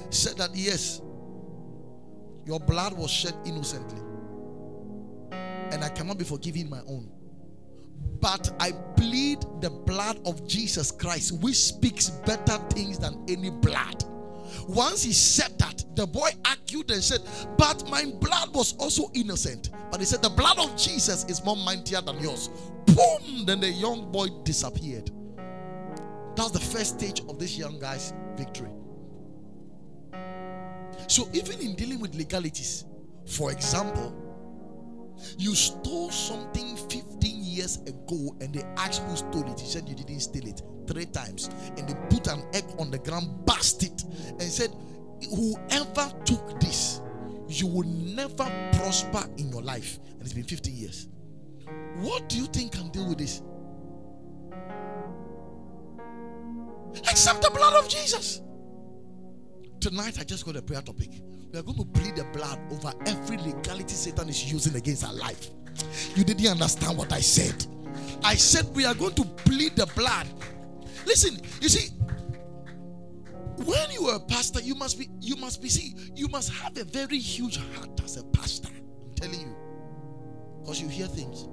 said 0.09 0.37
that 0.37 0.49
yes 0.55 1.01
your 2.45 2.59
blood 2.59 2.93
was 2.97 3.11
shed 3.11 3.33
innocently 3.45 4.01
and 5.71 5.83
I 5.83 5.89
cannot 5.89 6.17
be 6.17 6.23
forgiven 6.23 6.69
my 6.69 6.81
own. 6.87 7.09
But 8.19 8.51
I 8.59 8.71
plead 8.95 9.39
the 9.61 9.69
blood 9.69 10.19
of 10.25 10.47
Jesus 10.47 10.91
Christ, 10.91 11.41
which 11.41 11.55
speaks 11.55 12.09
better 12.09 12.57
things 12.69 12.99
than 12.99 13.23
any 13.27 13.49
blood. 13.49 14.03
Once 14.67 15.03
he 15.03 15.13
said 15.13 15.57
that, 15.59 15.83
the 15.95 16.05
boy 16.05 16.29
argued 16.45 16.91
and 16.91 17.03
said, 17.03 17.21
But 17.57 17.87
my 17.89 18.05
blood 18.19 18.53
was 18.53 18.73
also 18.77 19.09
innocent. 19.13 19.69
But 19.89 19.99
he 19.99 20.05
said, 20.05 20.21
The 20.21 20.29
blood 20.29 20.59
of 20.59 20.75
Jesus 20.77 21.25
is 21.25 21.43
more 21.43 21.57
mightier 21.57 22.01
than 22.01 22.19
yours. 22.19 22.49
Boom! 22.85 23.45
Then 23.45 23.59
the 23.59 23.69
young 23.69 24.11
boy 24.11 24.27
disappeared. 24.43 25.09
That's 26.35 26.51
the 26.51 26.59
first 26.59 26.99
stage 26.99 27.21
of 27.21 27.39
this 27.39 27.57
young 27.57 27.79
guy's 27.79 28.13
victory. 28.35 28.69
So, 31.07 31.27
even 31.33 31.59
in 31.59 31.75
dealing 31.75 31.99
with 31.99 32.15
legalities, 32.15 32.85
for 33.25 33.51
example, 33.51 34.15
you 35.37 35.55
stole 35.55 36.11
something 36.11 36.75
15 36.75 37.43
years 37.43 37.77
ago 37.81 38.35
and 38.41 38.53
they 38.53 38.63
asked 38.77 39.03
who 39.03 39.15
stole 39.15 39.51
it. 39.51 39.59
He 39.59 39.67
said 39.67 39.87
you 39.87 39.95
didn't 39.95 40.19
steal 40.19 40.47
it 40.47 40.61
three 40.87 41.05
times. 41.05 41.49
And 41.77 41.87
they 41.87 41.93
put 42.09 42.27
an 42.27 42.43
egg 42.53 42.65
on 42.79 42.91
the 42.91 42.99
ground, 42.99 43.45
bust 43.45 43.83
it, 43.83 44.03
and 44.29 44.41
said, 44.43 44.71
Whoever 45.29 46.11
took 46.25 46.59
this, 46.59 47.01
you 47.47 47.67
will 47.67 47.87
never 47.87 48.45
prosper 48.73 49.23
in 49.37 49.51
your 49.51 49.61
life. 49.61 49.99
And 50.13 50.21
it's 50.21 50.33
been 50.33 50.43
15 50.43 50.75
years. 50.75 51.07
What 51.97 52.27
do 52.29 52.37
you 52.37 52.47
think 52.47 52.71
can 52.71 52.89
deal 52.89 53.07
with 53.07 53.19
this? 53.19 53.41
Except 57.09 57.41
the 57.41 57.51
blood 57.51 57.73
of 57.73 57.87
Jesus. 57.87 58.41
Tonight, 59.79 60.17
I 60.19 60.23
just 60.23 60.45
got 60.45 60.55
a 60.55 60.61
prayer 60.61 60.81
topic. 60.81 61.11
We 61.51 61.59
are 61.59 61.63
going 61.63 61.77
to 61.77 61.85
plead 61.85 62.15
the 62.15 62.23
blood 62.25 62.59
over 62.71 62.93
every 63.05 63.37
legality 63.37 63.93
Satan 63.93 64.29
is 64.29 64.51
using 64.51 64.75
against 64.75 65.03
our 65.05 65.13
life. 65.13 65.49
You 66.15 66.23
didn't 66.23 66.47
understand 66.47 66.97
what 66.97 67.11
I 67.11 67.19
said. 67.19 67.65
I 68.23 68.35
said 68.35 68.73
we 68.73 68.85
are 68.85 68.93
going 68.93 69.15
to 69.15 69.25
plead 69.25 69.75
the 69.75 69.85
blood. 69.87 70.27
Listen, 71.05 71.41
you 71.59 71.67
see, 71.67 71.89
when 73.65 73.91
you 73.91 74.07
are 74.07 74.15
a 74.15 74.19
pastor, 74.19 74.61
you 74.61 74.75
must 74.75 74.97
be, 74.97 75.09
you 75.19 75.35
must 75.35 75.61
be, 75.61 75.67
see, 75.67 75.95
you 76.15 76.27
must 76.29 76.51
have 76.53 76.77
a 76.77 76.83
very 76.85 77.17
huge 77.17 77.57
heart 77.75 77.99
as 78.03 78.17
a 78.17 78.23
pastor. 78.25 78.69
I'm 78.69 79.13
telling 79.15 79.41
you. 79.41 79.55
Because 80.61 80.81
you 80.81 80.87
hear 80.87 81.07
things. 81.07 81.47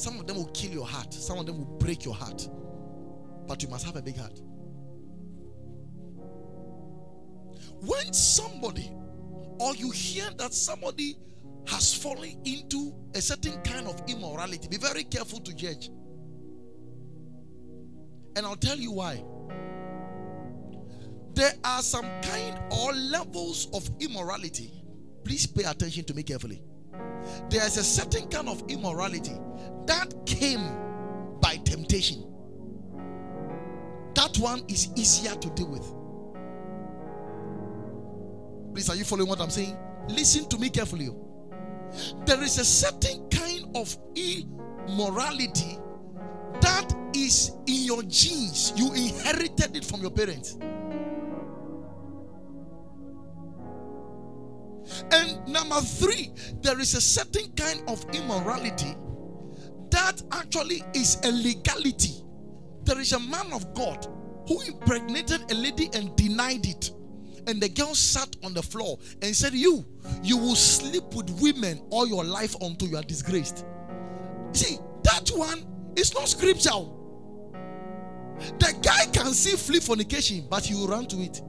Some 0.00 0.18
of 0.20 0.26
them 0.26 0.36
will 0.36 0.50
kill 0.54 0.70
your 0.70 0.86
heart, 0.86 1.12
some 1.12 1.38
of 1.38 1.46
them 1.46 1.58
will 1.58 1.78
break 1.78 2.04
your 2.04 2.14
heart. 2.14 2.48
But 3.46 3.62
you 3.62 3.68
must 3.68 3.84
have 3.84 3.96
a 3.96 4.02
big 4.02 4.16
heart. 4.16 4.40
When 7.80 8.12
somebody 8.12 8.90
or 9.58 9.74
you 9.74 9.90
hear 9.90 10.28
that 10.38 10.52
somebody 10.54 11.16
has 11.68 11.94
fallen 11.94 12.40
into 12.44 12.94
a 13.14 13.20
certain 13.20 13.60
kind 13.62 13.86
of 13.86 14.02
immorality, 14.08 14.68
be 14.68 14.78
very 14.78 15.04
careful 15.04 15.40
to 15.40 15.54
judge. 15.54 15.90
And 18.36 18.46
I'll 18.46 18.56
tell 18.56 18.78
you 18.78 18.92
why. 18.92 19.22
There 21.34 21.52
are 21.64 21.82
some 21.82 22.06
kind 22.22 22.58
or 22.70 22.92
levels 22.92 23.68
of 23.72 23.88
immorality. 24.00 24.72
Please 25.24 25.46
pay 25.46 25.64
attention 25.64 26.04
to 26.04 26.14
me 26.14 26.22
carefully. 26.22 26.62
There 27.50 27.64
is 27.64 27.76
a 27.76 27.84
certain 27.84 28.28
kind 28.28 28.48
of 28.48 28.62
immorality 28.68 29.36
that 29.86 30.14
came 30.26 30.60
by 31.40 31.56
temptation. 31.64 32.24
That 34.14 34.36
one 34.38 34.64
is 34.68 34.88
easier 34.96 35.34
to 35.34 35.50
deal 35.50 35.68
with. 35.68 35.99
Please, 38.72 38.88
are 38.88 38.96
you 38.96 39.04
following 39.04 39.28
what 39.28 39.40
I'm 39.40 39.50
saying? 39.50 39.76
Listen 40.08 40.48
to 40.48 40.58
me 40.58 40.70
carefully. 40.70 41.10
There 42.24 42.42
is 42.42 42.58
a 42.58 42.64
certain 42.64 43.28
kind 43.30 43.76
of 43.76 43.96
immorality 44.14 45.78
that 46.60 46.92
is 47.14 47.52
in 47.66 47.84
your 47.84 48.02
genes. 48.04 48.72
You 48.76 48.92
inherited 48.92 49.76
it 49.76 49.84
from 49.84 50.00
your 50.00 50.10
parents. 50.10 50.58
And 55.12 55.46
number 55.48 55.80
three, 55.80 56.32
there 56.62 56.78
is 56.78 56.94
a 56.94 57.00
certain 57.00 57.52
kind 57.52 57.82
of 57.88 58.04
immorality 58.12 58.94
that 59.90 60.22
actually 60.32 60.82
is 60.94 61.18
a 61.24 61.30
legality. 61.30 62.22
There 62.84 62.98
is 63.00 63.12
a 63.12 63.20
man 63.20 63.52
of 63.52 63.74
God 63.74 64.06
who 64.46 64.60
impregnated 64.62 65.50
a 65.50 65.54
lady 65.54 65.90
and 65.94 66.14
denied 66.16 66.66
it. 66.66 66.92
And 67.46 67.60
the 67.60 67.68
girl 67.68 67.94
sat 67.94 68.34
on 68.42 68.54
the 68.54 68.62
floor 68.62 68.98
and 69.22 69.34
said, 69.34 69.54
You, 69.54 69.84
you 70.22 70.36
will 70.36 70.54
sleep 70.54 71.14
with 71.14 71.30
women 71.40 71.82
all 71.90 72.06
your 72.06 72.24
life 72.24 72.54
until 72.60 72.88
you 72.88 72.96
are 72.96 73.02
disgraced. 73.02 73.64
See, 74.52 74.78
that 75.04 75.28
one 75.30 75.66
is 75.96 76.14
not 76.14 76.28
scriptural. 76.28 76.96
The 78.58 78.74
guy 78.82 79.06
can 79.12 79.32
see 79.32 79.56
flee 79.56 79.80
fornication, 79.80 80.46
but 80.48 80.64
he 80.64 80.74
will 80.74 80.88
run 80.88 81.06
to 81.06 81.16
it. 81.18 81.42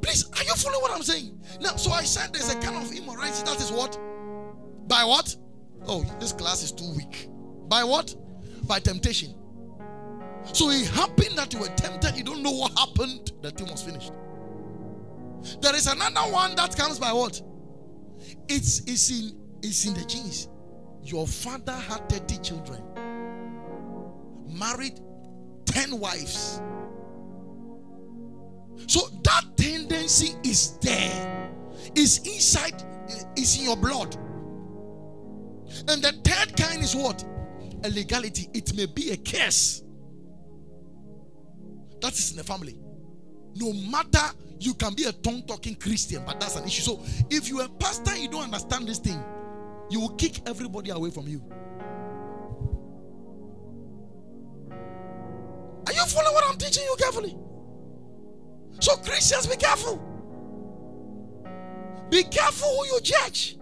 Please, 0.00 0.24
are 0.30 0.44
you 0.44 0.54
following 0.54 0.80
what 0.80 0.92
I'm 0.92 1.02
saying? 1.02 1.38
Now, 1.60 1.76
so 1.76 1.90
I 1.90 2.02
said 2.04 2.32
there's 2.32 2.50
a 2.52 2.58
kind 2.60 2.76
of 2.76 2.92
immorality 2.92 3.42
that 3.44 3.60
is 3.60 3.70
what? 3.70 3.98
By 4.88 5.04
what? 5.04 5.36
Oh, 5.86 6.02
this 6.18 6.32
class 6.32 6.62
is 6.62 6.72
too 6.72 6.90
weak. 6.96 7.28
By 7.68 7.84
what? 7.84 8.14
By 8.66 8.80
temptation. 8.80 9.34
So 10.52 10.70
it 10.70 10.88
happened 10.88 11.36
that 11.36 11.52
you 11.52 11.60
were 11.60 11.68
tempted, 11.68 12.16
you 12.16 12.24
don't 12.24 12.42
know 12.42 12.50
what 12.50 12.76
happened, 12.78 13.32
the 13.42 13.50
thing 13.50 13.70
was 13.70 13.82
finished. 13.82 14.12
There 15.60 15.74
is 15.74 15.86
another 15.86 16.32
one 16.32 16.54
that 16.56 16.76
comes 16.76 16.98
by 16.98 17.12
what? 17.12 17.40
It's, 18.48 18.80
it's 18.80 19.10
in 19.10 19.40
it's 19.62 19.86
in 19.86 19.94
the 19.94 20.04
genes. 20.04 20.48
Your 21.02 21.26
father 21.26 21.72
had 21.72 22.08
30 22.08 22.38
children, 22.38 22.82
married 24.48 25.00
10 25.66 25.98
wives. 25.98 26.60
So 28.86 29.00
that 29.22 29.44
tendency 29.56 30.34
is 30.42 30.78
there, 30.78 31.50
is 31.94 32.18
inside, 32.26 32.82
is 33.36 33.58
in 33.58 33.64
your 33.64 33.76
blood. 33.76 34.16
And 35.88 36.02
the 36.02 36.12
third 36.24 36.56
kind 36.56 36.82
is 36.82 36.96
what? 36.96 37.24
A 37.84 37.90
legality. 37.90 38.48
It 38.52 38.74
may 38.74 38.86
be 38.86 39.10
a 39.12 39.16
curse. 39.16 39.82
That 42.00 42.12
is 42.12 42.30
in 42.30 42.36
the 42.38 42.44
family. 42.44 42.76
No 43.56 43.72
matter 43.72 44.34
you 44.58 44.74
can 44.74 44.94
be 44.94 45.04
a 45.04 45.12
tongue 45.12 45.42
talking 45.46 45.74
Christian, 45.74 46.22
but 46.24 46.38
that's 46.40 46.56
an 46.56 46.64
issue. 46.64 46.82
So 46.82 47.00
if 47.30 47.48
you're 47.48 47.64
a 47.64 47.68
pastor, 47.68 48.16
you 48.16 48.28
don't 48.28 48.44
understand 48.44 48.86
this 48.86 48.98
thing, 48.98 49.22
you 49.90 50.00
will 50.00 50.10
kick 50.10 50.48
everybody 50.48 50.90
away 50.90 51.10
from 51.10 51.26
you. 51.26 51.42
Are 55.86 55.92
you 55.92 56.04
following 56.06 56.34
what 56.34 56.44
I'm 56.48 56.56
teaching 56.56 56.84
you 56.84 56.96
carefully? 56.98 57.36
So, 58.80 58.96
Christians, 58.96 59.46
be 59.46 59.56
careful. 59.56 59.96
Be 62.10 62.22
careful 62.24 62.68
who 62.68 62.86
you 62.86 63.00
judge. 63.02 63.56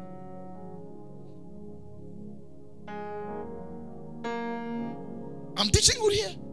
I'm 5.57 5.71
teaching 5.71 6.01
you 6.03 6.09
here. 6.11 6.48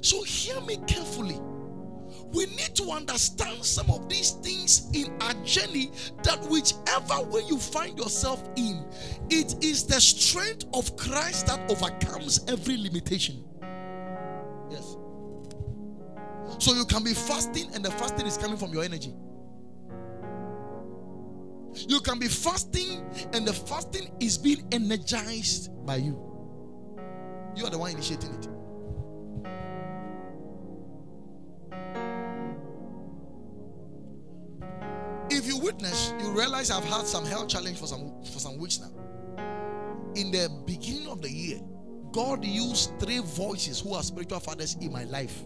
So, 0.00 0.22
hear 0.22 0.60
me 0.62 0.78
carefully. 0.86 1.40
We 2.32 2.46
need 2.46 2.76
to 2.76 2.90
understand 2.90 3.64
some 3.64 3.90
of 3.90 4.08
these 4.08 4.32
things 4.32 4.88
in 4.94 5.12
our 5.20 5.34
journey 5.44 5.90
that 6.22 6.40
whichever 6.44 7.22
way 7.28 7.42
you 7.48 7.58
find 7.58 7.98
yourself 7.98 8.48
in, 8.56 8.84
it 9.30 9.64
is 9.64 9.84
the 9.84 10.00
strength 10.00 10.64
of 10.72 10.96
Christ 10.96 11.48
that 11.48 11.68
overcomes 11.68 12.44
every 12.46 12.76
limitation. 12.76 13.42
Yes. 14.70 14.96
So 16.58 16.74
you 16.74 16.84
can 16.84 17.02
be 17.02 17.14
fasting, 17.14 17.70
and 17.74 17.84
the 17.84 17.90
fasting 17.90 18.26
is 18.26 18.36
coming 18.36 18.56
from 18.56 18.72
your 18.72 18.84
energy. 18.84 19.12
You 21.88 22.00
can 22.00 22.18
be 22.18 22.28
fasting, 22.28 23.04
and 23.32 23.46
the 23.46 23.52
fasting 23.52 24.12
is 24.20 24.38
being 24.38 24.66
energized 24.70 25.70
by 25.84 25.96
you. 25.96 26.18
You 27.56 27.66
are 27.66 27.70
the 27.70 27.78
one 27.78 27.90
initiating 27.90 28.34
it. 28.34 28.59
If 35.32 35.46
you 35.46 35.58
witness, 35.58 36.12
you 36.20 36.32
realize 36.32 36.70
I've 36.70 36.84
had 36.84 37.06
some 37.06 37.24
health 37.24 37.48
challenge 37.48 37.78
for 37.78 37.86
some 37.86 38.22
for 38.24 38.40
some 38.40 38.58
weeks 38.58 38.80
now. 38.80 38.90
In 40.16 40.32
the 40.32 40.50
beginning 40.66 41.06
of 41.06 41.22
the 41.22 41.30
year, 41.30 41.60
God 42.12 42.44
used 42.44 42.98
three 42.98 43.20
voices 43.20 43.78
who 43.78 43.94
are 43.94 44.02
spiritual 44.02 44.40
fathers 44.40 44.76
in 44.80 44.92
my 44.92 45.04
life 45.04 45.44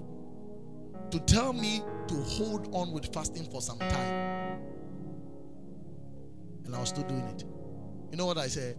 to 1.10 1.20
tell 1.20 1.52
me 1.52 1.82
to 2.08 2.14
hold 2.14 2.68
on 2.72 2.92
with 2.92 3.12
fasting 3.12 3.44
for 3.50 3.60
some 3.60 3.78
time. 3.78 4.58
And 6.64 6.74
I 6.74 6.80
was 6.80 6.88
still 6.88 7.04
doing 7.04 7.26
it. 7.26 7.44
You 8.10 8.16
know 8.16 8.24
what 8.24 8.38
I 8.38 8.46
said? 8.46 8.78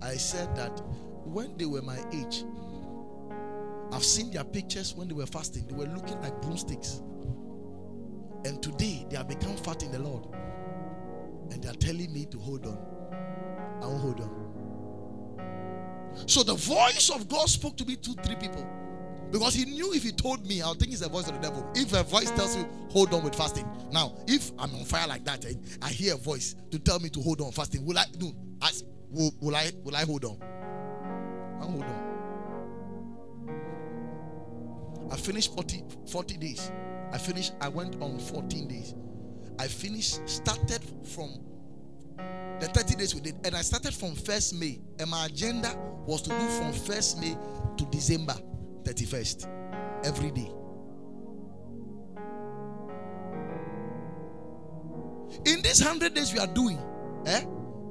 I 0.00 0.14
said 0.14 0.54
that 0.54 0.80
when 1.24 1.56
they 1.56 1.66
were 1.66 1.82
my 1.82 1.98
age, 2.12 2.44
I've 3.92 4.04
seen 4.04 4.30
their 4.30 4.44
pictures 4.44 4.94
when 4.94 5.08
they 5.08 5.14
were 5.14 5.26
fasting. 5.26 5.66
They 5.66 5.74
were 5.74 5.86
looking 5.86 6.20
like 6.20 6.40
broomsticks. 6.42 7.02
And 8.44 8.62
today 8.62 9.04
they 9.10 9.16
have 9.16 9.28
become 9.28 9.56
fat 9.56 9.82
in 9.82 9.90
the 9.90 9.98
Lord. 9.98 10.26
And 11.54 11.62
they 11.62 11.68
are 11.68 11.74
telling 11.74 12.12
me 12.12 12.26
to 12.26 12.38
hold 12.38 12.66
on. 12.66 12.76
I 13.80 13.86
won't 13.86 14.00
hold 14.00 14.20
on. 14.20 14.44
So 16.26 16.42
the 16.42 16.54
voice 16.54 17.10
of 17.14 17.28
God 17.28 17.48
spoke 17.48 17.76
to 17.76 17.84
me 17.84 17.94
to 17.94 18.12
three 18.14 18.34
people. 18.34 18.66
Because 19.30 19.54
he 19.54 19.64
knew 19.64 19.92
if 19.94 20.02
he 20.02 20.10
told 20.10 20.44
me, 20.46 20.62
I'll 20.62 20.74
think 20.74 20.90
it's 20.90 21.00
the 21.00 21.08
voice 21.08 21.28
of 21.28 21.34
the 21.34 21.40
devil. 21.40 21.64
If 21.76 21.92
a 21.92 22.02
voice 22.02 22.32
tells 22.32 22.56
you, 22.56 22.68
hold 22.90 23.14
on 23.14 23.22
with 23.22 23.36
fasting. 23.36 23.68
Now, 23.92 24.16
if 24.26 24.50
I'm 24.58 24.74
on 24.74 24.84
fire 24.84 25.06
like 25.06 25.24
that, 25.26 25.44
and 25.44 25.56
I 25.80 25.90
hear 25.90 26.14
a 26.14 26.16
voice 26.16 26.56
to 26.72 26.78
tell 26.80 26.98
me 26.98 27.08
to 27.10 27.20
hold 27.22 27.40
on 27.40 27.52
fasting, 27.52 27.84
will 27.86 27.98
I 27.98 28.04
do? 28.18 28.34
Ask, 28.60 28.84
will, 29.10 29.32
will 29.40 29.54
I 29.54 29.70
will 29.84 29.94
I 29.94 30.04
hold 30.04 30.24
on? 30.24 30.38
I'll 31.60 31.70
hold 31.70 31.84
on. 31.84 32.10
I 35.12 35.16
finished 35.16 35.54
40, 35.54 35.84
40 36.10 36.36
days. 36.36 36.72
I 37.12 37.18
finished, 37.18 37.52
I 37.60 37.68
went 37.68 38.02
on 38.02 38.18
14 38.18 38.66
days. 38.66 38.94
I 39.58 39.68
finished, 39.68 40.28
started 40.28 40.82
from 41.04 41.40
the 42.60 42.66
30 42.66 42.96
days 42.96 43.14
we 43.14 43.20
did, 43.20 43.34
and 43.44 43.54
I 43.54 43.62
started 43.62 43.94
from 43.94 44.14
1st 44.14 44.58
May. 44.58 44.80
And 44.98 45.10
my 45.10 45.26
agenda 45.26 45.76
was 46.06 46.22
to 46.22 46.30
do 46.30 46.48
from 46.58 46.72
1st 46.72 47.20
May 47.20 47.36
to 47.76 47.84
December 47.86 48.34
31st 48.84 49.46
every 50.04 50.30
day. 50.30 50.50
In 55.46 55.62
these 55.62 55.82
100 55.82 56.14
days 56.14 56.32
we 56.32 56.38
are 56.38 56.46
doing, 56.46 56.78
eh? 57.26 57.44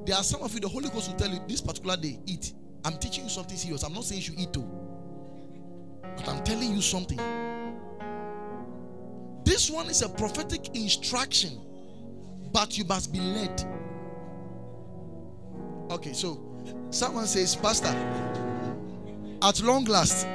There 0.05 0.15
are 0.15 0.23
some 0.23 0.41
of 0.41 0.53
you, 0.53 0.59
the 0.59 0.67
Holy 0.67 0.89
Ghost 0.89 1.09
will 1.09 1.17
tell 1.17 1.29
you 1.29 1.39
this 1.47 1.61
particular 1.61 1.95
day, 1.97 2.19
eat. 2.25 2.53
I'm 2.85 2.97
teaching 2.97 3.23
you 3.23 3.29
something 3.29 3.55
serious. 3.55 3.83
I'm 3.83 3.93
not 3.93 4.03
saying 4.03 4.21
you 4.21 4.25
should 4.27 4.39
eat 4.39 4.51
too. 4.53 4.67
But 6.17 6.27
I'm 6.27 6.43
telling 6.43 6.73
you 6.73 6.81
something. 6.81 7.19
This 9.43 9.69
one 9.69 9.87
is 9.89 10.01
a 10.01 10.09
prophetic 10.09 10.75
instruction, 10.75 11.59
but 12.51 12.77
you 12.77 12.85
must 12.85 13.11
be 13.11 13.19
led. 13.19 13.63
Okay, 15.91 16.13
so 16.13 16.39
someone 16.89 17.27
says, 17.27 17.55
Pastor, 17.55 17.93
at 19.41 19.61
long 19.61 19.85
last, 19.85 20.27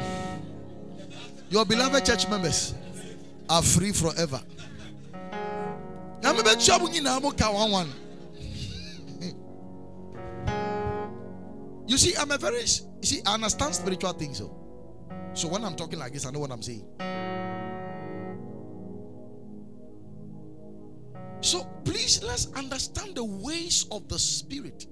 your 1.50 1.64
beloved 1.64 2.04
church 2.04 2.28
members 2.28 2.74
are 3.48 3.62
free 3.62 3.92
forever. 3.92 4.40
You 11.86 11.96
see, 11.96 12.14
I'm 12.16 12.30
a 12.30 12.38
very, 12.38 12.60
you 12.60 12.66
see, 13.02 13.22
I 13.24 13.34
understand 13.34 13.74
spiritual 13.74 14.12
things. 14.12 14.38
So, 14.38 14.54
so 15.32 15.48
when 15.48 15.64
I'm 15.64 15.74
talking 15.74 15.98
like 15.98 16.12
this, 16.12 16.26
I 16.26 16.30
know 16.30 16.40
what 16.40 16.50
I'm 16.50 16.62
saying. 16.62 16.84
So 21.40 21.64
please 21.84 22.22
let's 22.22 22.52
understand 22.54 23.14
the 23.14 23.24
ways 23.24 23.86
of 23.90 24.08
the 24.08 24.18
Spirit. 24.18 24.86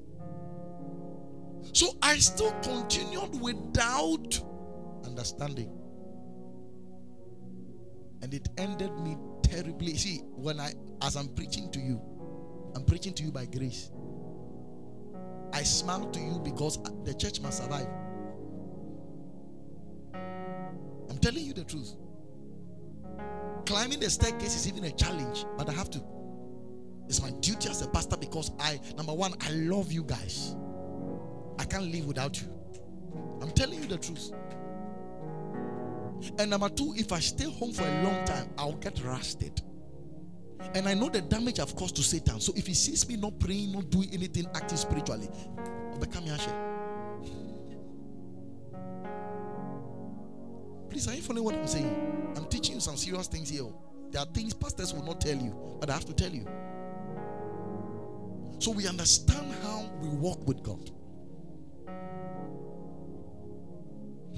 So 1.73 1.97
I 2.03 2.17
still 2.19 2.53
continued 2.63 3.41
without 3.41 4.41
understanding. 5.05 5.71
And 8.23 8.33
it 8.33 8.49
ended 8.57 8.93
me 9.01 9.17
terribly. 9.43 9.97
See, 9.97 10.23
when 10.35 10.59
I, 10.61 10.73
as 11.03 11.17
I'm 11.17 11.29
preaching 11.29 11.71
to 11.73 11.81
you, 11.81 12.01
I'm 12.75 12.85
preaching 12.85 13.13
to 13.15 13.23
you 13.25 13.33
by 13.33 13.47
grace. 13.47 13.91
I 15.53 15.63
smile 15.63 16.11
to 16.11 16.21
you 16.21 16.41
because 16.45 16.79
the 17.05 17.15
church 17.15 17.41
must 17.41 17.63
survive. 17.63 17.89
I'm 21.11 21.19
telling 21.19 21.45
you 21.45 21.53
the 21.53 21.65
truth. 21.65 21.95
Climbing 23.65 24.01
the 24.01 24.11
staircase 24.11 24.55
is 24.55 24.69
even 24.69 24.85
a 24.85 24.93
challenge, 24.93 25.45
but 25.57 25.69
I 25.69 25.73
have 25.73 25.91
to. 25.91 26.16
It's 27.09 27.23
my 27.23 27.31
duty 27.41 27.69
as 27.69 27.83
a 27.83 27.89
pastor 27.89 28.17
because 28.17 28.51
I, 28.59 28.81
number 28.97 29.15
one, 29.15 29.35
I 29.41 29.51
love 29.51 29.93
you 29.93 30.03
guys. 30.03 30.57
I 31.59 31.65
can't 31.65 31.91
live 31.91 32.07
without 32.07 32.41
you. 32.41 32.49
I'm 33.41 33.51
telling 33.53 33.81
you 33.81 33.87
the 33.87 33.99
truth. 33.99 34.33
And 36.39 36.51
number 36.51 36.69
two, 36.69 36.95
if 36.97 37.13
I 37.13 37.21
stay 37.21 37.45
home 37.45 37.73
for 37.73 37.85
a 37.87 38.03
long 38.03 38.25
time, 38.25 38.49
I'll 38.59 38.73
get 38.73 39.03
rusted. 39.05 39.61
And 40.75 40.89
I 40.89 40.95
know 40.95 41.09
the 41.09 41.21
damage 41.21 41.61
I've 41.61 41.77
caused 41.77 41.97
to 41.97 42.03
Satan. 42.03 42.41
So 42.41 42.53
if 42.57 42.67
he 42.67 42.75
sees 42.75 43.09
me 43.09 43.17
not 43.17 43.39
praying, 43.39 43.73
not 43.73 43.91
doing 43.91 44.09
anything, 44.13 44.47
acting 44.55 44.79
spiritually, 44.79 45.29
I'll 45.93 45.99
become 45.99 46.25
Yashe. 46.25 46.53
Please, 50.91 51.09
are 51.09 51.15
you 51.15 51.23
following 51.23 51.45
what 51.45 51.55
I'm 51.55 51.67
saying? 51.67 52.33
I'm 52.37 52.47
teaching 52.47 52.77
you 52.77 52.81
some 52.81 52.97
serious 52.97 53.29
things 53.29 53.51
here. 53.51 53.67
There 54.11 54.23
are 54.23 54.27
things 54.27 54.55
pastors 54.55 54.95
will 54.95 55.05
not 55.05 55.21
tell 55.21 55.37
you, 55.37 55.55
but 55.79 55.91
I 55.91 55.93
have 55.95 56.07
to 56.07 56.15
tell 56.15 56.31
you. 56.31 56.47
So 58.59 58.71
we 58.71 58.87
understand 58.87 59.53
how 59.63 59.91
we 60.01 60.09
walk 60.09 60.47
with 60.47 60.63
God. 60.63 60.91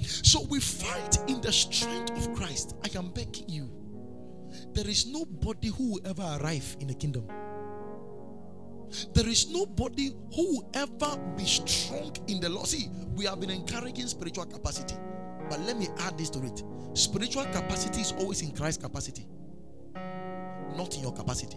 So 0.02 0.46
we 0.48 0.60
fight 0.60 1.18
in 1.28 1.40
the 1.40 1.52
strength 1.52 2.16
of 2.16 2.34
Christ. 2.34 2.74
I 2.84 2.96
am 2.98 3.10
begging 3.10 3.48
you. 3.48 3.70
There 4.72 4.86
is 4.86 5.06
nobody 5.06 5.68
who 5.68 5.92
will 5.94 6.06
ever 6.06 6.38
arrive 6.40 6.76
in 6.80 6.86
the 6.88 6.94
kingdom. 6.94 7.26
There 9.12 9.28
is 9.28 9.50
nobody 9.50 10.14
who 10.34 10.56
will 10.56 10.70
ever 10.74 11.16
be 11.36 11.44
strong 11.44 12.16
in 12.26 12.40
the 12.40 12.48
Lord. 12.48 12.66
See, 12.66 12.88
we 13.14 13.26
have 13.26 13.40
been 13.40 13.50
encouraging 13.50 14.06
spiritual 14.06 14.46
capacity. 14.46 14.94
But 15.50 15.60
let 15.60 15.76
me 15.76 15.88
add 16.00 16.16
this 16.16 16.30
to 16.30 16.40
it. 16.44 16.62
Spiritual 16.94 17.44
capacity 17.46 18.00
is 18.00 18.12
always 18.12 18.42
in 18.42 18.52
Christ's 18.54 18.82
capacity, 18.82 19.26
not 20.76 20.94
in 20.94 21.02
your 21.02 21.12
capacity. 21.12 21.56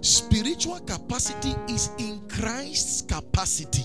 Spiritual 0.00 0.80
capacity 0.80 1.54
is 1.68 1.90
in 1.98 2.20
Christ's 2.28 3.02
capacity. 3.02 3.84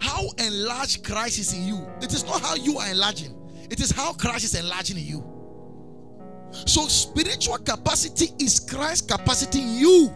How 0.00 0.28
enlarged 0.38 1.04
Christ 1.04 1.38
is 1.38 1.52
in 1.54 1.66
you. 1.66 1.86
It 2.00 2.12
is 2.12 2.24
not 2.24 2.40
how 2.40 2.54
you 2.54 2.78
are 2.78 2.88
enlarging, 2.90 3.34
it 3.70 3.80
is 3.80 3.90
how 3.90 4.12
Christ 4.12 4.44
is 4.44 4.54
enlarging 4.54 4.98
in 4.98 5.06
you. 5.06 5.34
So, 6.66 6.86
spiritual 6.86 7.58
capacity 7.58 8.28
is 8.38 8.60
Christ's 8.60 9.06
capacity 9.06 9.60
in 9.60 9.74
you. 9.74 10.14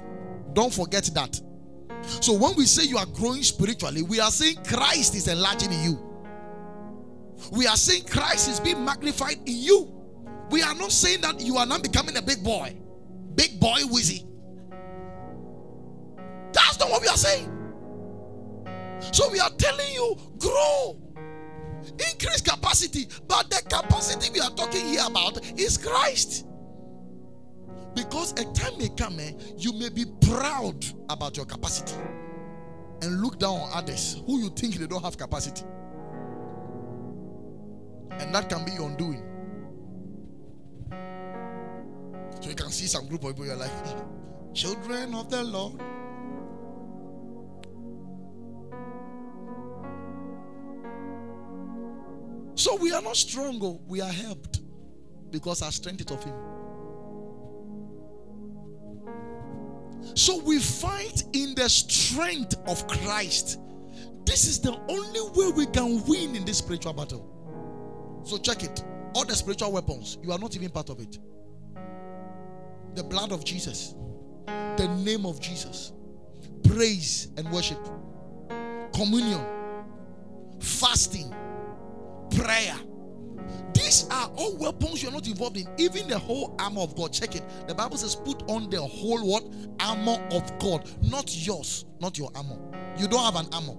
Don't 0.52 0.72
forget 0.72 1.04
that. 1.14 1.40
So, 2.20 2.32
when 2.32 2.54
we 2.54 2.64
say 2.64 2.84
you 2.84 2.96
are 2.96 3.06
growing 3.06 3.42
spiritually, 3.42 4.02
we 4.02 4.20
are 4.20 4.30
saying 4.30 4.58
Christ 4.64 5.14
is 5.16 5.26
enlarging 5.26 5.72
in 5.72 5.82
you. 5.82 6.08
We 7.52 7.66
are 7.66 7.76
saying 7.76 8.04
Christ 8.04 8.48
is 8.48 8.60
being 8.60 8.84
magnified 8.84 9.38
in 9.46 9.56
you. 9.56 9.92
We 10.50 10.62
are 10.62 10.74
not 10.74 10.92
saying 10.92 11.20
that 11.22 11.40
you 11.40 11.56
are 11.56 11.66
not 11.66 11.82
becoming 11.82 12.16
a 12.16 12.22
big 12.22 12.42
boy, 12.42 12.76
big 13.38 13.60
boy 13.60 13.78
wizzy. 13.84 14.26
That's 16.52 16.78
not 16.80 16.90
what 16.90 17.00
we 17.00 17.08
are 17.08 17.16
saying. 17.16 17.54
So 19.12 19.30
we 19.30 19.38
are 19.38 19.50
telling 19.50 19.92
you, 19.92 20.16
grow, 20.38 20.98
increase 21.92 22.40
capacity. 22.42 23.06
But 23.28 23.48
the 23.48 23.62
capacity 23.62 24.30
we 24.32 24.40
are 24.40 24.50
talking 24.50 24.84
here 24.84 25.04
about 25.06 25.40
is 25.58 25.78
Christ. 25.78 26.46
Because 27.94 28.32
a 28.32 28.44
time 28.52 28.76
may 28.78 28.88
come, 28.96 29.18
eh, 29.20 29.32
you 29.56 29.72
may 29.72 29.88
be 29.88 30.04
proud 30.22 30.84
about 31.08 31.36
your 31.36 31.46
capacity 31.46 31.94
and 33.02 33.20
look 33.22 33.38
down 33.38 33.60
on 33.60 33.70
others 33.72 34.20
who 34.26 34.40
you 34.40 34.50
think 34.50 34.74
they 34.74 34.86
don't 34.86 35.02
have 35.02 35.16
capacity. 35.16 35.64
And 38.10 38.34
that 38.34 38.48
can 38.48 38.64
be 38.64 38.72
your 38.72 38.88
undoing. 38.88 39.27
So 42.40 42.48
you 42.48 42.54
can 42.54 42.70
see 42.70 42.86
some 42.86 43.08
group 43.08 43.24
of 43.24 43.30
people, 43.30 43.46
you're 43.46 43.56
like, 43.56 43.70
children 44.54 45.14
of 45.14 45.30
the 45.30 45.42
Lord. 45.42 45.80
So 52.54 52.76
we 52.76 52.92
are 52.92 53.02
not 53.02 53.16
strong, 53.16 53.58
oh, 53.62 53.80
we 53.86 54.00
are 54.00 54.10
helped 54.10 54.60
because 55.30 55.62
our 55.62 55.70
strength 55.70 56.00
is 56.00 56.10
of 56.10 56.24
Him. 56.24 56.34
So 60.14 60.42
we 60.42 60.58
fight 60.58 61.22
in 61.32 61.54
the 61.54 61.68
strength 61.68 62.56
of 62.66 62.86
Christ. 62.88 63.60
This 64.24 64.46
is 64.46 64.60
the 64.60 64.72
only 64.88 65.20
way 65.34 65.52
we 65.56 65.66
can 65.66 66.04
win 66.06 66.34
in 66.34 66.44
this 66.44 66.58
spiritual 66.58 66.92
battle. 66.92 68.22
So 68.24 68.38
check 68.38 68.62
it. 68.64 68.84
All 69.14 69.24
the 69.24 69.34
spiritual 69.34 69.72
weapons, 69.72 70.18
you 70.22 70.32
are 70.32 70.38
not 70.38 70.56
even 70.56 70.70
part 70.70 70.90
of 70.90 71.00
it. 71.00 71.18
The 72.98 73.04
blood 73.04 73.30
of 73.30 73.44
Jesus, 73.44 73.94
the 74.46 74.88
name 75.04 75.24
of 75.24 75.38
Jesus, 75.38 75.92
praise 76.64 77.28
and 77.36 77.48
worship, 77.52 77.78
communion, 78.92 79.40
fasting 80.58 81.32
prayer. 82.34 82.74
These 83.72 84.08
are 84.10 84.28
all 84.34 84.56
weapons 84.56 85.00
you're 85.00 85.12
not 85.12 85.28
involved 85.28 85.58
in. 85.58 85.68
Even 85.78 86.08
the 86.08 86.18
whole 86.18 86.56
armor 86.58 86.80
of 86.80 86.96
God. 86.96 87.12
Check 87.12 87.36
it. 87.36 87.44
The 87.68 87.74
Bible 87.76 87.98
says, 87.98 88.16
put 88.16 88.42
on 88.50 88.68
the 88.68 88.80
whole 88.80 89.24
what? 89.24 89.44
Armor 89.78 90.18
of 90.32 90.58
God. 90.58 90.90
Not 91.00 91.32
yours, 91.46 91.84
not 92.00 92.18
your 92.18 92.32
armor. 92.34 92.58
You 92.98 93.06
don't 93.06 93.22
have 93.22 93.36
an 93.36 93.48
armor. 93.54 93.76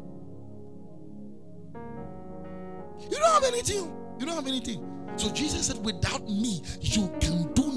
You 3.01 3.17
don't 3.17 3.33
have 3.33 3.43
anything. 3.43 3.93
You 4.17 4.25
don't 4.25 4.35
have 4.35 4.47
anything. 4.47 4.85
So 5.17 5.29
Jesus 5.29 5.67
said, 5.67 5.83
without 5.83 6.23
me, 6.29 6.63
you 6.79 7.13
can 7.19 7.51
do 7.51 7.68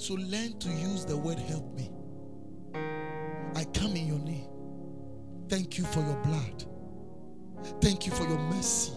So 0.00 0.14
learn 0.14 0.58
to 0.60 0.70
use 0.70 1.04
the 1.04 1.14
word 1.14 1.38
help 1.38 1.74
me. 1.74 1.90
I 3.54 3.64
come 3.74 3.94
in 3.94 4.06
your 4.06 4.18
name. 4.18 4.48
Thank 5.50 5.76
you 5.76 5.84
for 5.84 6.00
your 6.00 6.16
blood. 6.22 6.64
Thank 7.82 8.06
you 8.06 8.12
for 8.12 8.22
your 8.22 8.38
mercy. 8.38 8.94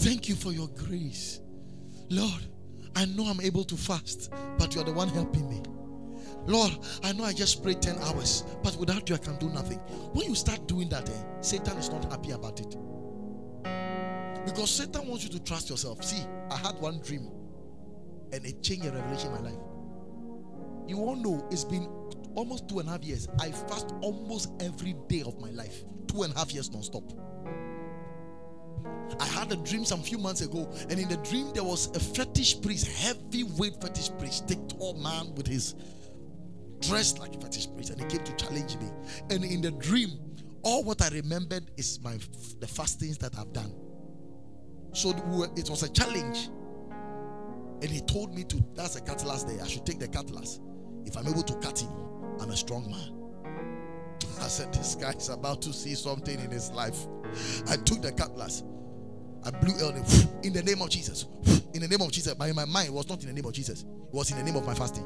Thank 0.00 0.28
you 0.28 0.34
for 0.34 0.52
your 0.52 0.68
grace. 0.68 1.40
Lord, 2.10 2.46
I 2.94 3.06
know 3.06 3.24
I'm 3.24 3.40
able 3.40 3.64
to 3.64 3.78
fast, 3.78 4.30
but 4.58 4.74
you 4.74 4.82
are 4.82 4.84
the 4.84 4.92
one 4.92 5.08
helping 5.08 5.48
me. 5.48 5.62
Lord, 6.46 6.72
I 7.02 7.12
know 7.12 7.24
I 7.24 7.32
just 7.32 7.62
prayed 7.62 7.80
10 7.80 7.96
hours, 8.00 8.44
but 8.62 8.76
without 8.76 9.08
you, 9.08 9.14
I 9.14 9.18
can 9.18 9.38
do 9.38 9.48
nothing. 9.48 9.78
When 10.12 10.28
you 10.28 10.34
start 10.34 10.68
doing 10.68 10.90
that, 10.90 11.08
eh, 11.08 11.24
Satan 11.40 11.78
is 11.78 11.88
not 11.88 12.04
happy 12.12 12.32
about 12.32 12.60
it. 12.60 12.76
Because 14.44 14.70
Satan 14.70 15.08
wants 15.08 15.24
you 15.24 15.30
to 15.30 15.42
trust 15.42 15.70
yourself. 15.70 16.04
See, 16.04 16.22
I 16.50 16.58
had 16.58 16.78
one 16.78 17.00
dream 17.00 17.30
and 18.34 18.44
it 18.44 18.62
changed 18.62 18.84
a 18.84 18.92
revelation 18.92 19.34
in 19.34 19.42
my 19.42 19.50
life. 19.50 19.73
You 20.86 20.98
all 20.98 21.16
know 21.16 21.46
it's 21.50 21.64
been 21.64 21.88
almost 22.34 22.68
two 22.68 22.80
and 22.80 22.88
a 22.88 22.92
half 22.92 23.04
years. 23.04 23.28
I 23.40 23.50
fast 23.50 23.94
almost 24.00 24.50
every 24.60 24.94
day 25.08 25.22
of 25.22 25.40
my 25.40 25.50
life. 25.50 25.84
Two 26.08 26.22
and 26.22 26.34
a 26.34 26.38
half 26.38 26.52
years 26.52 26.70
non-stop. 26.70 27.12
I 29.20 29.26
had 29.26 29.52
a 29.52 29.56
dream 29.56 29.84
some 29.84 30.02
few 30.02 30.18
months 30.18 30.40
ago, 30.40 30.70
and 30.88 30.98
in 30.98 31.08
the 31.08 31.16
dream 31.18 31.52
there 31.54 31.64
was 31.64 31.94
a 31.94 32.00
fetish 32.00 32.60
priest, 32.62 32.86
heavyweight 32.86 33.80
fetish 33.80 34.10
priest, 34.18 34.48
thick 34.48 34.58
tall 34.68 34.94
man 34.94 35.34
with 35.34 35.46
his 35.46 35.74
dressed 36.80 37.18
like 37.18 37.34
a 37.34 37.40
fetish 37.40 37.68
priest, 37.74 37.90
and 37.90 38.00
he 38.00 38.06
came 38.06 38.24
to 38.24 38.34
challenge 38.36 38.76
me. 38.78 38.90
And 39.30 39.44
in 39.44 39.60
the 39.60 39.70
dream, 39.72 40.18
all 40.62 40.82
what 40.82 41.00
I 41.02 41.08
remembered 41.08 41.70
is 41.76 42.00
my 42.02 42.18
the 42.60 42.66
fastings 42.66 43.18
that 43.18 43.38
I've 43.38 43.52
done. 43.52 43.72
So 44.92 45.10
it 45.56 45.70
was 45.70 45.82
a 45.82 45.88
challenge, 45.90 46.48
and 47.82 47.90
he 47.90 48.00
told 48.00 48.34
me 48.34 48.44
to. 48.44 48.64
That's 48.74 48.96
a 48.96 49.00
cutlass 49.00 49.44
day. 49.44 49.60
I 49.62 49.66
should 49.66 49.86
take 49.86 49.98
the 49.98 50.08
cutlass. 50.08 50.60
If 51.04 51.16
I'm 51.16 51.26
able 51.28 51.42
to 51.42 51.54
cut 51.54 51.80
him, 51.80 51.90
I'm 52.40 52.50
a 52.50 52.56
strong 52.56 52.90
man. 52.90 53.24
I 54.40 54.48
said, 54.48 54.72
This 54.72 54.94
guy 54.94 55.10
is 55.10 55.28
about 55.28 55.62
to 55.62 55.72
see 55.72 55.94
something 55.94 56.38
in 56.38 56.50
his 56.50 56.70
life. 56.70 57.06
I 57.68 57.76
took 57.76 58.02
the 58.02 58.12
cutlass. 58.12 58.62
I 59.44 59.50
blew 59.50 59.74
in 60.42 60.52
the 60.52 60.62
name 60.62 60.80
of 60.80 60.90
Jesus. 60.90 61.26
In 61.74 61.80
the 61.80 61.88
name 61.88 62.00
of 62.00 62.10
Jesus. 62.12 62.34
But 62.34 62.48
in 62.48 62.56
my 62.56 62.64
mind, 62.64 62.88
it 62.88 62.92
was 62.92 63.08
not 63.08 63.20
in 63.22 63.28
the 63.28 63.34
name 63.34 63.44
of 63.44 63.52
Jesus. 63.52 63.82
It 63.82 64.14
was 64.14 64.30
in 64.30 64.38
the 64.38 64.42
name 64.42 64.56
of 64.56 64.66
my 64.66 64.74
fasting. 64.74 65.04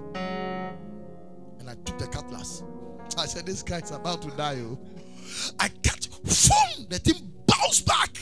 And 1.59 1.69
I 1.69 1.75
took 1.85 1.99
the 1.99 2.07
cutlass. 2.07 2.63
I 3.17 3.27
said, 3.27 3.47
This 3.47 3.63
guy 3.63 3.79
is 3.79 3.91
about 3.91 4.23
to 4.23 4.29
die. 4.37 4.59
Oh. 4.61 4.79
I 5.59 5.69
cut. 5.83 6.09
Boom! 6.25 6.87
The 6.89 6.99
thing 6.99 7.33
bounced 7.47 7.87
back. 7.87 8.17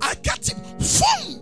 I 0.00 0.14
cut 0.16 0.48
him. 0.48 0.60
Boom! 0.78 1.41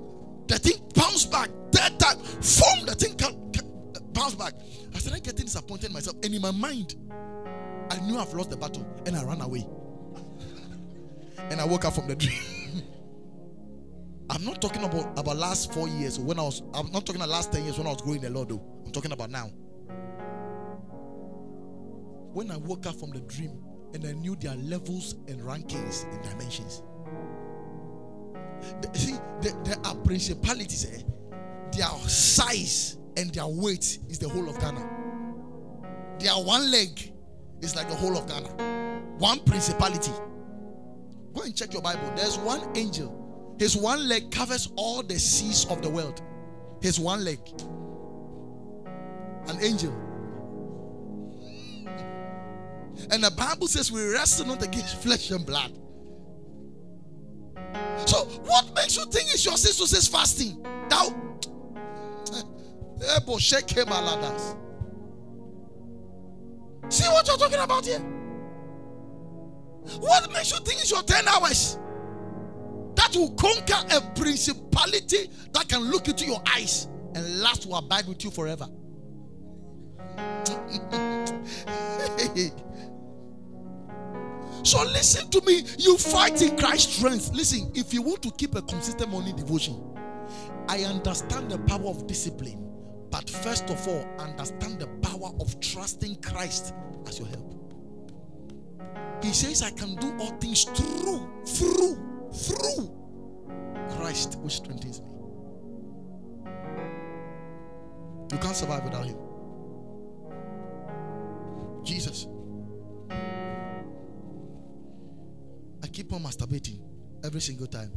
Bounced 1.20 1.32
back. 1.32 1.50
That 1.72 1.98
time, 1.98 2.18
form 2.18 2.86
the 2.86 2.94
thing 2.94 3.14
can, 3.14 3.52
can 3.52 3.68
bounce 4.12 4.34
back. 4.34 4.54
I 4.94 4.98
started 4.98 5.22
getting 5.22 5.44
disappointed 5.44 5.92
myself, 5.92 6.16
and 6.22 6.34
in 6.34 6.40
my 6.40 6.50
mind, 6.50 6.94
I 7.90 7.98
knew 8.00 8.18
I've 8.18 8.32
lost 8.32 8.50
the 8.50 8.56
battle, 8.56 8.86
and 9.06 9.16
I 9.16 9.24
ran 9.24 9.40
away. 9.40 9.66
and 11.50 11.60
I 11.60 11.64
woke 11.64 11.84
up 11.84 11.94
from 11.94 12.08
the 12.08 12.16
dream. 12.16 12.38
I'm 14.30 14.44
not 14.44 14.62
talking 14.62 14.84
about 14.84 15.18
about 15.18 15.36
last 15.36 15.74
four 15.74 15.88
years 15.88 16.18
when 16.18 16.38
I 16.38 16.42
was. 16.42 16.62
I'm 16.72 16.90
not 16.90 17.04
talking 17.04 17.20
about 17.20 17.28
last 17.28 17.52
ten 17.52 17.64
years 17.64 17.76
when 17.76 17.86
I 17.86 17.90
was 17.90 18.00
growing 18.00 18.20
the 18.20 18.30
Lord. 18.30 18.48
Though 18.48 18.62
I'm 18.86 18.92
talking 18.92 19.12
about 19.12 19.30
now. 19.30 19.50
When 22.32 22.50
I 22.50 22.56
woke 22.56 22.86
up 22.86 22.94
from 22.94 23.10
the 23.10 23.20
dream 23.20 23.60
and 23.92 24.06
I 24.06 24.12
knew 24.12 24.36
there 24.36 24.52
are 24.52 24.56
levels 24.56 25.16
and 25.26 25.40
rankings 25.40 26.04
and 26.12 26.22
dimensions. 26.22 26.82
See, 28.94 29.14
there, 29.40 29.76
are 29.84 29.94
principalities, 29.96 30.86
eh? 30.86 31.02
Their 31.76 31.88
size 32.08 32.98
and 33.16 33.32
their 33.32 33.46
weight 33.46 33.98
is 34.08 34.18
the 34.18 34.28
whole 34.28 34.48
of 34.48 34.58
Ghana. 34.60 34.88
Their 36.18 36.32
one 36.32 36.70
leg 36.70 37.12
is 37.60 37.76
like 37.76 37.88
the 37.88 37.94
whole 37.94 38.16
of 38.16 38.26
Ghana. 38.26 38.48
One 39.18 39.40
principality. 39.40 40.12
Go 41.34 41.42
and 41.42 41.56
check 41.56 41.72
your 41.72 41.82
Bible. 41.82 42.12
There's 42.16 42.38
one 42.38 42.60
angel. 42.76 43.54
His 43.58 43.76
one 43.76 44.08
leg 44.08 44.30
covers 44.30 44.72
all 44.76 45.02
the 45.02 45.18
seas 45.18 45.66
of 45.66 45.82
the 45.82 45.90
world. 45.90 46.22
His 46.80 46.98
one 46.98 47.24
leg. 47.24 47.38
An 49.48 49.62
angel. 49.62 49.92
And 53.10 53.24
the 53.24 53.30
Bible 53.36 53.66
says 53.66 53.90
we 53.90 54.02
wrestle 54.08 54.46
not 54.46 54.62
against 54.62 55.02
flesh 55.02 55.30
and 55.30 55.44
blood. 55.44 55.72
So, 58.06 58.24
what 58.44 58.74
makes 58.74 58.96
you 58.96 59.04
think 59.06 59.32
it's 59.32 59.44
your 59.44 59.56
sister 59.56 59.86
says 59.86 60.08
fasting? 60.08 60.62
Thou. 60.88 61.14
Eh, 63.02 63.18
See 66.88 67.04
what 67.08 67.26
you're 67.28 67.36
talking 67.36 67.60
about 67.60 67.86
here? 67.86 68.00
What 70.00 70.32
makes 70.32 70.50
you 70.52 70.58
think 70.58 70.80
it's 70.80 70.90
your 70.90 71.02
10 71.02 71.28
hours? 71.28 71.78
That 72.96 73.14
will 73.14 73.30
conquer 73.30 73.86
a 73.96 74.00
principality 74.18 75.30
that 75.52 75.68
can 75.68 75.82
look 75.90 76.08
into 76.08 76.26
your 76.26 76.42
eyes 76.46 76.88
and 77.14 77.40
last 77.40 77.66
will 77.66 77.76
abide 77.76 78.06
with 78.06 78.22
you 78.24 78.30
forever. 78.30 78.66
So 84.62 84.82
listen 84.84 85.30
to 85.30 85.40
me. 85.46 85.62
You 85.78 85.96
fight 85.96 86.42
in 86.42 86.56
Christ's 86.56 86.96
strength. 86.96 87.32
Listen, 87.32 87.70
if 87.74 87.94
you 87.94 88.02
want 88.02 88.22
to 88.22 88.30
keep 88.32 88.54
a 88.54 88.62
consistent 88.62 89.10
morning 89.10 89.36
devotion, 89.36 89.76
I 90.68 90.84
understand 90.84 91.50
the 91.50 91.58
power 91.58 91.88
of 91.88 92.06
discipline. 92.06 92.66
But 93.10 93.28
first 93.28 93.70
of 93.70 93.88
all, 93.88 94.06
understand 94.18 94.78
the 94.78 94.86
power 95.08 95.32
of 95.40 95.58
trusting 95.60 96.16
Christ 96.22 96.74
as 97.06 97.18
your 97.18 97.28
help. 97.28 97.50
He 99.22 99.32
says, 99.32 99.62
I 99.62 99.70
can 99.70 99.96
do 99.96 100.16
all 100.18 100.30
things 100.38 100.64
through, 100.64 101.28
through, 101.44 102.30
through 102.32 103.00
Christ 103.96 104.38
which 104.40 104.56
strengthens 104.56 105.00
me. 105.00 105.08
You 108.32 108.38
can't 108.38 108.54
survive 108.56 108.84
without 108.84 109.06
him. 109.06 109.16
Jesus. 111.82 112.26
Keep 115.92 116.12
on 116.12 116.22
masturbating 116.22 116.80
every 117.24 117.40
single 117.40 117.66
time. 117.66 117.90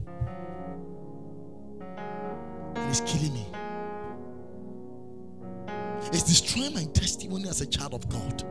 And 2.75 2.89
it's 2.89 3.01
killing 3.01 3.33
me. 3.33 3.45
It's 6.11 6.23
destroying 6.23 6.73
my 6.73 6.85
testimony 6.93 7.47
as 7.49 7.61
a 7.61 7.65
child 7.65 7.93
of 7.93 8.07
God. 8.09 8.43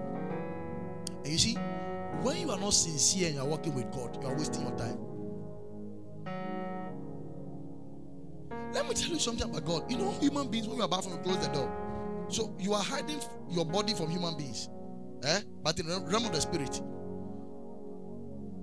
And 1.25 1.29
you 1.29 1.39
see, 1.39 1.55
when 2.23 2.37
you 2.39 2.51
are 2.51 2.59
not 2.59 2.73
sincere 2.73 3.27
and 3.27 3.37
you 3.37 3.41
are 3.43 3.47
working 3.47 3.75
with 3.75 3.91
God, 3.93 4.19
you 4.23 4.29
are 4.29 4.37
wasting 4.37 4.63
your 4.63 4.77
time. 4.77 4.99
Let 8.73 8.89
me 8.89 8.95
tell 8.95 9.11
you 9.11 9.19
something 9.19 9.49
about 9.49 9.65
God. 9.65 9.91
You 9.91 9.99
know, 9.99 10.13
human 10.13 10.49
beings, 10.49 10.67
when 10.67 10.79
you 10.79 10.83
are 10.83 10.89
bathing, 10.89 11.19
close 11.23 11.47
the 11.47 11.53
door. 11.53 11.71
So 12.29 12.55
you 12.59 12.73
are 12.73 12.83
hiding 12.83 13.21
your 13.51 13.67
body 13.67 13.93
from 13.93 14.09
human 14.09 14.37
beings. 14.37 14.69
Eh? 15.25 15.41
But 15.63 15.79
in 15.79 15.87
the 15.87 16.01
realm 16.01 16.25
of 16.25 16.33
the 16.33 16.41
spirit, 16.41 16.81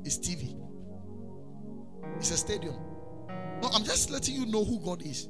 it's 0.04 0.18
TV. 0.18 0.56
It's 2.20 2.32
a 2.32 2.38
stadium. 2.38 2.76
No, 3.62 3.70
I'm 3.74 3.84
just 3.84 4.10
letting 4.10 4.36
you 4.36 4.46
know 4.46 4.64
who 4.64 4.80
God 4.80 5.02
is. 5.02 5.28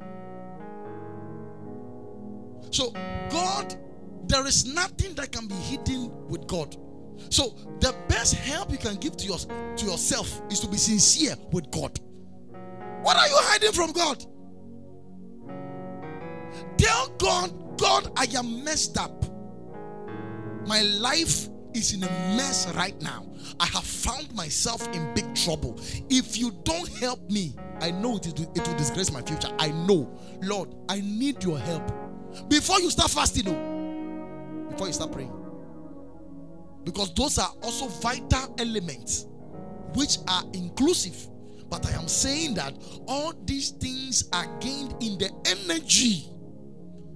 So, 2.71 2.91
God, 3.29 3.75
there 4.27 4.45
is 4.45 4.65
nothing 4.65 5.15
that 5.15 5.31
can 5.31 5.47
be 5.47 5.55
hidden 5.55 6.11
with 6.27 6.47
God. 6.47 6.75
So, 7.29 7.55
the 7.79 7.95
best 8.07 8.35
help 8.35 8.71
you 8.71 8.77
can 8.77 8.95
give 8.95 9.17
to, 9.17 9.25
your, 9.25 9.37
to 9.37 9.85
yourself 9.85 10.41
is 10.49 10.59
to 10.61 10.67
be 10.67 10.77
sincere 10.77 11.35
with 11.51 11.69
God. 11.71 11.99
What 13.01 13.17
are 13.17 13.27
you 13.27 13.37
hiding 13.37 13.71
from 13.71 13.91
God? 13.91 14.25
Tell 16.77 17.09
God, 17.17 17.77
God, 17.79 18.11
I 18.15 18.25
am 18.37 18.63
messed 18.63 18.97
up. 18.97 19.25
My 20.67 20.81
life 20.81 21.47
is 21.73 21.93
in 21.93 22.03
a 22.03 22.09
mess 22.35 22.71
right 22.75 22.99
now. 23.01 23.28
I 23.59 23.65
have 23.67 23.83
found 23.83 24.33
myself 24.33 24.87
in 24.93 25.13
big 25.13 25.33
trouble. 25.35 25.79
If 26.09 26.37
you 26.37 26.51
don't 26.63 26.87
help 26.97 27.29
me, 27.29 27.55
I 27.81 27.91
know 27.91 28.17
it, 28.17 28.39
will 28.39 28.77
disgrace 28.77 29.11
my 29.11 29.21
future. 29.21 29.49
I 29.59 29.69
know. 29.69 30.17
Lord, 30.41 30.75
I 30.89 31.01
need 31.01 31.43
your 31.43 31.59
help. 31.59 31.91
Before 32.47 32.79
you 32.79 32.89
start 32.89 33.11
fasting, 33.11 33.45
no. 33.45 34.67
Before 34.69 34.87
you 34.87 34.93
start 34.93 35.11
praying. 35.11 35.33
Because 36.83 37.13
those 37.13 37.37
are 37.37 37.51
also 37.63 37.87
vital 37.87 38.55
elements 38.59 39.27
which 39.95 40.17
are 40.27 40.43
inclusive. 40.53 41.27
But 41.69 41.85
I 41.85 41.91
am 41.91 42.07
saying 42.07 42.55
that 42.55 42.73
all 43.07 43.33
these 43.45 43.71
things 43.71 44.29
are 44.33 44.45
gained 44.59 44.95
in 45.01 45.17
the 45.17 45.31
energy 45.45 46.29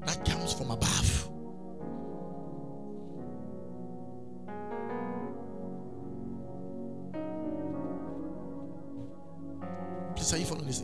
that 0.05 0.23
comes 0.25 0.53
from 0.53 0.71
above. 0.71 1.29
Are 10.31 10.37
you 10.37 10.45
following 10.45 10.67
this? 10.67 10.83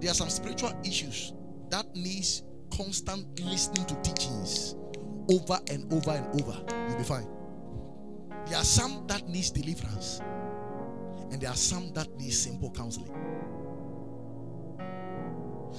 There 0.00 0.10
are 0.10 0.14
some 0.14 0.30
spiritual 0.30 0.72
issues 0.84 1.32
that 1.70 1.94
needs 1.94 2.42
constant 2.74 3.40
listening 3.40 3.86
to 3.86 3.94
teachings 4.02 4.76
over 5.30 5.58
and 5.70 5.92
over 5.92 6.10
and 6.10 6.40
over. 6.40 6.64
You'll 6.88 6.98
be 6.98 7.04
fine. 7.04 7.28
There 8.46 8.58
are 8.58 8.64
some 8.64 9.06
that 9.08 9.28
needs 9.28 9.50
deliverance, 9.50 10.20
and 11.30 11.40
there 11.40 11.50
are 11.50 11.56
some 11.56 11.92
that 11.94 12.14
needs 12.16 12.38
simple 12.38 12.70
counseling. 12.70 13.10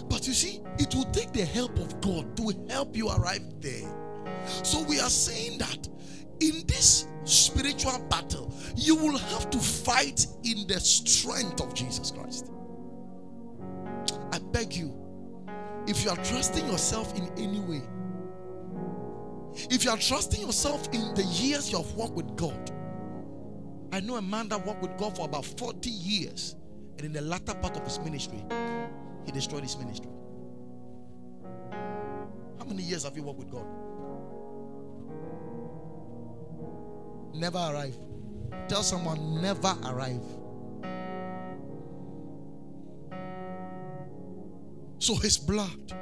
But 0.10 0.28
you 0.28 0.34
see, 0.34 0.62
it 0.80 0.94
will 0.94 1.06
take 1.12 1.32
the 1.32 1.46
help 1.46 1.78
of 1.78 2.02
God 2.02 2.36
to 2.38 2.54
help 2.70 2.96
you 2.98 3.10
arrive 3.10 3.44
there. 3.62 3.88
So 4.64 4.84
we 4.84 5.00
are 5.00 5.10
saying 5.10 5.60
that 5.60 5.88
in 6.40 6.66
this 6.68 7.08
spiritual 7.24 8.00
battle, 8.10 8.54
you 8.76 8.96
will 8.96 9.18
have 9.18 9.50
to 9.50 9.58
fight 9.58 10.28
in 10.44 10.68
the 10.68 10.80
strength 10.80 11.62
of 11.62 11.74
Jesus 11.74 12.12
Christ. 12.12 12.52
I 14.32 14.40
beg 14.52 14.74
you, 14.74 14.94
if 15.88 16.04
you 16.04 16.10
are 16.10 16.18
trusting 16.18 16.66
yourself 16.68 17.16
in 17.18 17.30
any 17.38 17.60
way, 17.60 17.82
if 19.70 19.86
you 19.86 19.92
are 19.92 19.98
trusting 19.98 20.42
yourself 20.42 20.88
in 20.94 21.14
the 21.16 21.24
years 21.24 21.72
you 21.72 21.78
have 21.78 21.92
walked 21.94 22.16
with 22.16 22.36
God, 22.36 22.72
I 23.92 24.02
know 24.02 24.18
a 24.18 24.22
man 24.22 24.50
that 24.50 24.66
walked 24.66 24.82
with 24.82 24.98
God 24.98 25.16
for 25.16 25.26
about 25.26 25.46
40 25.46 25.90
years, 25.90 26.56
and 26.98 27.06
in 27.06 27.14
the 27.14 27.22
latter 27.22 27.54
part 27.54 27.78
of 27.78 27.84
his 27.84 28.00
ministry, 28.00 28.44
he 29.26 29.32
destroyed 29.32 29.64
his 29.64 29.78
ministry. 29.78 30.10
How 31.72 32.66
many 32.66 32.84
years 32.84 33.04
have 33.04 33.16
you 33.16 33.24
walked 33.24 33.40
with 33.40 33.52
God? 33.52 33.66
Never 37.36 37.58
arrive. 37.58 37.98
Tell 38.68 38.84
someone, 38.84 39.42
never 39.42 39.76
arrive. 39.86 40.24
So 45.00 45.16
his 45.16 45.38
blood, 45.38 45.94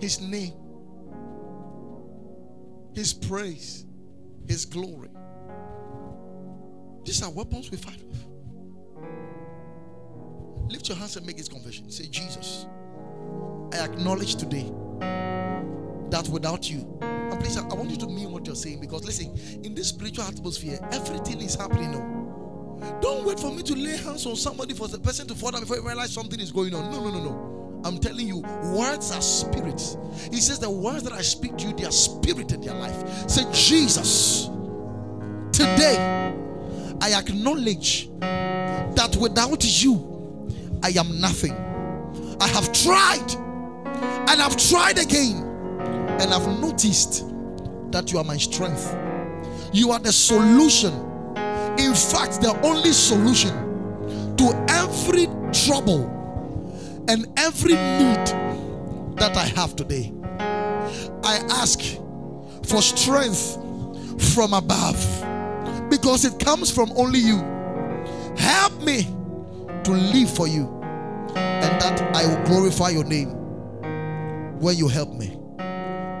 his 0.00 0.20
name, 0.20 0.52
his 2.94 3.14
praise, 3.14 3.86
his 4.46 4.64
glory. 4.64 5.08
These 7.04 7.22
are 7.22 7.30
weapons 7.30 7.70
we 7.70 7.78
fight 7.78 8.02
with. 8.02 8.26
Lift 10.70 10.88
your 10.88 10.98
hands 10.98 11.16
and 11.16 11.24
make 11.24 11.38
this 11.38 11.48
confession. 11.48 11.90
Say, 11.90 12.06
Jesus, 12.08 12.66
I 13.72 13.78
acknowledge 13.78 14.34
today 14.36 14.70
that 16.10 16.28
without 16.30 16.68
you, 16.70 16.98
please, 17.40 17.56
I 17.56 17.62
want 17.74 17.90
you 17.90 17.96
to 17.98 18.06
mean 18.06 18.30
what 18.30 18.46
you're 18.46 18.56
saying 18.56 18.80
because 18.80 19.04
listen, 19.04 19.38
in 19.64 19.74
this 19.74 19.88
spiritual 19.88 20.24
atmosphere, 20.24 20.78
everything 20.92 21.40
is 21.40 21.54
happening 21.54 21.92
now. 21.92 22.98
Don't 23.00 23.26
wait 23.26 23.40
for 23.40 23.52
me 23.52 23.62
to 23.64 23.74
lay 23.74 23.96
hands 23.96 24.26
on 24.26 24.36
somebody 24.36 24.74
for 24.74 24.88
the 24.88 24.98
person 24.98 25.26
to 25.28 25.34
fall 25.34 25.50
down 25.50 25.60
before 25.60 25.76
you 25.76 25.86
realize 25.86 26.12
something 26.12 26.38
is 26.38 26.52
going 26.52 26.74
on. 26.74 26.90
No, 26.92 27.02
no, 27.04 27.10
no, 27.10 27.24
no. 27.24 27.82
I'm 27.84 27.98
telling 27.98 28.26
you, 28.26 28.38
words 28.74 29.12
are 29.12 29.20
spirits. 29.20 29.96
He 30.30 30.40
says 30.40 30.58
the 30.58 30.70
words 30.70 31.04
that 31.04 31.12
I 31.12 31.22
speak 31.22 31.56
to 31.58 31.68
you, 31.68 31.74
they 31.74 31.84
are 31.84 31.92
spirit 31.92 32.52
in 32.52 32.60
their 32.60 32.74
life. 32.74 33.30
Say, 33.30 33.44
Jesus, 33.52 34.46
today 35.52 36.34
I 37.00 37.12
acknowledge 37.14 38.10
that 38.20 39.16
without 39.20 39.64
you, 39.82 40.48
I 40.82 40.90
am 40.90 41.20
nothing. 41.20 41.52
I 42.40 42.48
have 42.48 42.72
tried 42.72 43.32
and 44.30 44.42
I've 44.42 44.56
tried 44.56 44.98
again 44.98 45.42
and 46.20 46.34
I've 46.34 46.60
noticed 46.60 47.24
that 47.92 48.12
you 48.12 48.18
are 48.18 48.24
my 48.24 48.36
strength. 48.36 48.96
You 49.72 49.92
are 49.92 49.98
the 49.98 50.12
solution. 50.12 50.92
In 51.78 51.94
fact, 51.94 52.40
the 52.40 52.58
only 52.64 52.92
solution 52.92 54.36
to 54.36 54.66
every 54.68 55.26
trouble 55.52 56.14
and 57.08 57.26
every 57.38 57.74
need 57.74 58.26
that 59.16 59.36
I 59.36 59.46
have 59.56 59.76
today. 59.76 60.12
I 61.24 61.38
ask 61.50 61.80
for 62.64 62.82
strength 62.82 63.54
from 64.34 64.52
above 64.52 64.98
because 65.90 66.24
it 66.24 66.38
comes 66.38 66.70
from 66.70 66.92
only 66.96 67.18
you. 67.18 67.38
Help 68.36 68.82
me 68.82 69.04
to 69.84 69.90
live 69.90 70.30
for 70.34 70.46
you 70.46 70.66
and 71.34 71.80
that 71.80 72.00
I 72.14 72.26
will 72.26 72.44
glorify 72.46 72.90
your 72.90 73.04
name 73.04 73.30
when 74.60 74.76
you 74.76 74.88
help 74.88 75.12
me. 75.12 75.38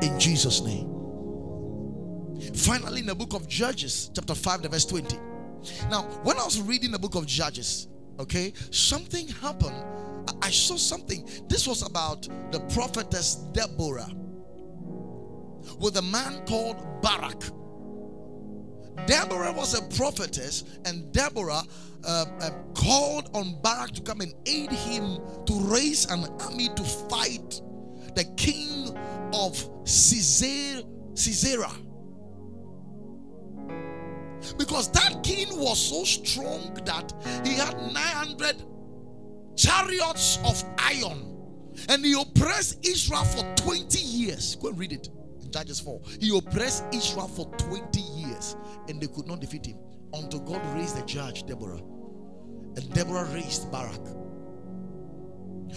In 0.02 0.18
Jesus' 0.18 0.62
name. 0.62 0.97
Finally, 2.54 3.00
in 3.00 3.06
the 3.06 3.14
book 3.14 3.34
of 3.34 3.48
Judges, 3.48 4.10
chapter 4.14 4.34
5, 4.34 4.62
the 4.62 4.68
verse 4.68 4.84
20. 4.84 5.16
Now, 5.90 6.02
when 6.22 6.38
I 6.38 6.44
was 6.44 6.60
reading 6.60 6.90
the 6.90 6.98
book 6.98 7.14
of 7.14 7.26
Judges, 7.26 7.88
okay, 8.18 8.52
something 8.70 9.28
happened. 9.28 9.84
I 10.42 10.50
saw 10.50 10.76
something. 10.76 11.28
This 11.48 11.66
was 11.66 11.82
about 11.82 12.28
the 12.52 12.60
prophetess 12.72 13.36
Deborah 13.52 14.10
with 15.80 15.96
a 15.96 16.02
man 16.02 16.44
called 16.46 16.76
Barak. 17.02 17.42
Deborah 19.06 19.52
was 19.52 19.74
a 19.74 19.82
prophetess, 19.96 20.64
and 20.84 21.12
Deborah 21.12 21.62
uh, 22.04 22.24
uh, 22.40 22.50
called 22.74 23.30
on 23.34 23.60
Barak 23.62 23.92
to 23.92 24.02
come 24.02 24.20
and 24.20 24.34
aid 24.46 24.70
him 24.70 25.18
to 25.46 25.54
raise 25.60 26.04
an 26.10 26.24
army 26.40 26.68
to 26.74 26.82
fight 26.82 27.60
the 28.14 28.24
king 28.36 28.96
of 29.32 29.56
Caesar, 29.84 30.82
Sisera. 31.14 31.70
Because 34.56 34.90
that 34.92 35.22
king 35.22 35.48
was 35.58 35.78
so 35.78 36.04
strong 36.04 36.74
that 36.84 37.12
he 37.44 37.54
had 37.54 37.76
900 37.92 38.62
chariots 39.56 40.38
of 40.44 40.62
iron 40.78 41.36
and 41.88 42.04
he 42.04 42.20
oppressed 42.20 42.86
Israel 42.86 43.24
for 43.24 43.42
20 43.56 43.98
years. 43.98 44.56
Go 44.56 44.68
and 44.68 44.78
read 44.78 44.92
it 44.92 45.08
in 45.42 45.50
Judges 45.50 45.80
4. 45.80 46.00
He 46.20 46.36
oppressed 46.36 46.84
Israel 46.92 47.28
for 47.28 47.46
20 47.56 48.00
years 48.00 48.56
and 48.88 49.00
they 49.00 49.06
could 49.06 49.26
not 49.26 49.40
defeat 49.40 49.66
him 49.66 49.78
until 50.14 50.40
God 50.40 50.64
raised 50.74 50.96
the 50.96 51.04
judge, 51.06 51.46
Deborah. 51.46 51.80
And 52.76 52.92
Deborah 52.94 53.28
raised 53.32 53.70
Barak. 53.70 54.06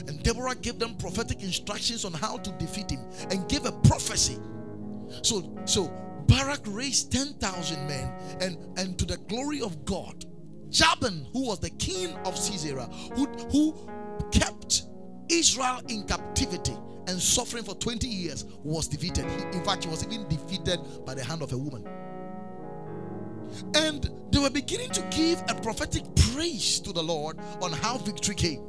And 0.07 0.21
Deborah 0.23 0.55
gave 0.55 0.79
them 0.79 0.95
prophetic 0.95 1.43
instructions 1.43 2.05
on 2.05 2.13
how 2.13 2.37
to 2.37 2.51
defeat 2.53 2.91
him 2.91 3.01
and 3.29 3.47
gave 3.49 3.65
a 3.65 3.71
prophecy. 3.71 4.37
So, 5.21 5.53
so 5.65 5.91
Barak 6.31 6.61
raised 6.65 7.11
10,000 7.11 7.87
men, 7.87 8.09
and, 8.39 8.57
and 8.79 8.97
to 8.97 9.05
the 9.05 9.17
glory 9.27 9.61
of 9.61 9.83
God, 9.83 10.25
Jabin, 10.69 11.27
who 11.33 11.47
was 11.47 11.59
the 11.59 11.69
king 11.71 12.15
of 12.25 12.37
Sisera, 12.37 12.85
who, 13.15 13.25
who 13.51 13.75
kept 14.31 14.83
Israel 15.29 15.81
in 15.89 16.07
captivity 16.07 16.75
and 17.07 17.21
suffering 17.21 17.65
for 17.65 17.75
20 17.75 18.07
years, 18.07 18.45
was 18.63 18.87
defeated. 18.87 19.25
He, 19.25 19.57
in 19.57 19.65
fact, 19.65 19.83
he 19.83 19.89
was 19.89 20.05
even 20.05 20.25
defeated 20.29 20.79
by 21.05 21.13
the 21.13 21.23
hand 21.23 21.41
of 21.41 21.51
a 21.51 21.57
woman. 21.57 21.85
And 23.75 24.09
they 24.31 24.39
were 24.39 24.49
beginning 24.49 24.91
to 24.91 25.01
give 25.11 25.43
a 25.49 25.55
prophetic 25.61 26.03
praise 26.31 26.79
to 26.79 26.93
the 26.93 27.03
Lord 27.03 27.37
on 27.61 27.73
how 27.73 27.97
victory 27.97 28.35
came. 28.35 28.63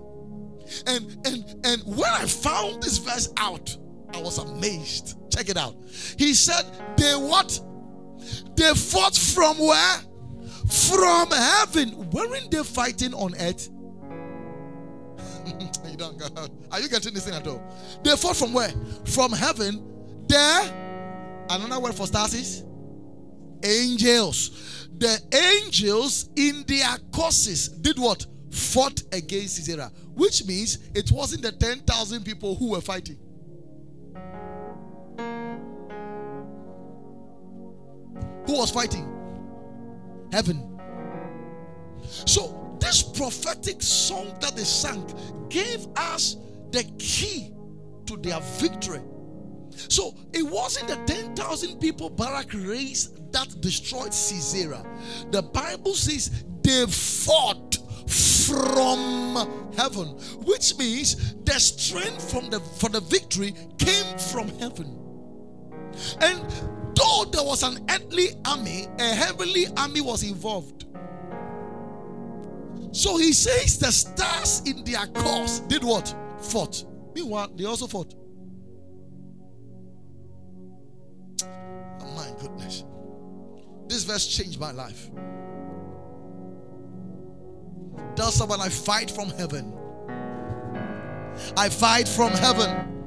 And 0.86 1.18
and 1.24 1.60
and 1.64 1.82
when 1.84 2.10
I 2.10 2.26
found 2.26 2.82
this 2.82 2.98
verse 2.98 3.32
out, 3.36 3.76
I 4.14 4.20
was 4.20 4.38
amazed. 4.38 5.16
Check 5.30 5.48
it 5.48 5.56
out. 5.56 5.76
He 6.18 6.34
said, 6.34 6.64
They 6.96 7.12
what? 7.12 7.60
They 8.56 8.72
fought 8.74 9.16
from 9.16 9.58
where? 9.58 10.00
From 10.70 11.30
heaven. 11.30 12.10
Weren't 12.10 12.50
they 12.50 12.62
fighting 12.62 13.14
on 13.14 13.34
earth? 13.36 13.68
you 15.90 15.96
don't 15.96 16.18
go. 16.18 16.26
Are 16.70 16.80
you 16.80 16.88
getting 16.88 17.14
this 17.14 17.24
thing 17.26 17.34
at 17.34 17.46
all? 17.46 17.62
They 18.02 18.16
fought 18.16 18.36
from 18.36 18.52
where? 18.52 18.72
From 19.06 19.32
heaven. 19.32 20.24
There. 20.28 21.44
Another 21.50 21.80
word 21.80 21.94
for 21.94 22.06
stars 22.06 22.34
is 22.34 22.64
angels. 23.64 24.88
The 24.98 25.20
angels 25.64 26.30
in 26.36 26.64
their 26.66 26.96
courses 27.12 27.68
did 27.68 27.98
what? 27.98 28.26
Fought 28.50 29.02
against 29.12 29.56
Sisera, 29.56 29.90
which 30.14 30.44
means 30.44 30.78
it 30.94 31.10
wasn't 31.10 31.42
the 31.42 31.52
10,000 31.52 32.24
people 32.24 32.54
who 32.54 32.70
were 32.70 32.80
fighting. 32.80 33.18
Who 38.46 38.54
was 38.58 38.70
fighting? 38.70 39.08
Heaven. 40.32 40.78
So, 42.26 42.76
this 42.80 43.02
prophetic 43.02 43.82
song 43.82 44.34
that 44.40 44.56
they 44.56 44.64
sang 44.64 45.06
gave 45.48 45.86
us 45.96 46.36
the 46.70 46.84
key 46.98 47.54
to 48.06 48.16
their 48.16 48.40
victory. 48.58 49.00
So, 49.88 50.14
it 50.32 50.42
wasn't 50.42 50.88
the 50.88 50.96
10,000 51.12 51.78
people 51.78 52.10
Barak 52.10 52.52
raised 52.52 53.32
that 53.32 53.60
destroyed 53.60 54.12
Sisera. 54.12 54.84
The 55.30 55.42
Bible 55.42 55.94
says 55.94 56.44
they 56.62 56.86
fought 56.86 57.78
from 58.46 59.72
heaven, 59.76 60.08
which 60.44 60.76
means 60.78 61.34
the 61.44 61.58
strength 61.58 62.30
from 62.30 62.50
the 62.50 62.60
for 62.60 62.88
the 62.88 63.00
victory 63.00 63.54
came 63.78 64.18
from 64.18 64.48
heaven. 64.58 64.98
And 66.20 66.42
though 67.02 67.24
there 67.30 67.44
was 67.44 67.62
an 67.62 67.84
earthly 67.90 68.28
army, 68.44 68.86
a 68.98 69.14
heavenly 69.14 69.66
army 69.76 70.00
was 70.00 70.22
involved. 70.22 70.86
So 72.92 73.16
he 73.16 73.32
says 73.32 73.78
the 73.78 73.90
stars 73.90 74.62
in 74.66 74.84
their 74.84 75.06
course 75.06 75.60
did 75.60 75.82
what? 75.82 76.14
Fought. 76.40 76.84
Meanwhile, 77.14 77.52
they 77.56 77.64
also 77.64 77.86
fought. 77.86 78.14
Oh 81.44 82.12
my 82.14 82.30
goodness. 82.40 82.84
This 83.88 84.04
verse 84.04 84.26
changed 84.26 84.60
my 84.60 84.72
life. 84.72 85.10
Tell 88.14 88.30
someone 88.30 88.60
I 88.60 88.68
fight 88.68 89.10
from 89.10 89.30
heaven. 89.30 89.72
I 91.56 91.68
fight 91.70 92.06
from 92.06 92.32
heaven. 92.32 93.01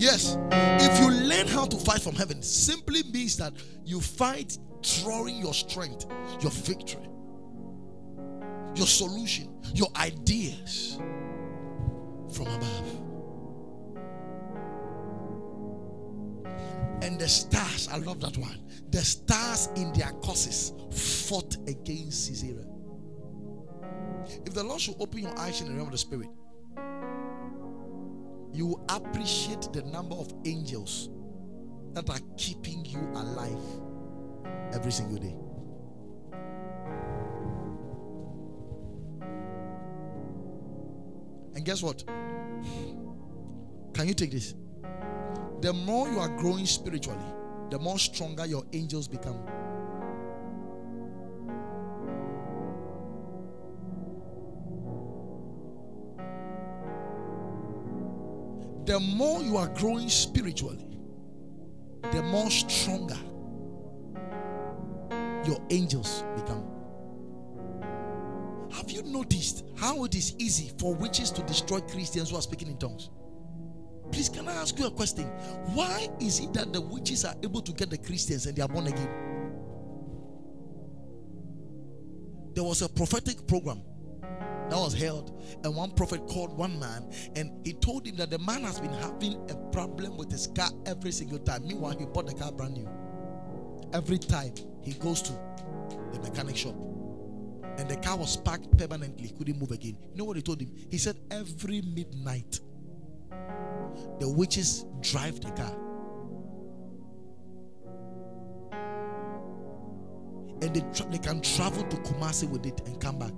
Yes. 0.00 0.38
If 0.50 0.98
you 0.98 1.10
learn 1.10 1.46
how 1.46 1.66
to 1.66 1.76
fight 1.76 2.00
from 2.00 2.14
heaven, 2.14 2.42
simply 2.42 3.02
means 3.02 3.36
that 3.36 3.52
you 3.84 4.00
fight 4.00 4.56
drawing 5.02 5.36
your 5.36 5.52
strength, 5.52 6.06
your 6.40 6.50
victory, 6.52 7.06
your 8.74 8.86
solution, 8.86 9.54
your 9.74 9.88
ideas 9.96 10.98
from 12.32 12.46
above. 12.46 12.96
And 17.02 17.20
the 17.20 17.28
stars, 17.28 17.86
I 17.92 17.98
love 17.98 18.20
that 18.20 18.38
one. 18.38 18.58
The 18.88 19.04
stars 19.04 19.68
in 19.76 19.92
their 19.92 20.12
courses 20.12 20.72
fought 20.90 21.58
against 21.68 22.24
Sisera. 22.24 22.64
If 24.46 24.54
the 24.54 24.64
Lord 24.64 24.80
should 24.80 24.96
open 24.98 25.18
your 25.18 25.38
eyes 25.38 25.60
in 25.60 25.68
the 25.68 25.74
realm 25.74 25.88
of 25.88 25.92
the 25.92 25.98
Spirit, 25.98 26.30
you 28.52 28.80
appreciate 28.88 29.72
the 29.72 29.82
number 29.82 30.14
of 30.16 30.32
angels 30.44 31.10
that 31.92 32.08
are 32.10 32.20
keeping 32.36 32.84
you 32.84 33.00
alive 33.14 33.62
every 34.72 34.92
single 34.92 35.18
day. 35.18 35.36
And 41.54 41.64
guess 41.64 41.82
what? 41.82 42.04
Can 43.92 44.08
you 44.08 44.14
take 44.14 44.30
this? 44.30 44.54
The 45.60 45.72
more 45.72 46.08
you 46.08 46.18
are 46.20 46.28
growing 46.38 46.64
spiritually, 46.64 47.18
the 47.70 47.78
more 47.78 47.98
stronger 47.98 48.46
your 48.46 48.64
angels 48.72 49.06
become. 49.08 49.40
The 58.84 58.98
more 58.98 59.42
you 59.42 59.56
are 59.56 59.68
growing 59.68 60.08
spiritually, 60.08 60.86
the 62.12 62.22
more 62.22 62.50
stronger 62.50 63.18
your 65.46 65.60
angels 65.70 66.24
become. 66.36 66.64
Have 68.72 68.90
you 68.90 69.02
noticed 69.02 69.64
how 69.76 70.04
it 70.04 70.14
is 70.14 70.34
easy 70.38 70.72
for 70.78 70.94
witches 70.94 71.30
to 71.32 71.42
destroy 71.42 71.80
Christians 71.80 72.30
who 72.30 72.36
are 72.36 72.42
speaking 72.42 72.68
in 72.68 72.78
tongues? 72.78 73.10
Please, 74.12 74.28
can 74.28 74.48
I 74.48 74.54
ask 74.54 74.78
you 74.78 74.86
a 74.86 74.90
question? 74.90 75.24
Why 75.74 76.08
is 76.20 76.40
it 76.40 76.52
that 76.54 76.72
the 76.72 76.80
witches 76.80 77.24
are 77.24 77.34
able 77.42 77.62
to 77.62 77.72
get 77.72 77.90
the 77.90 77.98
Christians 77.98 78.46
and 78.46 78.56
they 78.56 78.62
are 78.62 78.68
born 78.68 78.86
again? 78.86 79.08
There 82.54 82.64
was 82.64 82.82
a 82.82 82.88
prophetic 82.88 83.46
program 83.46 83.82
that 84.70 84.76
was 84.78 84.94
held, 84.94 85.42
and 85.64 85.74
one 85.74 85.90
prophet 85.90 86.26
called 86.28 86.56
one 86.56 86.78
man 86.78 87.10
and 87.36 87.50
he 87.66 87.72
told 87.72 88.06
him 88.06 88.16
that 88.16 88.30
the 88.30 88.38
man 88.38 88.62
has 88.62 88.78
been 88.80 88.92
having 88.92 89.34
a 89.50 89.56
problem 89.72 90.16
with 90.16 90.30
his 90.30 90.46
car 90.48 90.70
every 90.86 91.12
single 91.12 91.38
time. 91.38 91.66
Meanwhile, 91.66 91.98
he 91.98 92.06
bought 92.06 92.26
the 92.26 92.34
car 92.34 92.52
brand 92.52 92.74
new. 92.74 92.88
Every 93.92 94.18
time 94.18 94.52
he 94.82 94.92
goes 94.92 95.22
to 95.22 95.32
the 96.12 96.20
mechanic 96.20 96.56
shop, 96.56 96.74
and 97.78 97.88
the 97.88 97.96
car 97.96 98.16
was 98.16 98.36
parked 98.36 98.76
permanently, 98.76 99.30
couldn't 99.30 99.58
move 99.58 99.70
again. 99.70 99.96
You 100.12 100.18
know 100.18 100.24
what 100.24 100.36
he 100.36 100.42
told 100.42 100.60
him? 100.60 100.70
He 100.90 100.98
said, 100.98 101.18
Every 101.30 101.80
midnight, 101.82 102.60
the 104.18 104.28
witches 104.28 104.84
drive 105.00 105.40
the 105.40 105.50
car. 105.50 105.76
And 110.62 110.74
they, 110.74 110.80
tra- 110.94 111.10
they 111.10 111.18
can 111.18 111.40
travel 111.40 111.84
to 111.84 111.96
Kumasi 111.98 112.48
with 112.48 112.66
it 112.66 112.80
and 112.86 113.00
come 113.00 113.18
back. 113.18 113.32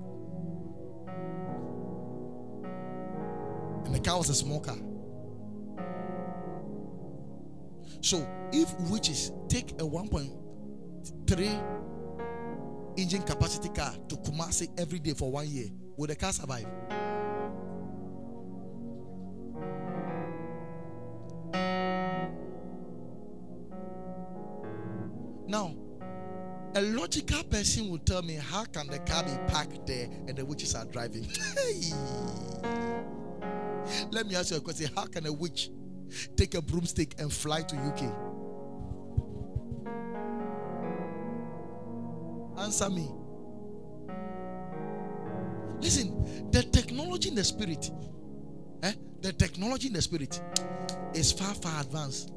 And 3.84 3.94
the 3.94 4.00
car 4.00 4.18
was 4.18 4.28
a 4.30 4.34
small 4.34 4.60
car. 4.60 4.78
So 8.00 8.26
if 8.52 8.72
witches 8.90 9.30
take 9.48 9.70
a 9.72 9.84
1.3 9.84 11.82
engine 12.96 13.22
capacity 13.22 13.68
car 13.70 13.94
to 14.08 14.16
Kumasi 14.16 14.68
every 14.78 14.98
day 14.98 15.14
for 15.14 15.30
one 15.30 15.48
year, 15.48 15.68
will 15.96 16.08
the 16.08 16.16
car 16.16 16.32
survive? 16.32 16.66
Now, 25.46 25.74
a 26.74 26.80
logical 26.80 27.44
person 27.44 27.90
will 27.90 27.98
tell 27.98 28.22
me, 28.22 28.36
How 28.36 28.64
can 28.64 28.86
the 28.86 28.98
car 29.00 29.22
be 29.22 29.32
parked 29.48 29.86
there 29.86 30.08
and 30.26 30.34
the 30.36 30.44
witches 30.44 30.74
are 30.74 30.86
driving? 30.86 31.26
Let 34.12 34.26
me 34.26 34.36
ask 34.36 34.50
you 34.50 34.58
a 34.58 34.60
question 34.60 34.90
How 34.94 35.06
can 35.06 35.26
a 35.26 35.32
witch 35.32 35.70
take 36.36 36.54
a 36.54 36.60
broomstick 36.60 37.14
and 37.18 37.32
fly 37.32 37.62
to 37.62 37.76
UK? 37.76 38.02
Answer 42.58 42.90
me. 42.90 43.08
Listen, 45.80 46.50
the 46.52 46.62
technology 46.62 47.30
in 47.30 47.34
the 47.34 47.42
spirit, 47.42 47.90
eh? 48.82 48.92
the 49.22 49.32
technology 49.32 49.88
in 49.88 49.94
the 49.94 50.02
spirit 50.02 50.40
is 51.14 51.32
far, 51.32 51.54
far 51.54 51.80
advanced. 51.80 52.30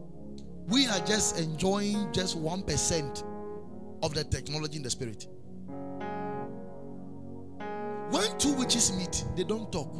We 0.67 0.87
are 0.87 0.99
just 1.05 1.37
enjoying 1.37 2.11
just 2.11 2.41
1% 2.41 3.23
of 4.01 4.13
the 4.15 4.23
technology 4.23 4.77
in 4.77 4.83
the 4.83 4.89
spirit. 4.89 5.27
When 8.09 8.37
two 8.39 8.53
witches 8.53 8.97
meet, 8.97 9.25
they 9.35 9.43
don't 9.43 9.71
talk. 9.71 9.93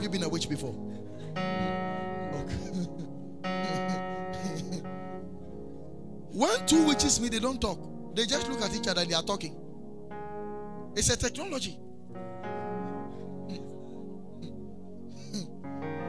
Have 0.00 0.04
you 0.04 0.10
been 0.18 0.22
a 0.22 0.28
witch 0.30 0.48
before? 0.48 0.72
when 6.32 6.66
two 6.66 6.86
witches 6.86 7.20
meet, 7.20 7.32
they 7.32 7.38
don't 7.38 7.60
talk. 7.60 7.78
They 8.16 8.24
just 8.24 8.48
look 8.48 8.62
at 8.62 8.74
each 8.74 8.88
other 8.88 9.02
and 9.02 9.10
they 9.10 9.14
are 9.14 9.22
talking. 9.22 9.54
It's 10.96 11.10
a 11.10 11.18
technology. 11.18 11.78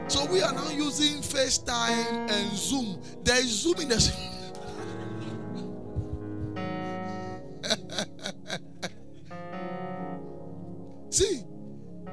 So 0.08 0.24
we 0.24 0.40
are 0.40 0.54
now 0.54 0.70
using 0.70 1.20
FaceTime 1.20 2.30
and 2.30 2.56
Zoom. 2.56 2.98
There 3.22 3.40
is 3.40 3.60
Zoom 3.60 3.80
in 3.80 3.90
the 3.90 4.00
See, 11.10 11.42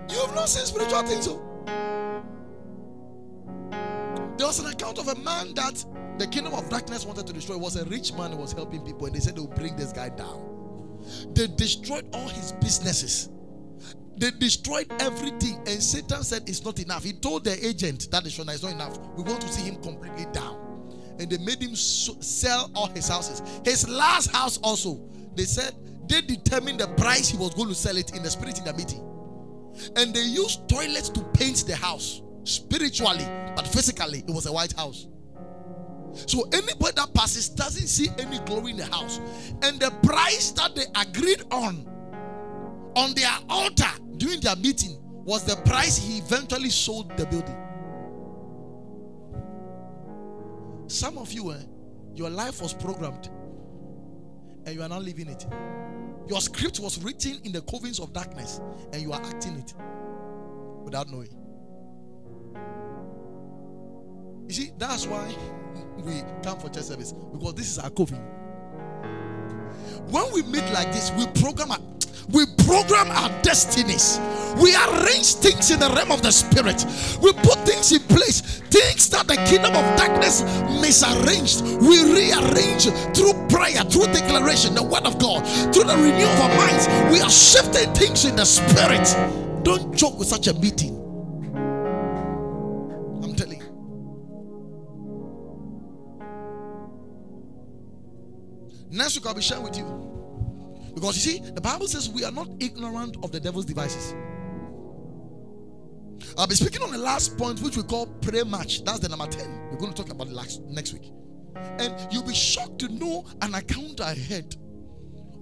you 0.09 0.19
have 0.19 0.35
not 0.35 0.49
seen 0.49 0.65
spiritual 0.65 1.03
things. 1.03 1.23
So 1.23 1.48
there 4.39 4.47
was 4.47 4.59
an 4.59 4.67
account 4.67 4.97
of 4.97 5.09
a 5.09 5.15
man 5.15 5.53
that 5.53 5.85
the 6.17 6.25
kingdom 6.25 6.53
of 6.53 6.69
darkness 6.69 7.05
wanted 7.05 7.27
to 7.27 7.33
destroy. 7.33 7.55
It 7.55 7.61
was 7.61 7.75
a 7.75 7.83
rich 7.85 8.13
man 8.13 8.31
who 8.31 8.37
was 8.37 8.53
helping 8.53 8.79
people, 8.81 9.05
and 9.05 9.13
they 9.13 9.19
said 9.19 9.35
they 9.35 9.41
would 9.41 9.53
bring 9.53 9.75
this 9.75 9.91
guy 9.91 10.07
down. 10.07 10.97
They 11.33 11.47
destroyed 11.47 12.07
all 12.13 12.29
his 12.29 12.53
businesses. 12.53 13.29
They 14.15 14.31
destroyed 14.31 14.87
everything, 15.01 15.57
and 15.67 15.83
Satan 15.83 16.23
said 16.23 16.43
it's 16.47 16.63
not 16.63 16.79
enough. 16.79 17.03
He 17.03 17.11
told 17.11 17.43
the 17.43 17.65
agent 17.65 18.09
that 18.11 18.23
the 18.23 18.29
shona 18.29 18.53
is 18.53 18.63
not 18.63 18.71
enough. 18.71 18.97
We 19.17 19.23
want 19.23 19.41
to 19.41 19.49
see 19.49 19.63
him 19.63 19.81
completely 19.81 20.25
down. 20.31 20.57
And 21.19 21.29
they 21.29 21.37
made 21.39 21.61
him 21.61 21.75
sell 21.75 22.71
all 22.75 22.87
his 22.87 23.09
houses. 23.09 23.41
His 23.65 23.89
last 23.89 24.31
house 24.31 24.57
also, 24.59 25.05
they 25.35 25.43
said 25.43 25.75
they 26.07 26.21
determined 26.21 26.79
the 26.79 26.87
price 26.87 27.27
he 27.27 27.35
was 27.35 27.53
going 27.53 27.67
to 27.67 27.75
sell 27.75 27.97
it 27.97 28.15
in 28.15 28.23
the 28.23 28.29
spirit 28.29 28.57
in 28.57 28.63
the 28.63 28.73
meeting. 28.73 29.05
And 29.97 30.13
they 30.13 30.23
used 30.23 30.69
toilets 30.69 31.09
to 31.09 31.23
paint 31.33 31.65
the 31.67 31.75
house 31.75 32.21
spiritually, 32.43 33.25
but 33.55 33.67
physically, 33.67 34.23
it 34.27 34.31
was 34.31 34.45
a 34.45 34.51
white 34.51 34.73
house. 34.73 35.07
So 36.13 36.43
anybody 36.51 36.93
that 36.95 37.13
passes 37.13 37.49
doesn't 37.49 37.87
see 37.87 38.09
any 38.17 38.39
glory 38.39 38.71
in 38.71 38.77
the 38.77 38.85
house. 38.85 39.19
And 39.61 39.79
the 39.79 39.91
price 40.03 40.51
that 40.51 40.75
they 40.75 40.85
agreed 40.95 41.43
on 41.51 41.85
on 42.95 43.13
their 43.13 43.31
altar 43.49 43.89
during 44.17 44.41
their 44.41 44.55
meeting 44.55 44.97
was 45.23 45.45
the 45.45 45.55
price 45.63 45.97
he 45.97 46.17
eventually 46.17 46.69
sold 46.69 47.15
the 47.15 47.25
building. 47.27 47.55
Some 50.87 51.17
of 51.19 51.31
you, 51.31 51.51
eh, 51.53 51.57
your 52.15 52.29
life 52.31 52.61
was 52.61 52.73
programmed 52.73 53.29
and 54.65 54.75
you 54.75 54.81
are 54.81 54.89
not 54.89 55.03
living 55.03 55.27
it. 55.29 55.45
Your 56.27 56.41
script 56.41 56.79
was 56.79 57.01
written 57.03 57.39
in 57.43 57.51
the 57.51 57.61
covens 57.61 58.01
of 58.01 58.11
darkness 58.11 58.59
and 58.91 59.01
you 59.01 59.13
are 59.13 59.21
acting 59.21 59.55
it 59.57 59.73
without 60.83 61.09
knowing. 61.09 61.38
You 64.49 64.55
see, 64.55 64.71
that's 64.79 65.05
why 65.05 65.31
we 66.03 66.23
come 66.41 66.57
for 66.57 66.69
church 66.69 66.85
service 66.85 67.13
because 67.13 67.53
this 67.53 67.69
is 67.69 67.77
our 67.77 67.91
coven. 67.91 68.17
When 70.09 70.25
we 70.33 70.41
meet 70.41 70.67
like 70.73 70.91
this, 70.91 71.11
we 71.11 71.27
program 71.39 71.69
our, 71.69 71.77
we 72.33 72.47
program 72.65 73.11
our 73.11 73.29
destinies. 73.43 74.19
We 74.59 74.75
arrange 74.75 75.35
things 75.35 75.69
in 75.69 75.79
the 75.79 75.89
realm 75.89 76.11
of 76.11 76.23
the 76.23 76.31
spirit. 76.31 76.83
We 77.21 77.31
put 77.33 77.59
things 77.59 77.91
in 77.91 78.01
place, 78.07 78.41
things 78.71 79.07
that 79.09 79.27
the 79.27 79.35
kingdom 79.45 79.75
of 79.75 79.85
darkness 79.95 80.41
misarranged. 80.81 81.61
We 81.83 82.11
rearrange 82.11 82.89
through 83.15 83.33
prayer, 83.49 83.83
through 83.83 84.11
declaration, 84.11 84.73
the 84.73 84.81
word 84.81 85.05
of 85.05 85.19
God, 85.19 85.45
through 85.71 85.83
the 85.83 85.95
renewal 85.95 86.25
of 86.27 86.41
our 86.41 86.57
minds. 86.57 86.87
We 87.13 87.21
are 87.21 87.29
shifting 87.29 87.93
things 87.93 88.25
in 88.25 88.35
the 88.35 88.45
spirit. 88.45 89.05
Don't 89.63 89.95
joke 89.95 90.17
with 90.17 90.27
such 90.27 90.47
a 90.47 90.55
meeting. 90.55 90.98
Next 98.99 99.15
week, 99.15 99.27
I'll 99.27 99.33
be 99.33 99.41
sharing 99.41 99.63
with 99.63 99.77
you. 99.77 99.85
Because 100.93 101.15
you 101.15 101.31
see, 101.31 101.51
the 101.51 101.61
Bible 101.61 101.87
says 101.87 102.09
we 102.09 102.25
are 102.25 102.33
not 102.33 102.49
ignorant 102.59 103.15
of 103.23 103.31
the 103.31 103.39
devil's 103.39 103.63
devices. 103.63 104.13
I'll 106.37 106.47
be 106.47 106.55
speaking 106.55 106.81
on 106.81 106.91
the 106.91 106.97
last 106.97 107.37
point, 107.37 107.61
which 107.61 107.77
we 107.77 107.83
call 107.83 108.07
pray 108.07 108.43
match. 108.43 108.83
That's 108.83 108.99
the 108.99 109.07
number 109.07 109.25
10. 109.25 109.69
We're 109.71 109.77
going 109.77 109.93
to 109.93 110.03
talk 110.03 110.11
about 110.11 110.27
last, 110.27 110.61
next 110.63 110.91
week. 110.91 111.13
And 111.55 111.95
you'll 112.11 112.27
be 112.27 112.33
shocked 112.33 112.79
to 112.79 112.89
know 112.89 113.23
an 113.41 113.55
account 113.55 114.01
I 114.01 114.15
heard 114.15 114.53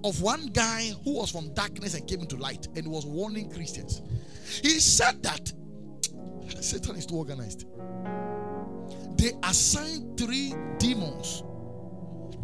of 0.04 0.22
one 0.22 0.46
guy 0.52 0.92
who 1.02 1.14
was 1.14 1.32
from 1.32 1.52
darkness 1.54 1.94
and 1.94 2.06
came 2.06 2.20
into 2.20 2.36
light 2.36 2.68
and 2.76 2.86
was 2.86 3.06
warning 3.06 3.50
Christians. 3.50 4.02
He 4.62 4.78
said 4.78 5.20
that 5.24 5.52
Satan 6.60 6.94
is 6.94 7.06
too 7.06 7.16
organized. 7.16 7.66
They 9.16 9.32
assigned 9.42 10.16
three 10.16 10.54
demons 10.78 11.42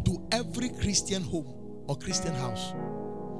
to 0.05 0.27
every 0.31 0.69
Christian 0.69 1.23
home 1.23 1.83
or 1.87 1.97
Christian 1.97 2.33
house 2.33 2.71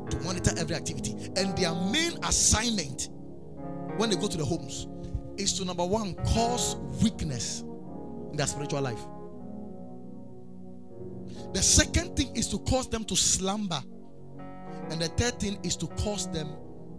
to 0.10 0.20
monitor 0.22 0.52
every 0.58 0.76
activity. 0.76 1.16
And 1.36 1.58
their 1.58 1.74
main 1.74 2.18
assignment 2.24 3.10
when 3.98 4.10
they 4.10 4.16
go 4.16 4.28
to 4.28 4.38
the 4.38 4.46
homes 4.46 4.88
is 5.38 5.54
to 5.54 5.66
number 5.66 5.86
one, 5.86 6.16
cause 6.26 6.76
weakness 7.02 7.62
in 8.32 8.38
their 8.38 8.48
spiritual 8.48 8.82
life. 8.82 9.00
The 11.54 11.62
second 11.62 12.16
thing 12.16 12.36
is 12.36 12.48
to 12.50 12.60
cause 12.60 12.90
them 12.90 13.04
to 13.06 13.16
slumber. 13.16 13.82
And 14.90 15.02
the 15.02 15.08
third 15.08 15.40
thing 15.40 15.58
is 15.64 15.76
to 15.78 15.88
cause 15.88 16.30
them 16.32 16.50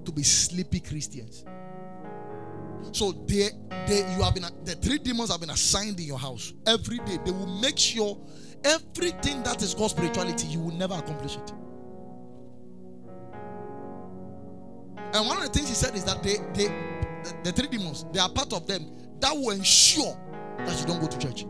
to 0.04 0.12
be 0.12 0.22
sleepy 0.22 0.80
Christians. 0.80 1.44
So 2.92 3.12
they, 3.12 3.50
they, 3.86 3.98
you 4.16 4.22
have 4.22 4.34
been 4.34 4.46
the 4.64 4.74
three 4.80 4.98
demons 4.98 5.30
have 5.30 5.40
been 5.40 5.50
assigned 5.50 5.98
in 6.00 6.06
your 6.06 6.18
house 6.18 6.54
every 6.66 6.98
day. 6.98 7.18
They 7.24 7.32
will 7.32 7.60
make 7.60 7.78
sure 7.78 8.18
everything 8.66 9.42
that 9.44 9.62
is 9.62 9.74
called 9.74 9.92
spirituality, 9.92 10.46
you 10.48 10.60
will 10.60 10.74
never 10.74 10.94
accomplish 10.94 11.36
it. 11.36 11.52
And 15.14 15.26
one 15.26 15.38
of 15.38 15.44
the 15.44 15.50
things 15.50 15.68
he 15.68 15.74
said 15.74 15.94
is 15.94 16.04
that 16.04 16.22
they, 16.22 16.36
they 16.52 16.68
the, 17.24 17.34
the 17.44 17.52
three 17.52 17.68
demons, 17.68 18.04
they 18.12 18.18
are 18.18 18.28
part 18.28 18.52
of 18.52 18.66
them 18.66 18.90
that 19.20 19.32
will 19.32 19.50
ensure 19.50 20.16
that 20.58 20.80
you 20.80 20.86
don't 20.86 21.00
go 21.00 21.06
to 21.06 21.18
church. 21.18 21.46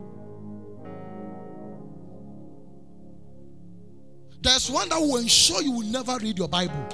There's 4.42 4.70
one 4.70 4.88
that 4.90 5.00
will 5.00 5.16
ensure 5.16 5.62
you 5.62 5.72
will 5.72 5.86
never 5.86 6.16
read 6.18 6.38
your 6.38 6.48
Bible. 6.48 6.86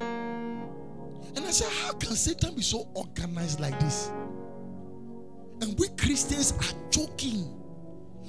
And 0.00 1.44
I 1.44 1.50
said, 1.50 1.72
How 1.82 1.92
can 1.94 2.14
Satan 2.14 2.54
be 2.54 2.62
so 2.62 2.88
organized 2.94 3.58
like 3.58 3.78
this? 3.80 4.12
And 5.60 5.76
we 5.78 5.88
Christians 5.98 6.52
are 6.52 6.90
joking. 6.90 7.63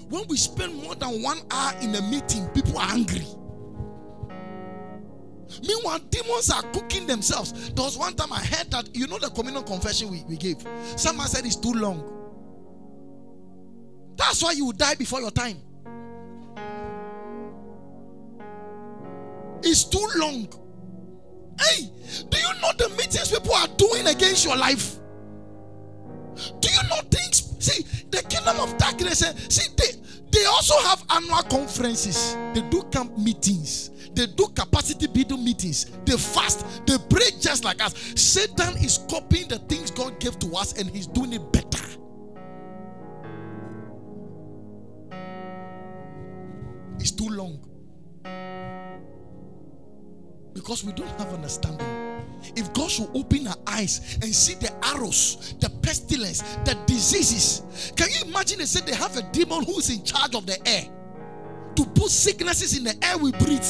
When 0.10 0.28
we 0.28 0.38
spend 0.38 0.76
more 0.76 0.96
than 0.96 1.22
one 1.22 1.40
hour 1.52 1.74
in 1.82 1.96
a 1.96 2.02
meeting, 2.02 2.48
people 2.50 2.78
are 2.78 2.90
angry. 2.92 3.26
Meanwhile, 5.66 6.00
demons 6.10 6.50
are 6.52 6.62
cooking 6.74 7.08
themselves. 7.08 7.72
There 7.72 7.84
was 7.84 7.98
one 7.98 8.16
time 8.16 8.32
I 8.34 8.40
heard 8.40 8.72
that, 8.72 8.96
you 8.96 9.08
know, 9.08 9.18
the 9.18 9.30
communal 9.30 9.64
confession 9.64 10.12
we, 10.12 10.24
we 10.28 10.38
gave. 10.38 10.58
Someone 10.96 11.28
said 11.28 11.46
it's 11.46 11.56
too 11.56 11.74
long. 11.74 12.12
That's 14.16 14.44
why 14.44 14.52
you 14.52 14.74
die 14.74 14.96
before 14.96 15.22
your 15.22 15.32
time. 15.32 15.58
It's 19.64 19.84
too 19.86 20.08
long. 20.18 20.48
Hey, 21.60 21.90
do 22.30 22.38
you 22.38 22.62
know 22.62 22.72
the 22.78 22.90
meetings 22.90 23.32
people 23.32 23.54
are 23.54 23.68
doing 23.78 24.08
against 24.08 24.46
your 24.46 24.56
life? 24.56 24.98
Do 26.60 26.70
you 26.70 26.90
know 26.90 27.02
things? 27.10 27.56
See, 27.60 27.86
the 28.16 28.24
kingdom 28.24 28.60
of 28.60 28.78
darkness, 28.78 29.22
eh, 29.22 29.34
see, 29.50 29.72
they, 29.78 29.92
they 30.32 30.46
also 30.46 30.78
have 30.80 31.04
annual 31.12 31.44
conferences, 31.44 32.36
they 32.54 32.62
do 32.70 32.84
camp 32.92 33.18
meetings, 33.18 33.92
they 34.14 34.26
do 34.26 34.48
capacity 34.56 35.08
building 35.08 35.44
meetings, 35.44 35.92
they 36.06 36.18
fast, 36.18 36.66
they 36.86 36.98
pray 37.10 37.30
just 37.40 37.64
like 37.64 37.84
us. 37.84 37.94
Satan 38.16 38.76
is 38.78 39.00
copying 39.10 39.48
the 39.48 39.60
things 39.60 39.92
God 39.92 40.20
gave 40.20 40.40
to 40.40 40.56
us 40.56 40.80
and 40.80 40.90
he's 40.90 41.08
doing 41.08 41.34
it 41.34 41.52
better. 41.52 41.66
It's 47.00 47.12
too 47.12 47.30
long 47.30 47.60
because 50.56 50.84
we 50.84 50.94
don't 50.94 51.10
have 51.20 51.32
understanding. 51.34 51.86
If 52.56 52.74
God 52.74 52.90
should 52.90 53.10
open 53.14 53.48
our 53.48 53.58
eyes 53.68 54.18
and 54.22 54.34
see 54.34 54.56
the 54.56 54.72
arrows, 54.88 55.54
the 55.60 55.70
pestilence, 55.82 56.42
the 56.64 56.76
diseases, 56.88 57.92
can 57.96 58.08
you 58.10 58.30
imagine 58.32 58.60
they 58.60 58.66
said 58.66 58.88
they 58.88 58.96
have 58.96 59.16
a 59.18 59.22
demon 59.32 59.64
who's 59.64 59.90
in 59.90 60.04
charge 60.04 60.34
of 60.34 60.46
the 60.48 60.58
air 60.68 60.86
to 61.76 61.86
put 61.86 62.10
sicknesses 62.10 62.78
in 62.78 62.86
the 62.86 62.96
air 63.06 63.18
we 63.18 63.32
breathe? 63.34 63.66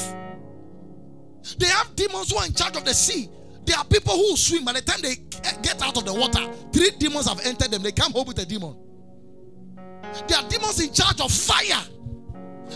They 1.57 1.67
have 1.67 1.95
demons 1.95 2.31
who 2.31 2.37
are 2.37 2.45
in 2.45 2.53
charge 2.53 2.77
of 2.77 2.85
the 2.85 2.93
sea. 2.93 3.29
There 3.65 3.77
are 3.77 3.85
people 3.85 4.13
who 4.13 4.37
swim. 4.37 4.63
By 4.63 4.73
the 4.73 4.81
time 4.81 5.01
they 5.01 5.15
get 5.61 5.81
out 5.81 5.97
of 5.97 6.05
the 6.05 6.13
water, 6.13 6.51
three 6.71 6.91
demons 6.99 7.27
have 7.27 7.43
entered 7.45 7.71
them. 7.71 7.81
They 7.81 7.91
come 7.91 8.11
home 8.11 8.27
with 8.27 8.37
a 8.39 8.45
demon. 8.45 8.75
There 10.27 10.37
are 10.37 10.47
demons 10.47 10.79
in 10.79 10.93
charge 10.93 11.19
of 11.19 11.31
fire. 11.31 11.81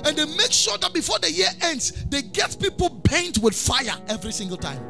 And 0.05 0.15
they 0.15 0.25
make 0.25 0.51
sure 0.51 0.77
that 0.77 0.93
before 0.93 1.19
the 1.19 1.31
year 1.31 1.49
ends, 1.61 2.05
they 2.05 2.21
get 2.21 2.57
people 2.59 2.89
burnt 2.89 3.39
with 3.39 3.55
fire 3.55 3.95
every 4.07 4.31
single 4.31 4.57
time. 4.57 4.83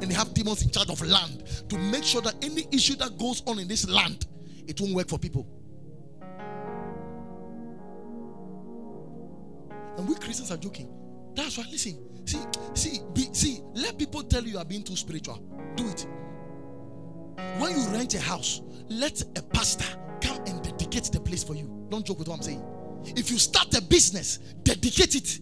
And 0.00 0.10
they 0.10 0.14
have 0.14 0.32
demons 0.34 0.62
in 0.62 0.70
charge 0.70 0.90
of 0.90 1.00
land 1.06 1.44
to 1.68 1.78
make 1.78 2.04
sure 2.04 2.20
that 2.22 2.34
any 2.42 2.66
issue 2.72 2.96
that 2.96 3.18
goes 3.18 3.42
on 3.46 3.58
in 3.58 3.68
this 3.68 3.88
land, 3.88 4.26
it 4.66 4.80
won't 4.80 4.94
work 4.94 5.08
for 5.08 5.18
people. 5.18 5.46
And 9.96 10.08
we 10.08 10.14
Christians 10.16 10.50
are 10.50 10.56
joking. 10.56 10.88
That's 11.34 11.58
why, 11.58 11.64
listen, 11.70 11.98
see, 12.26 12.38
see, 12.74 13.00
be, 13.12 13.28
see, 13.32 13.60
let 13.74 13.98
people 13.98 14.22
tell 14.22 14.42
you 14.42 14.52
you 14.52 14.58
are 14.58 14.64
being 14.64 14.82
too 14.82 14.96
spiritual. 14.96 15.42
Do 15.76 15.88
it. 15.88 16.06
When 17.58 17.78
you 17.78 17.88
rent 17.88 18.14
a 18.14 18.20
house, 18.20 18.62
let 18.88 19.20
a 19.36 19.42
pastor 19.42 19.84
come 20.20 20.38
and 20.46 20.62
dedicate 20.62 21.04
the 21.04 21.20
place 21.20 21.44
for 21.44 21.54
you. 21.54 21.86
Don't 21.90 22.04
joke 22.04 22.18
with 22.18 22.28
what 22.28 22.36
I'm 22.36 22.42
saying. 22.42 22.64
If 23.04 23.30
you 23.30 23.38
start 23.38 23.74
a 23.76 23.82
business, 23.82 24.38
dedicate 24.62 25.14
it. 25.14 25.40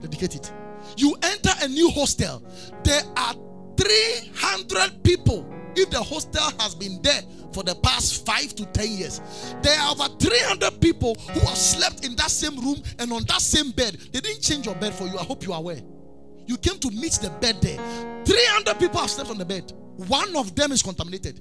Dedicate 0.00 0.36
it. 0.36 0.52
You 0.96 1.16
enter 1.22 1.50
a 1.62 1.68
new 1.68 1.90
hostel, 1.90 2.42
there 2.84 3.02
are 3.16 3.34
300 3.76 5.02
people. 5.02 5.54
If 5.76 5.90
the 5.90 6.02
hostel 6.02 6.42
has 6.60 6.74
been 6.74 7.00
there 7.02 7.22
for 7.52 7.62
the 7.62 7.74
past 7.76 8.26
five 8.26 8.54
to 8.56 8.66
ten 8.66 8.90
years, 8.90 9.20
there 9.62 9.78
are 9.78 9.92
over 9.92 10.08
300 10.18 10.80
people 10.80 11.14
who 11.14 11.40
have 11.40 11.56
slept 11.56 12.04
in 12.04 12.16
that 12.16 12.30
same 12.30 12.56
room 12.56 12.82
and 12.98 13.12
on 13.12 13.22
that 13.28 13.40
same 13.40 13.70
bed. 13.70 13.96
They 14.12 14.20
didn't 14.20 14.42
change 14.42 14.66
your 14.66 14.74
bed 14.74 14.94
for 14.94 15.06
you. 15.06 15.16
I 15.18 15.22
hope 15.22 15.44
you 15.44 15.52
are 15.52 15.58
aware. 15.60 15.80
You 16.46 16.56
came 16.56 16.78
to 16.78 16.90
meet 16.90 17.12
the 17.22 17.30
bed 17.40 17.60
there. 17.60 17.76
300 18.24 18.78
people 18.78 18.98
have 19.00 19.10
slept 19.10 19.30
on 19.30 19.38
the 19.38 19.44
bed. 19.44 19.72
One 20.08 20.34
of 20.36 20.54
them 20.56 20.72
is 20.72 20.82
contaminated 20.82 21.40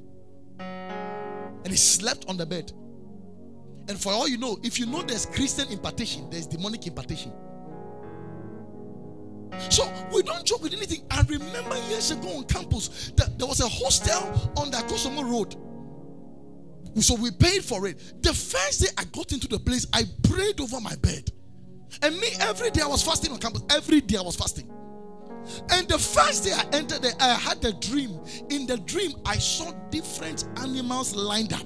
and 1.67 1.73
he 1.73 1.77
slept 1.77 2.23
on 2.29 2.37
the 2.37 2.45
bed. 2.45 2.71
And 3.89 3.99
for 3.99 4.13
all 4.13 4.25
you 4.25 4.37
know, 4.37 4.57
if 4.63 4.79
you 4.79 4.85
know 4.85 5.01
there's 5.01 5.25
Christian 5.25 5.67
impartation, 5.67 6.29
there's 6.29 6.47
demonic 6.47 6.87
impartation. 6.87 7.33
So 9.69 9.91
we 10.13 10.23
don't 10.23 10.45
joke 10.45 10.63
with 10.63 10.71
anything. 10.71 11.05
I 11.11 11.23
remember 11.23 11.75
years 11.89 12.11
ago 12.11 12.37
on 12.37 12.45
campus 12.45 13.11
that 13.17 13.37
there 13.37 13.45
was 13.45 13.59
a 13.59 13.67
hostel 13.67 14.49
on 14.55 14.71
the 14.71 14.77
Kosomo 14.77 15.29
Road. 15.29 15.57
So 17.03 17.15
we 17.15 17.31
paid 17.31 17.65
for 17.65 17.85
it. 17.85 18.23
The 18.23 18.33
first 18.33 18.83
day 18.83 18.87
I 18.97 19.03
got 19.03 19.33
into 19.33 19.49
the 19.49 19.59
place, 19.59 19.85
I 19.91 20.03
prayed 20.23 20.61
over 20.61 20.79
my 20.79 20.95
bed. 20.95 21.29
And 22.01 22.17
me, 22.17 22.29
every 22.39 22.71
day 22.71 22.81
I 22.81 22.87
was 22.87 23.03
fasting 23.03 23.33
on 23.33 23.39
campus. 23.39 23.63
Every 23.69 23.99
day 23.99 24.17
I 24.17 24.21
was 24.21 24.37
fasting. 24.37 24.71
And 25.71 25.87
the 25.87 25.97
first 25.97 26.43
day 26.43 26.53
I 26.53 26.65
entered 26.73 27.01
there, 27.01 27.13
I 27.19 27.33
had 27.33 27.63
a 27.65 27.73
dream. 27.73 28.19
In 28.49 28.65
the 28.67 28.77
dream, 28.77 29.13
I 29.25 29.37
saw 29.37 29.71
different 29.89 30.47
animals 30.57 31.15
lined 31.15 31.53
up. 31.53 31.65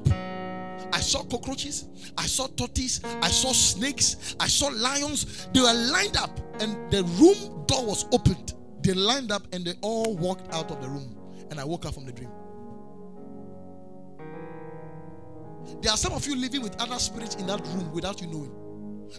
I 0.94 1.00
saw 1.00 1.24
cockroaches, 1.24 1.88
I 2.18 2.26
saw 2.26 2.48
tortoises, 2.48 3.02
I 3.22 3.30
saw 3.30 3.54
snakes, 3.54 4.36
I 4.40 4.48
saw 4.48 4.68
lions. 4.68 5.48
They 5.54 5.62
were 5.62 5.74
lined 5.74 6.18
up, 6.18 6.38
and 6.62 6.92
the 6.92 7.04
room 7.04 7.66
door 7.66 7.86
was 7.86 8.06
opened. 8.12 8.54
They 8.82 8.94
lined 8.94 9.32
up 9.32 9.44
and 9.54 9.64
they 9.64 9.74
all 9.82 10.16
walked 10.18 10.54
out 10.54 10.72
of 10.72 10.82
the 10.82 10.90
room. 10.90 11.16
And 11.50 11.60
I 11.60 11.64
woke 11.64 11.86
up 11.86 11.94
from 11.94 12.06
the 12.06 12.12
dream. 12.12 12.32
There 15.82 15.92
are 15.92 15.98
some 15.98 16.14
of 16.14 16.26
you 16.26 16.36
living 16.36 16.62
with 16.62 16.80
other 16.82 16.98
spirits 17.00 17.36
in 17.36 17.48
that 17.48 17.66
room 17.68 17.92
without 17.92 18.22
you 18.22 18.28
knowing. 18.28 18.52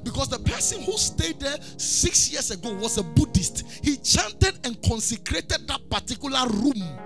Because 0.03 0.29
the 0.29 0.39
person 0.39 0.83
who 0.83 0.97
stayed 0.97 1.41
there 1.41 1.57
six 1.77 2.31
years 2.33 2.51
ago 2.51 2.75
was 2.75 2.99
a 2.99 3.03
Buddhist. 3.03 3.65
He 3.85 3.97
chanted 3.97 4.59
and 4.65 4.81
consecrated 4.83 5.69
that 5.69 5.81
particular 5.91 6.47
room 6.49 6.99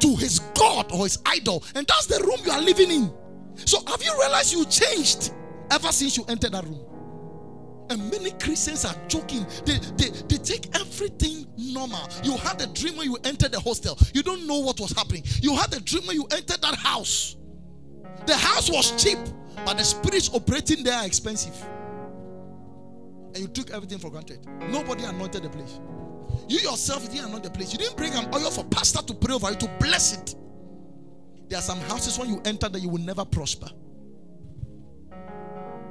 to 0.00 0.16
his 0.16 0.38
God 0.54 0.90
or 0.92 1.04
his 1.04 1.18
idol. 1.26 1.64
And 1.74 1.86
that's 1.86 2.06
the 2.06 2.22
room 2.24 2.38
you 2.44 2.52
are 2.52 2.60
living 2.60 2.90
in. 2.90 3.12
So 3.66 3.78
have 3.86 4.02
you 4.02 4.12
realized 4.18 4.52
you 4.52 4.64
changed 4.64 5.32
ever 5.70 5.92
since 5.92 6.16
you 6.16 6.24
entered 6.28 6.52
that 6.52 6.64
room? 6.64 6.80
And 7.90 8.08
many 8.10 8.30
Christians 8.32 8.84
are 8.84 8.94
joking. 9.08 9.44
They, 9.66 9.78
they, 9.96 10.10
they 10.28 10.36
take 10.36 10.74
everything 10.76 11.46
normal. 11.56 12.08
You 12.22 12.36
had 12.36 12.62
a 12.62 12.68
dream 12.68 12.96
when 12.96 13.10
you 13.10 13.18
entered 13.24 13.50
the 13.50 13.58
hostel. 13.60 13.98
You 14.14 14.22
don't 14.22 14.46
know 14.46 14.60
what 14.60 14.78
was 14.78 14.92
happening. 14.92 15.24
You 15.42 15.56
had 15.56 15.74
a 15.74 15.80
dream 15.80 16.06
when 16.06 16.14
you 16.16 16.26
entered 16.30 16.62
that 16.62 16.76
house. 16.76 17.36
The 18.26 18.36
house 18.36 18.70
was 18.70 19.02
cheap, 19.02 19.18
but 19.64 19.76
the 19.76 19.84
spirits 19.84 20.30
operating 20.32 20.84
there 20.84 20.94
are 20.94 21.04
expensive 21.04 21.66
and 23.34 23.38
you 23.38 23.48
took 23.48 23.70
everything 23.70 23.98
for 23.98 24.10
granted. 24.10 24.46
Nobody 24.70 25.04
anointed 25.04 25.42
the 25.42 25.50
place. 25.50 25.80
You 26.48 26.58
yourself 26.58 27.10
didn't 27.10 27.26
anoint 27.26 27.44
the 27.44 27.50
place. 27.50 27.72
You 27.72 27.78
didn't 27.78 27.96
bring 27.96 28.12
an 28.14 28.28
oil 28.34 28.50
for 28.50 28.64
pastor 28.64 29.02
to 29.02 29.14
pray 29.14 29.34
over 29.34 29.50
it 29.50 29.60
to 29.60 29.68
bless 29.78 30.16
it. 30.16 30.34
There 31.48 31.58
are 31.58 31.62
some 31.62 31.80
houses 31.80 32.18
when 32.18 32.28
you 32.28 32.40
enter 32.44 32.68
that 32.68 32.80
you 32.80 32.88
will 32.88 33.00
never 33.02 33.24
prosper. 33.24 33.68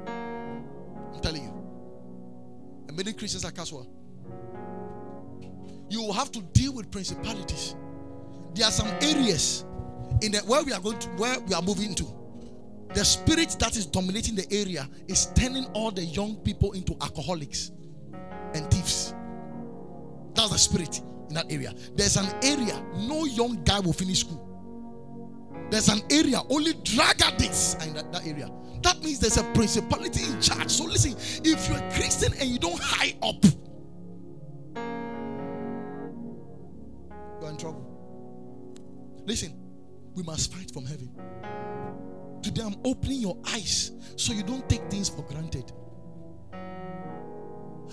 I'm 0.06 1.20
telling 1.20 1.44
you. 1.44 1.52
And 2.88 2.96
many 2.96 3.12
Christians 3.12 3.44
are 3.44 3.50
casual. 3.50 3.86
You 5.88 6.02
will 6.02 6.12
have 6.12 6.30
to 6.32 6.40
deal 6.40 6.72
with 6.72 6.90
principalities. 6.90 7.74
There 8.54 8.66
are 8.66 8.72
some 8.72 8.88
areas 9.00 9.64
in 10.22 10.32
the 10.32 10.38
where 10.46 10.62
we 10.62 10.72
are 10.72 10.80
going 10.80 10.98
to 10.98 11.08
where 11.10 11.38
we 11.40 11.54
are 11.54 11.62
moving 11.62 11.94
to 11.94 12.19
the 12.94 13.04
spirit 13.04 13.56
that 13.60 13.76
is 13.76 13.86
dominating 13.86 14.34
the 14.34 14.46
area 14.52 14.88
is 15.08 15.26
turning 15.34 15.64
all 15.74 15.90
the 15.90 16.04
young 16.04 16.36
people 16.36 16.72
into 16.72 16.96
alcoholics 17.00 17.70
and 18.54 18.68
thieves. 18.70 19.14
That's 20.34 20.50
the 20.50 20.58
spirit 20.58 21.00
in 21.28 21.34
that 21.34 21.50
area. 21.52 21.72
There's 21.94 22.16
an 22.16 22.26
area 22.42 22.82
no 22.96 23.24
young 23.24 23.62
guy 23.64 23.80
will 23.80 23.92
finish 23.92 24.20
school. 24.20 24.46
There's 25.70 25.88
an 25.88 26.00
area 26.10 26.40
only 26.48 26.72
drug 26.82 27.20
addicts 27.22 27.76
are 27.76 27.86
in 27.86 27.94
that, 27.94 28.12
that 28.12 28.26
area. 28.26 28.50
That 28.82 29.02
means 29.02 29.20
there's 29.20 29.36
a 29.36 29.44
principality 29.52 30.24
in 30.24 30.40
charge. 30.40 30.70
So 30.70 30.84
listen, 30.84 31.14
if 31.44 31.68
you're 31.68 31.78
a 31.78 31.92
Christian 31.92 32.32
and 32.40 32.48
you 32.48 32.58
don't 32.58 32.80
high 32.80 33.14
up, 33.22 33.44
you're 37.40 37.50
in 37.50 37.56
trouble. 37.56 37.86
Listen, 39.26 39.54
we 40.14 40.22
must 40.24 40.52
fight 40.52 40.72
from 40.72 40.86
heaven. 40.86 41.10
Today 42.42 42.62
I'm 42.62 42.76
opening 42.84 43.20
your 43.20 43.36
eyes 43.52 43.92
so 44.16 44.32
you 44.32 44.42
don't 44.42 44.68
take 44.68 44.82
things 44.90 45.08
for 45.08 45.22
granted. 45.22 45.72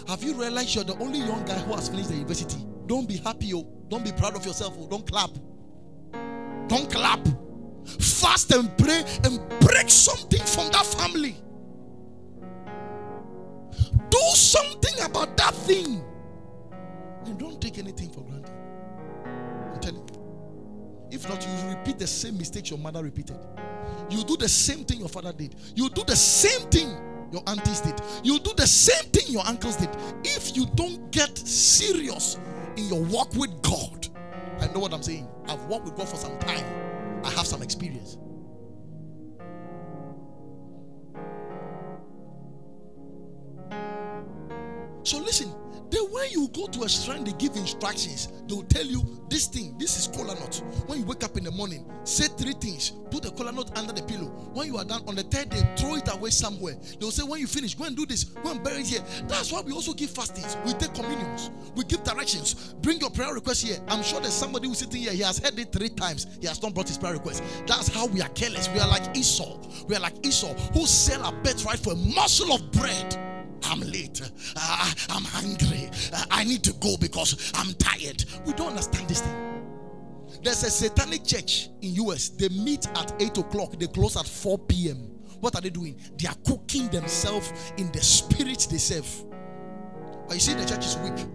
Have 0.08 0.24
you 0.24 0.34
realized 0.36 0.74
you're 0.76 0.84
the 0.84 0.98
only 1.00 1.20
young 1.20 1.44
guy 1.46 1.58
who 1.60 1.74
has 1.74 1.90
finished 1.90 2.10
the 2.10 2.16
university? 2.16 2.66
Don't 2.86 3.08
be 3.08 3.18
happy, 3.18 3.54
oh. 3.54 3.68
Don't 3.90 4.06
be 4.06 4.12
proud 4.12 4.36
of 4.36 4.46
yourself, 4.46 4.76
oh. 4.80 4.88
Don't 4.88 5.06
clap. 5.06 5.32
Don't 6.68 6.90
clap. 6.90 7.20
Fast 8.00 8.52
and 8.54 8.76
pray 8.78 9.04
and 9.24 9.40
break 9.60 9.90
something 9.90 10.42
from 10.46 10.72
that 10.72 10.86
family. 10.86 11.36
Do 14.10 14.20
something 14.34 15.04
about 15.04 15.36
that 15.38 15.54
thing. 15.54 16.04
And 17.26 17.38
don't 17.38 17.62
take 17.62 17.78
anything 17.78 18.10
for 18.10 18.22
granted. 18.22 18.54
I'm 19.74 19.80
telling 19.82 20.08
you. 20.08 21.08
If 21.12 21.28
not, 21.28 21.46
you 21.46 21.70
repeat 21.70 22.00
the 22.00 22.08
same 22.08 22.38
mistakes 22.38 22.70
your 22.70 22.80
mother 22.80 23.04
repeated. 23.04 23.38
You 24.10 24.24
do 24.24 24.38
the 24.38 24.50
same 24.50 24.86
thing 24.86 25.00
your 25.00 25.10
father 25.10 25.34
did. 25.34 25.56
You 25.76 25.90
do 25.90 26.04
the 26.04 26.16
same 26.16 26.70
thing 26.70 26.90
your 27.32 27.44
aunties 27.48 27.82
did. 27.82 28.00
You 28.24 28.40
do 28.40 28.54
the 28.56 28.68
same 28.68 29.10
thing 29.12 29.32
your 29.34 29.46
uncles 29.46 29.76
did. 29.76 29.90
If 30.24 30.56
you 30.56 30.66
don't 30.76 31.12
get 31.12 31.38
serious 31.38 32.40
in 32.78 32.86
your 32.86 33.04
walk 33.04 33.34
with 33.36 33.62
God, 33.62 34.08
I 34.60 34.68
know 34.68 34.80
what 34.80 34.94
I'm 34.94 35.04
saying. 35.04 35.28
I've 35.48 35.64
walked 35.66 35.86
with 35.86 35.96
God 35.96 36.08
for 36.08 36.16
some 36.16 36.38
time. 36.40 36.66
I 37.24 37.30
have 37.32 37.46
some 37.46 37.62
experience. 37.62 38.18
Go 46.58 46.66
to 46.68 46.84
a 46.84 46.90
shrine, 46.90 47.24
they 47.24 47.34
give 47.34 47.56
instructions. 47.56 48.30
They 48.48 48.56
will 48.56 48.64
tell 48.64 48.86
you 48.86 49.04
this 49.30 49.48
thing, 49.48 49.76
this 49.78 49.98
is 50.00 50.08
kola 50.08 50.34
nut. 50.36 50.62
When 50.88 51.00
you 51.00 51.06
wake 51.06 51.24
up 51.24 51.38
in 51.38 51.44
the 51.44 51.52
morning, 51.52 51.86
say 52.04 52.28
three 52.28 52.54
things. 52.54 52.92
Put 53.12 53.24
the 53.24 53.32
kola 53.32 53.52
nut 53.52 53.78
under 53.78 53.94
the 53.94 54.02
pillow. 54.04 54.28
When 54.54 54.68
you 54.68 54.78
are 54.78 54.86
done 54.86 55.04
on 55.08 55.16
the 55.16 55.24
third 55.24 55.50
day, 55.50 55.62
throw 55.78 55.96
it 55.96 56.12
away 56.12 56.32
somewhere. 56.32 56.76
They 57.00 57.06
will 57.06 57.12
say, 57.12 57.24
when 57.24 57.40
you 57.40 57.48
finish, 57.48 57.76
go 57.76 57.84
and 57.86 57.96
do 57.96 58.06
this. 58.06 58.24
Go 58.24 58.52
and 58.52 58.64
bury 58.64 58.82
it 58.82 58.88
here. 58.88 59.02
That's 59.28 59.52
why 59.52 59.62
we 59.62 59.72
also 59.72 59.94
give 59.94 60.10
fastings. 60.10 60.58
We 60.66 60.74
take 60.74 60.94
communions. 60.94 61.52
We 61.76 61.84
give 61.84 62.04
directions. 62.04 62.74
Bring 62.82 63.00
your 63.00 63.12
prayer 63.12 63.34
request 63.34 63.66
here. 63.66 63.78
I'm 63.88 64.02
sure 64.02 64.20
there's 64.20 64.34
somebody 64.34 64.68
who's 64.68 64.80
sitting 64.80 65.02
here. 65.02 65.12
He 65.12 65.22
has 65.22 65.38
heard 65.38 65.60
it 65.60 65.72
three 65.72 65.90
times. 65.90 66.28
He 66.42 66.48
has 66.48 66.62
not 66.64 66.74
brought 66.74 66.88
his 66.88 66.98
prayer 66.98 67.14
request. 67.14 67.44
That's 67.68 67.88
how 67.88 68.08
we 68.08 68.22
are 68.22 68.30
careless. 68.30 68.70
We 68.70 68.80
are 68.80 68.88
like 68.88 69.16
Esau. 69.16 69.60
We 69.88 69.96
are 69.96 70.00
like 70.00 70.26
Esau 70.26 70.54
who 70.74 70.86
sell 70.86 71.24
a 71.26 71.32
birthright 71.44 71.80
for 71.80 71.94
a 71.94 71.96
morsel 71.96 72.54
of 72.54 72.72
bread. 72.72 73.37
I'm 73.64 73.80
late. 73.82 74.22
Uh, 74.56 74.94
I'm 75.10 75.24
hungry. 75.24 75.90
Uh, 76.14 76.24
I 76.32 76.44
need 76.44 76.64
to 76.64 76.74
go 76.74 76.98
because 76.98 77.52
I'm 77.56 77.74
tired. 77.76 78.24
We 78.46 78.54
don't 78.54 78.70
understand 78.70 79.08
this 79.08 79.22
thing. 79.22 79.48
There's 80.44 80.64
a 80.64 80.70
satanic 80.70 81.26
church 81.26 81.70
in 81.82 81.96
US. 81.96 82.30
They 82.30 82.50
meet 82.50 82.88
at 82.96 83.14
8 83.20 83.38
o'clock. 83.38 83.80
They 83.80 83.88
close 83.88 84.16
at 84.18 84.28
4 84.28 84.58
p.m. 84.60 84.98
What 85.40 85.56
are 85.56 85.62
they 85.62 85.70
doing? 85.70 86.00
They 86.18 86.28
are 86.28 86.36
cooking 86.46 86.88
themselves 86.90 87.52
in 87.78 87.92
the 87.92 88.02
spirit 88.02 88.68
they 88.70 88.78
serve. 88.78 89.08
But 90.28 90.36
you 90.36 90.40
see, 90.40 90.54
the 90.54 90.66
church 90.66 90.86
is 90.86 90.98
weak. 90.98 91.26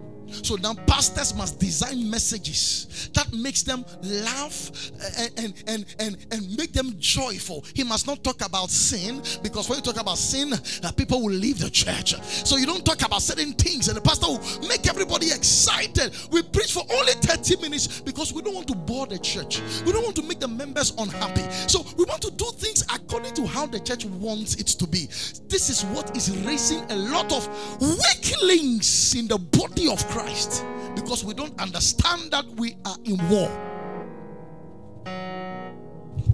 So 0.41 0.55
now 0.55 0.73
pastors 0.87 1.33
must 1.35 1.59
design 1.59 2.09
messages 2.09 3.09
that 3.13 3.31
makes 3.33 3.63
them 3.63 3.85
laugh 4.01 4.71
and, 5.17 5.31
and, 5.37 5.63
and, 5.67 5.85
and, 5.99 6.17
and 6.31 6.57
make 6.57 6.73
them 6.73 6.95
joyful. 6.99 7.63
He 7.73 7.83
must 7.83 8.07
not 8.07 8.23
talk 8.23 8.45
about 8.45 8.69
sin 8.69 9.21
because 9.41 9.69
when 9.69 9.79
you 9.79 9.83
talk 9.83 9.99
about 9.99 10.17
sin, 10.17 10.53
uh, 10.53 10.91
people 10.91 11.21
will 11.21 11.33
leave 11.33 11.59
the 11.59 11.69
church. 11.69 12.15
So 12.23 12.57
you 12.57 12.65
don't 12.65 12.85
talk 12.85 13.01
about 13.05 13.21
certain 13.21 13.53
things 13.53 13.87
and 13.87 13.97
the 13.97 14.01
pastor 14.01 14.27
will 14.27 14.67
make 14.67 14.87
everybody 14.87 15.27
excited. 15.27 16.15
We 16.31 16.41
preach 16.43 16.73
for 16.73 16.83
only 16.91 17.13
30 17.13 17.61
minutes 17.61 18.01
because 18.01 18.33
we 18.33 18.41
don't 18.41 18.55
want 18.55 18.67
to 18.67 18.75
bore 18.75 19.07
the 19.07 19.19
church. 19.19 19.61
We 19.85 19.91
don't 19.91 20.03
want 20.03 20.15
to 20.17 20.23
make 20.23 20.39
the 20.39 20.47
members 20.47 20.93
unhappy. 20.97 21.43
So 21.67 21.85
we 21.97 22.05
want 22.05 22.21
to 22.23 22.31
do 22.31 22.45
things 22.57 22.83
according 22.93 23.33
to 23.35 23.45
how 23.45 23.65
the 23.65 23.79
church 23.79 24.05
wants 24.05 24.55
it 24.55 24.67
to 24.67 24.87
be. 24.87 25.05
This 25.47 25.69
is 25.69 25.83
what 25.85 26.15
is 26.15 26.35
raising 26.45 26.79
a 26.91 26.95
lot 26.95 27.31
of 27.31 27.47
weaklings 27.79 29.15
in 29.15 29.27
the 29.27 29.37
body 29.37 29.89
of 29.89 30.05
Christ. 30.09 30.22
Christ 30.23 30.65
because 30.95 31.23
we 31.23 31.33
don't 31.33 31.59
understand 31.59 32.31
that 32.31 32.45
we 32.55 32.75
are 32.85 32.95
in 33.03 33.17
war. 33.29 33.49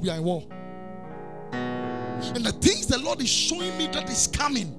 We 0.02 0.10
are 0.10 0.18
in 0.18 0.24
war. 0.24 0.44
And 1.52 2.46
the 2.46 2.52
things 2.52 2.88
the 2.88 3.00
Lord 3.00 3.22
is 3.22 3.30
showing 3.30 3.76
me 3.78 3.88
that 3.88 4.10
is 4.10 4.28
coming, 4.28 4.78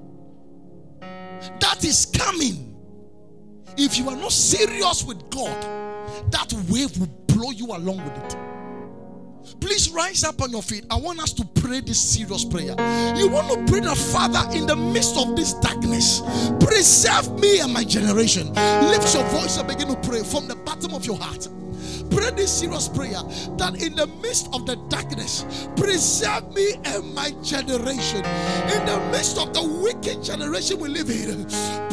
that 1.00 1.84
is 1.84 2.06
coming. 2.06 2.76
If 3.76 3.98
you 3.98 4.08
are 4.08 4.16
not 4.16 4.32
serious 4.32 5.04
with 5.04 5.28
God, 5.30 5.60
that 6.30 6.52
wave 6.68 6.96
will 6.98 7.08
blow 7.26 7.50
you 7.50 7.66
along 7.66 8.04
with 8.04 8.16
it. 8.24 8.49
Please 9.60 9.90
rise 9.90 10.24
up 10.24 10.40
on 10.42 10.50
your 10.50 10.62
feet. 10.62 10.84
I 10.90 10.96
want 10.96 11.20
us 11.20 11.32
to 11.34 11.44
pray 11.44 11.80
this 11.80 12.00
serious 12.00 12.44
prayer. 12.44 12.74
You 13.16 13.28
want 13.28 13.48
to 13.50 13.72
pray 13.72 13.80
the 13.80 13.94
Father 13.94 14.42
in 14.56 14.66
the 14.66 14.76
midst 14.76 15.16
of 15.16 15.36
this 15.36 15.54
darkness, 15.54 16.20
preserve 16.60 17.38
me 17.40 17.60
and 17.60 17.72
my 17.72 17.84
generation. 17.84 18.52
Lift 18.54 19.14
your 19.14 19.24
voice 19.24 19.58
and 19.58 19.68
begin 19.68 19.88
to 19.88 19.96
pray 20.08 20.22
from 20.22 20.48
the 20.48 20.56
bottom 20.56 20.94
of 20.94 21.04
your 21.06 21.16
heart. 21.16 21.48
Pray 22.10 22.30
this 22.30 22.60
serious 22.60 22.88
prayer 22.88 23.22
that 23.56 23.80
in 23.80 23.94
the 23.94 24.06
midst 24.20 24.48
of 24.52 24.66
the 24.66 24.76
darkness, 24.88 25.68
preserve 25.76 26.52
me 26.54 26.74
and 26.84 27.14
my 27.14 27.30
generation. 27.42 28.18
In 28.18 28.84
the 28.86 29.08
midst 29.12 29.38
of 29.38 29.54
the 29.54 29.62
wicked 29.62 30.22
generation 30.22 30.80
we 30.80 30.88
live 30.88 31.10
in, 31.10 31.44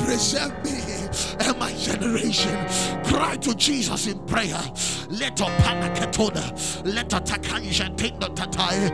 preserve 0.03 0.53
me 0.63 0.96
and 1.39 1.57
my 1.59 1.73
generation. 1.73 2.57
Cry 3.03 3.35
to 3.37 3.53
Jesus 3.55 4.07
in 4.07 4.19
prayer. 4.25 4.61
Let 5.09 5.39
a 5.39 5.45
panakatoda, 5.45 6.45
let 6.85 7.13
a 7.13 7.19
takanja 7.19 7.95
the 7.97 8.27
tatai, 8.29 8.91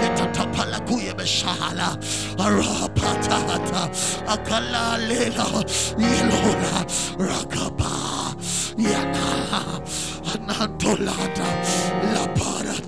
let 0.00 0.20
a 0.20 0.26
tapalakuya 0.38 1.14
beshala, 1.14 1.96
arapatata, 2.36 3.88
akala 4.26 4.98
lela, 5.08 5.64
yelona, 5.98 6.84
rakaba, 7.18 8.34
yana. 8.76 10.14
Anantolata 10.34 11.48
La 12.14 12.26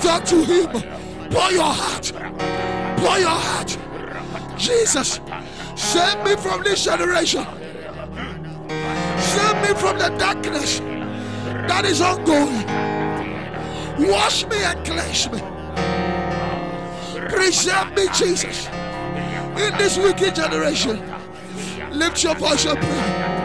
Talk 0.00 0.24
to 0.26 0.44
Him. 0.44 0.70
Pour 1.30 1.50
your 1.50 1.64
heart. 1.64 2.12
Pour 2.98 3.18
your 3.18 3.28
heart. 3.28 3.76
Jesus, 4.56 5.20
save 5.74 6.24
me 6.24 6.36
from 6.36 6.62
this 6.62 6.84
generation. 6.84 7.44
Save 9.18 9.56
me 9.62 9.74
from 9.78 9.98
the 9.98 10.14
darkness 10.18 10.80
that 11.68 11.84
is 11.84 12.00
ongoing. 12.00 12.64
Wash 14.10 14.46
me 14.46 14.62
and 14.62 14.84
cleanse 14.86 15.30
me. 15.30 15.40
Preserve 17.28 17.92
me, 17.94 18.06
Jesus, 18.14 18.68
in 19.58 19.76
this 19.78 19.98
wicked 19.98 20.34
generation. 20.34 21.02
Lift 21.90 22.22
your 22.22 22.34
voice 22.34 22.64
and 22.66 22.78
pray. 22.78 23.35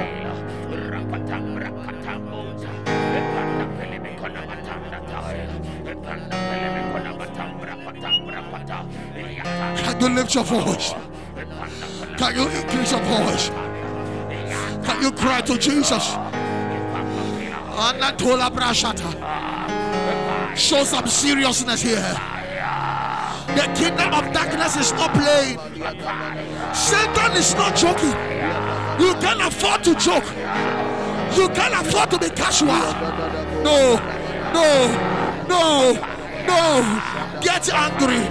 You 10.02 10.10
lift 10.10 10.34
your 10.34 10.44
voice? 10.44 10.94
Can 12.18 12.36
you 12.36 12.48
increase 12.50 12.92
your 12.92 13.02
voice? 13.02 13.50
Can 14.84 15.02
you 15.02 15.12
cry 15.12 15.42
to 15.42 15.58
Jesus? 15.60 16.18
Show 20.60 20.84
some 20.84 21.08
seriousness 21.08 21.82
here. 21.84 22.14
The 23.56 23.72
kingdom 23.76 24.14
of 24.14 24.34
darkness 24.34 24.76
is 24.78 24.92
not 24.94 25.14
playing. 25.14 25.60
Satan 26.74 27.38
is 27.38 27.54
not 27.54 27.76
joking. 27.76 28.16
You 29.00 29.14
can't 29.22 29.42
afford 29.42 29.84
to 29.84 29.96
joke. 29.96 30.26
You 31.38 31.48
can't 31.50 31.76
afford 31.86 32.10
to 32.12 32.18
be 32.18 32.30
casual. 32.30 32.70
No, 33.64 34.00
no, 34.52 35.46
no, 35.48 35.94
no. 36.48 37.40
Get 37.42 37.72
angry. 37.72 38.28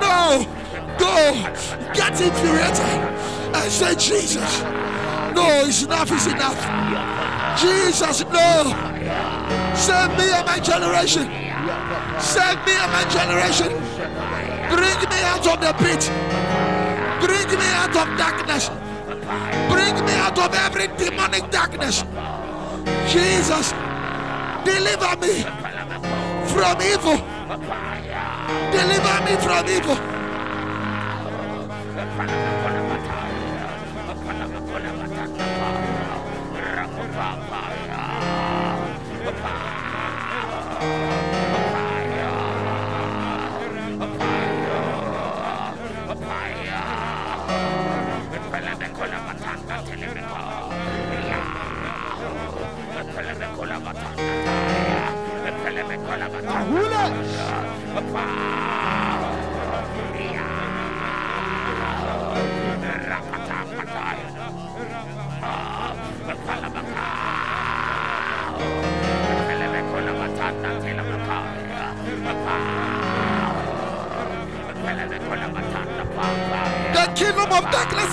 No. 0.00 0.57
Go. 0.98 1.32
Get 1.94 2.20
infuriated 2.20 2.80
and 3.54 3.72
say, 3.72 3.94
Jesus. 3.94 4.62
No, 5.34 5.46
it's 5.66 5.82
enough, 5.82 6.10
it's 6.10 6.26
enough. 6.26 6.58
Jesus, 7.58 8.24
no. 8.24 8.74
Save 9.74 10.10
me 10.18 10.30
and 10.30 10.46
my 10.46 10.58
generation. 10.58 11.24
Save 12.20 12.58
me 12.66 12.74
and 12.74 12.92
my 12.92 13.04
generation. 13.10 13.68
Bring 14.68 15.00
me 15.10 15.20
out 15.22 15.46
of 15.46 15.60
the 15.60 15.72
pit. 15.78 16.10
Bring 17.20 17.58
me 17.58 17.66
out 17.74 17.96
of 17.96 18.18
darkness. 18.18 18.70
Bring 19.70 20.04
me 20.04 20.12
out 20.14 20.38
of 20.38 20.54
every 20.54 20.88
demonic 20.96 21.50
darkness. 21.50 22.04
Jesus, 23.08 23.72
deliver 24.64 25.16
me 25.18 25.42
from 26.52 26.80
evil. 26.82 27.18
Deliver 28.72 29.16
me 29.24 29.36
from 29.40 29.68
evil. 29.68 30.17
Fala, 31.98 32.30
fala, 32.62 32.80
fala. 32.80 32.87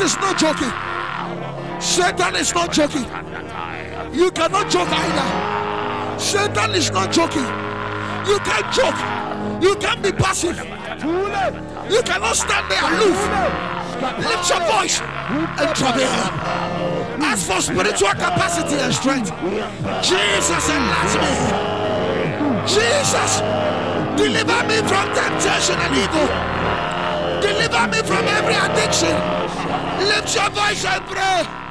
Is 0.06 0.16
not 0.18 0.38
joking. 0.38 0.72
Satan 1.82 2.36
is 2.36 2.54
not 2.54 2.72
joking. 2.72 3.06
You 4.14 4.30
cannot 4.32 4.70
joke 4.70 4.88
either. 4.88 6.20
Satan 6.20 6.76
is 6.76 6.92
not 6.92 7.12
joking. 7.12 7.50
You 8.30 8.38
can't 8.46 8.70
joke. 8.72 9.00
You 9.64 9.76
can't 9.78 10.04
be 10.04 10.12
passive. 10.12 10.58
You 11.90 12.02
cannot 12.04 12.36
stand 12.36 12.70
there 12.70 12.86
aloof. 12.86 13.20
Lift 14.20 14.50
your 14.50 14.62
voice 14.70 15.02
and 15.02 15.76
travail. 15.76 16.14
As 17.26 17.48
for 17.48 17.60
spiritual 17.62 18.14
capacity 18.26 18.76
and 18.76 18.94
strength, 18.94 19.32
Jesus 20.04 20.70
enlarge 20.70 21.16
me. 21.24 21.34
Jesus, 22.68 23.42
deliver 24.22 24.62
me 24.70 24.78
from 24.86 25.06
temptation 25.18 25.78
and 25.82 25.94
evil. 25.98 26.28
Deliver 27.42 27.88
me 27.88 28.00
from 28.08 28.24
every 28.28 28.54
addiction. 28.54 29.46
Lift 30.00 30.36
your 30.36 30.50
voice 30.50 30.86
and 30.86 31.06
pray. 31.06 31.65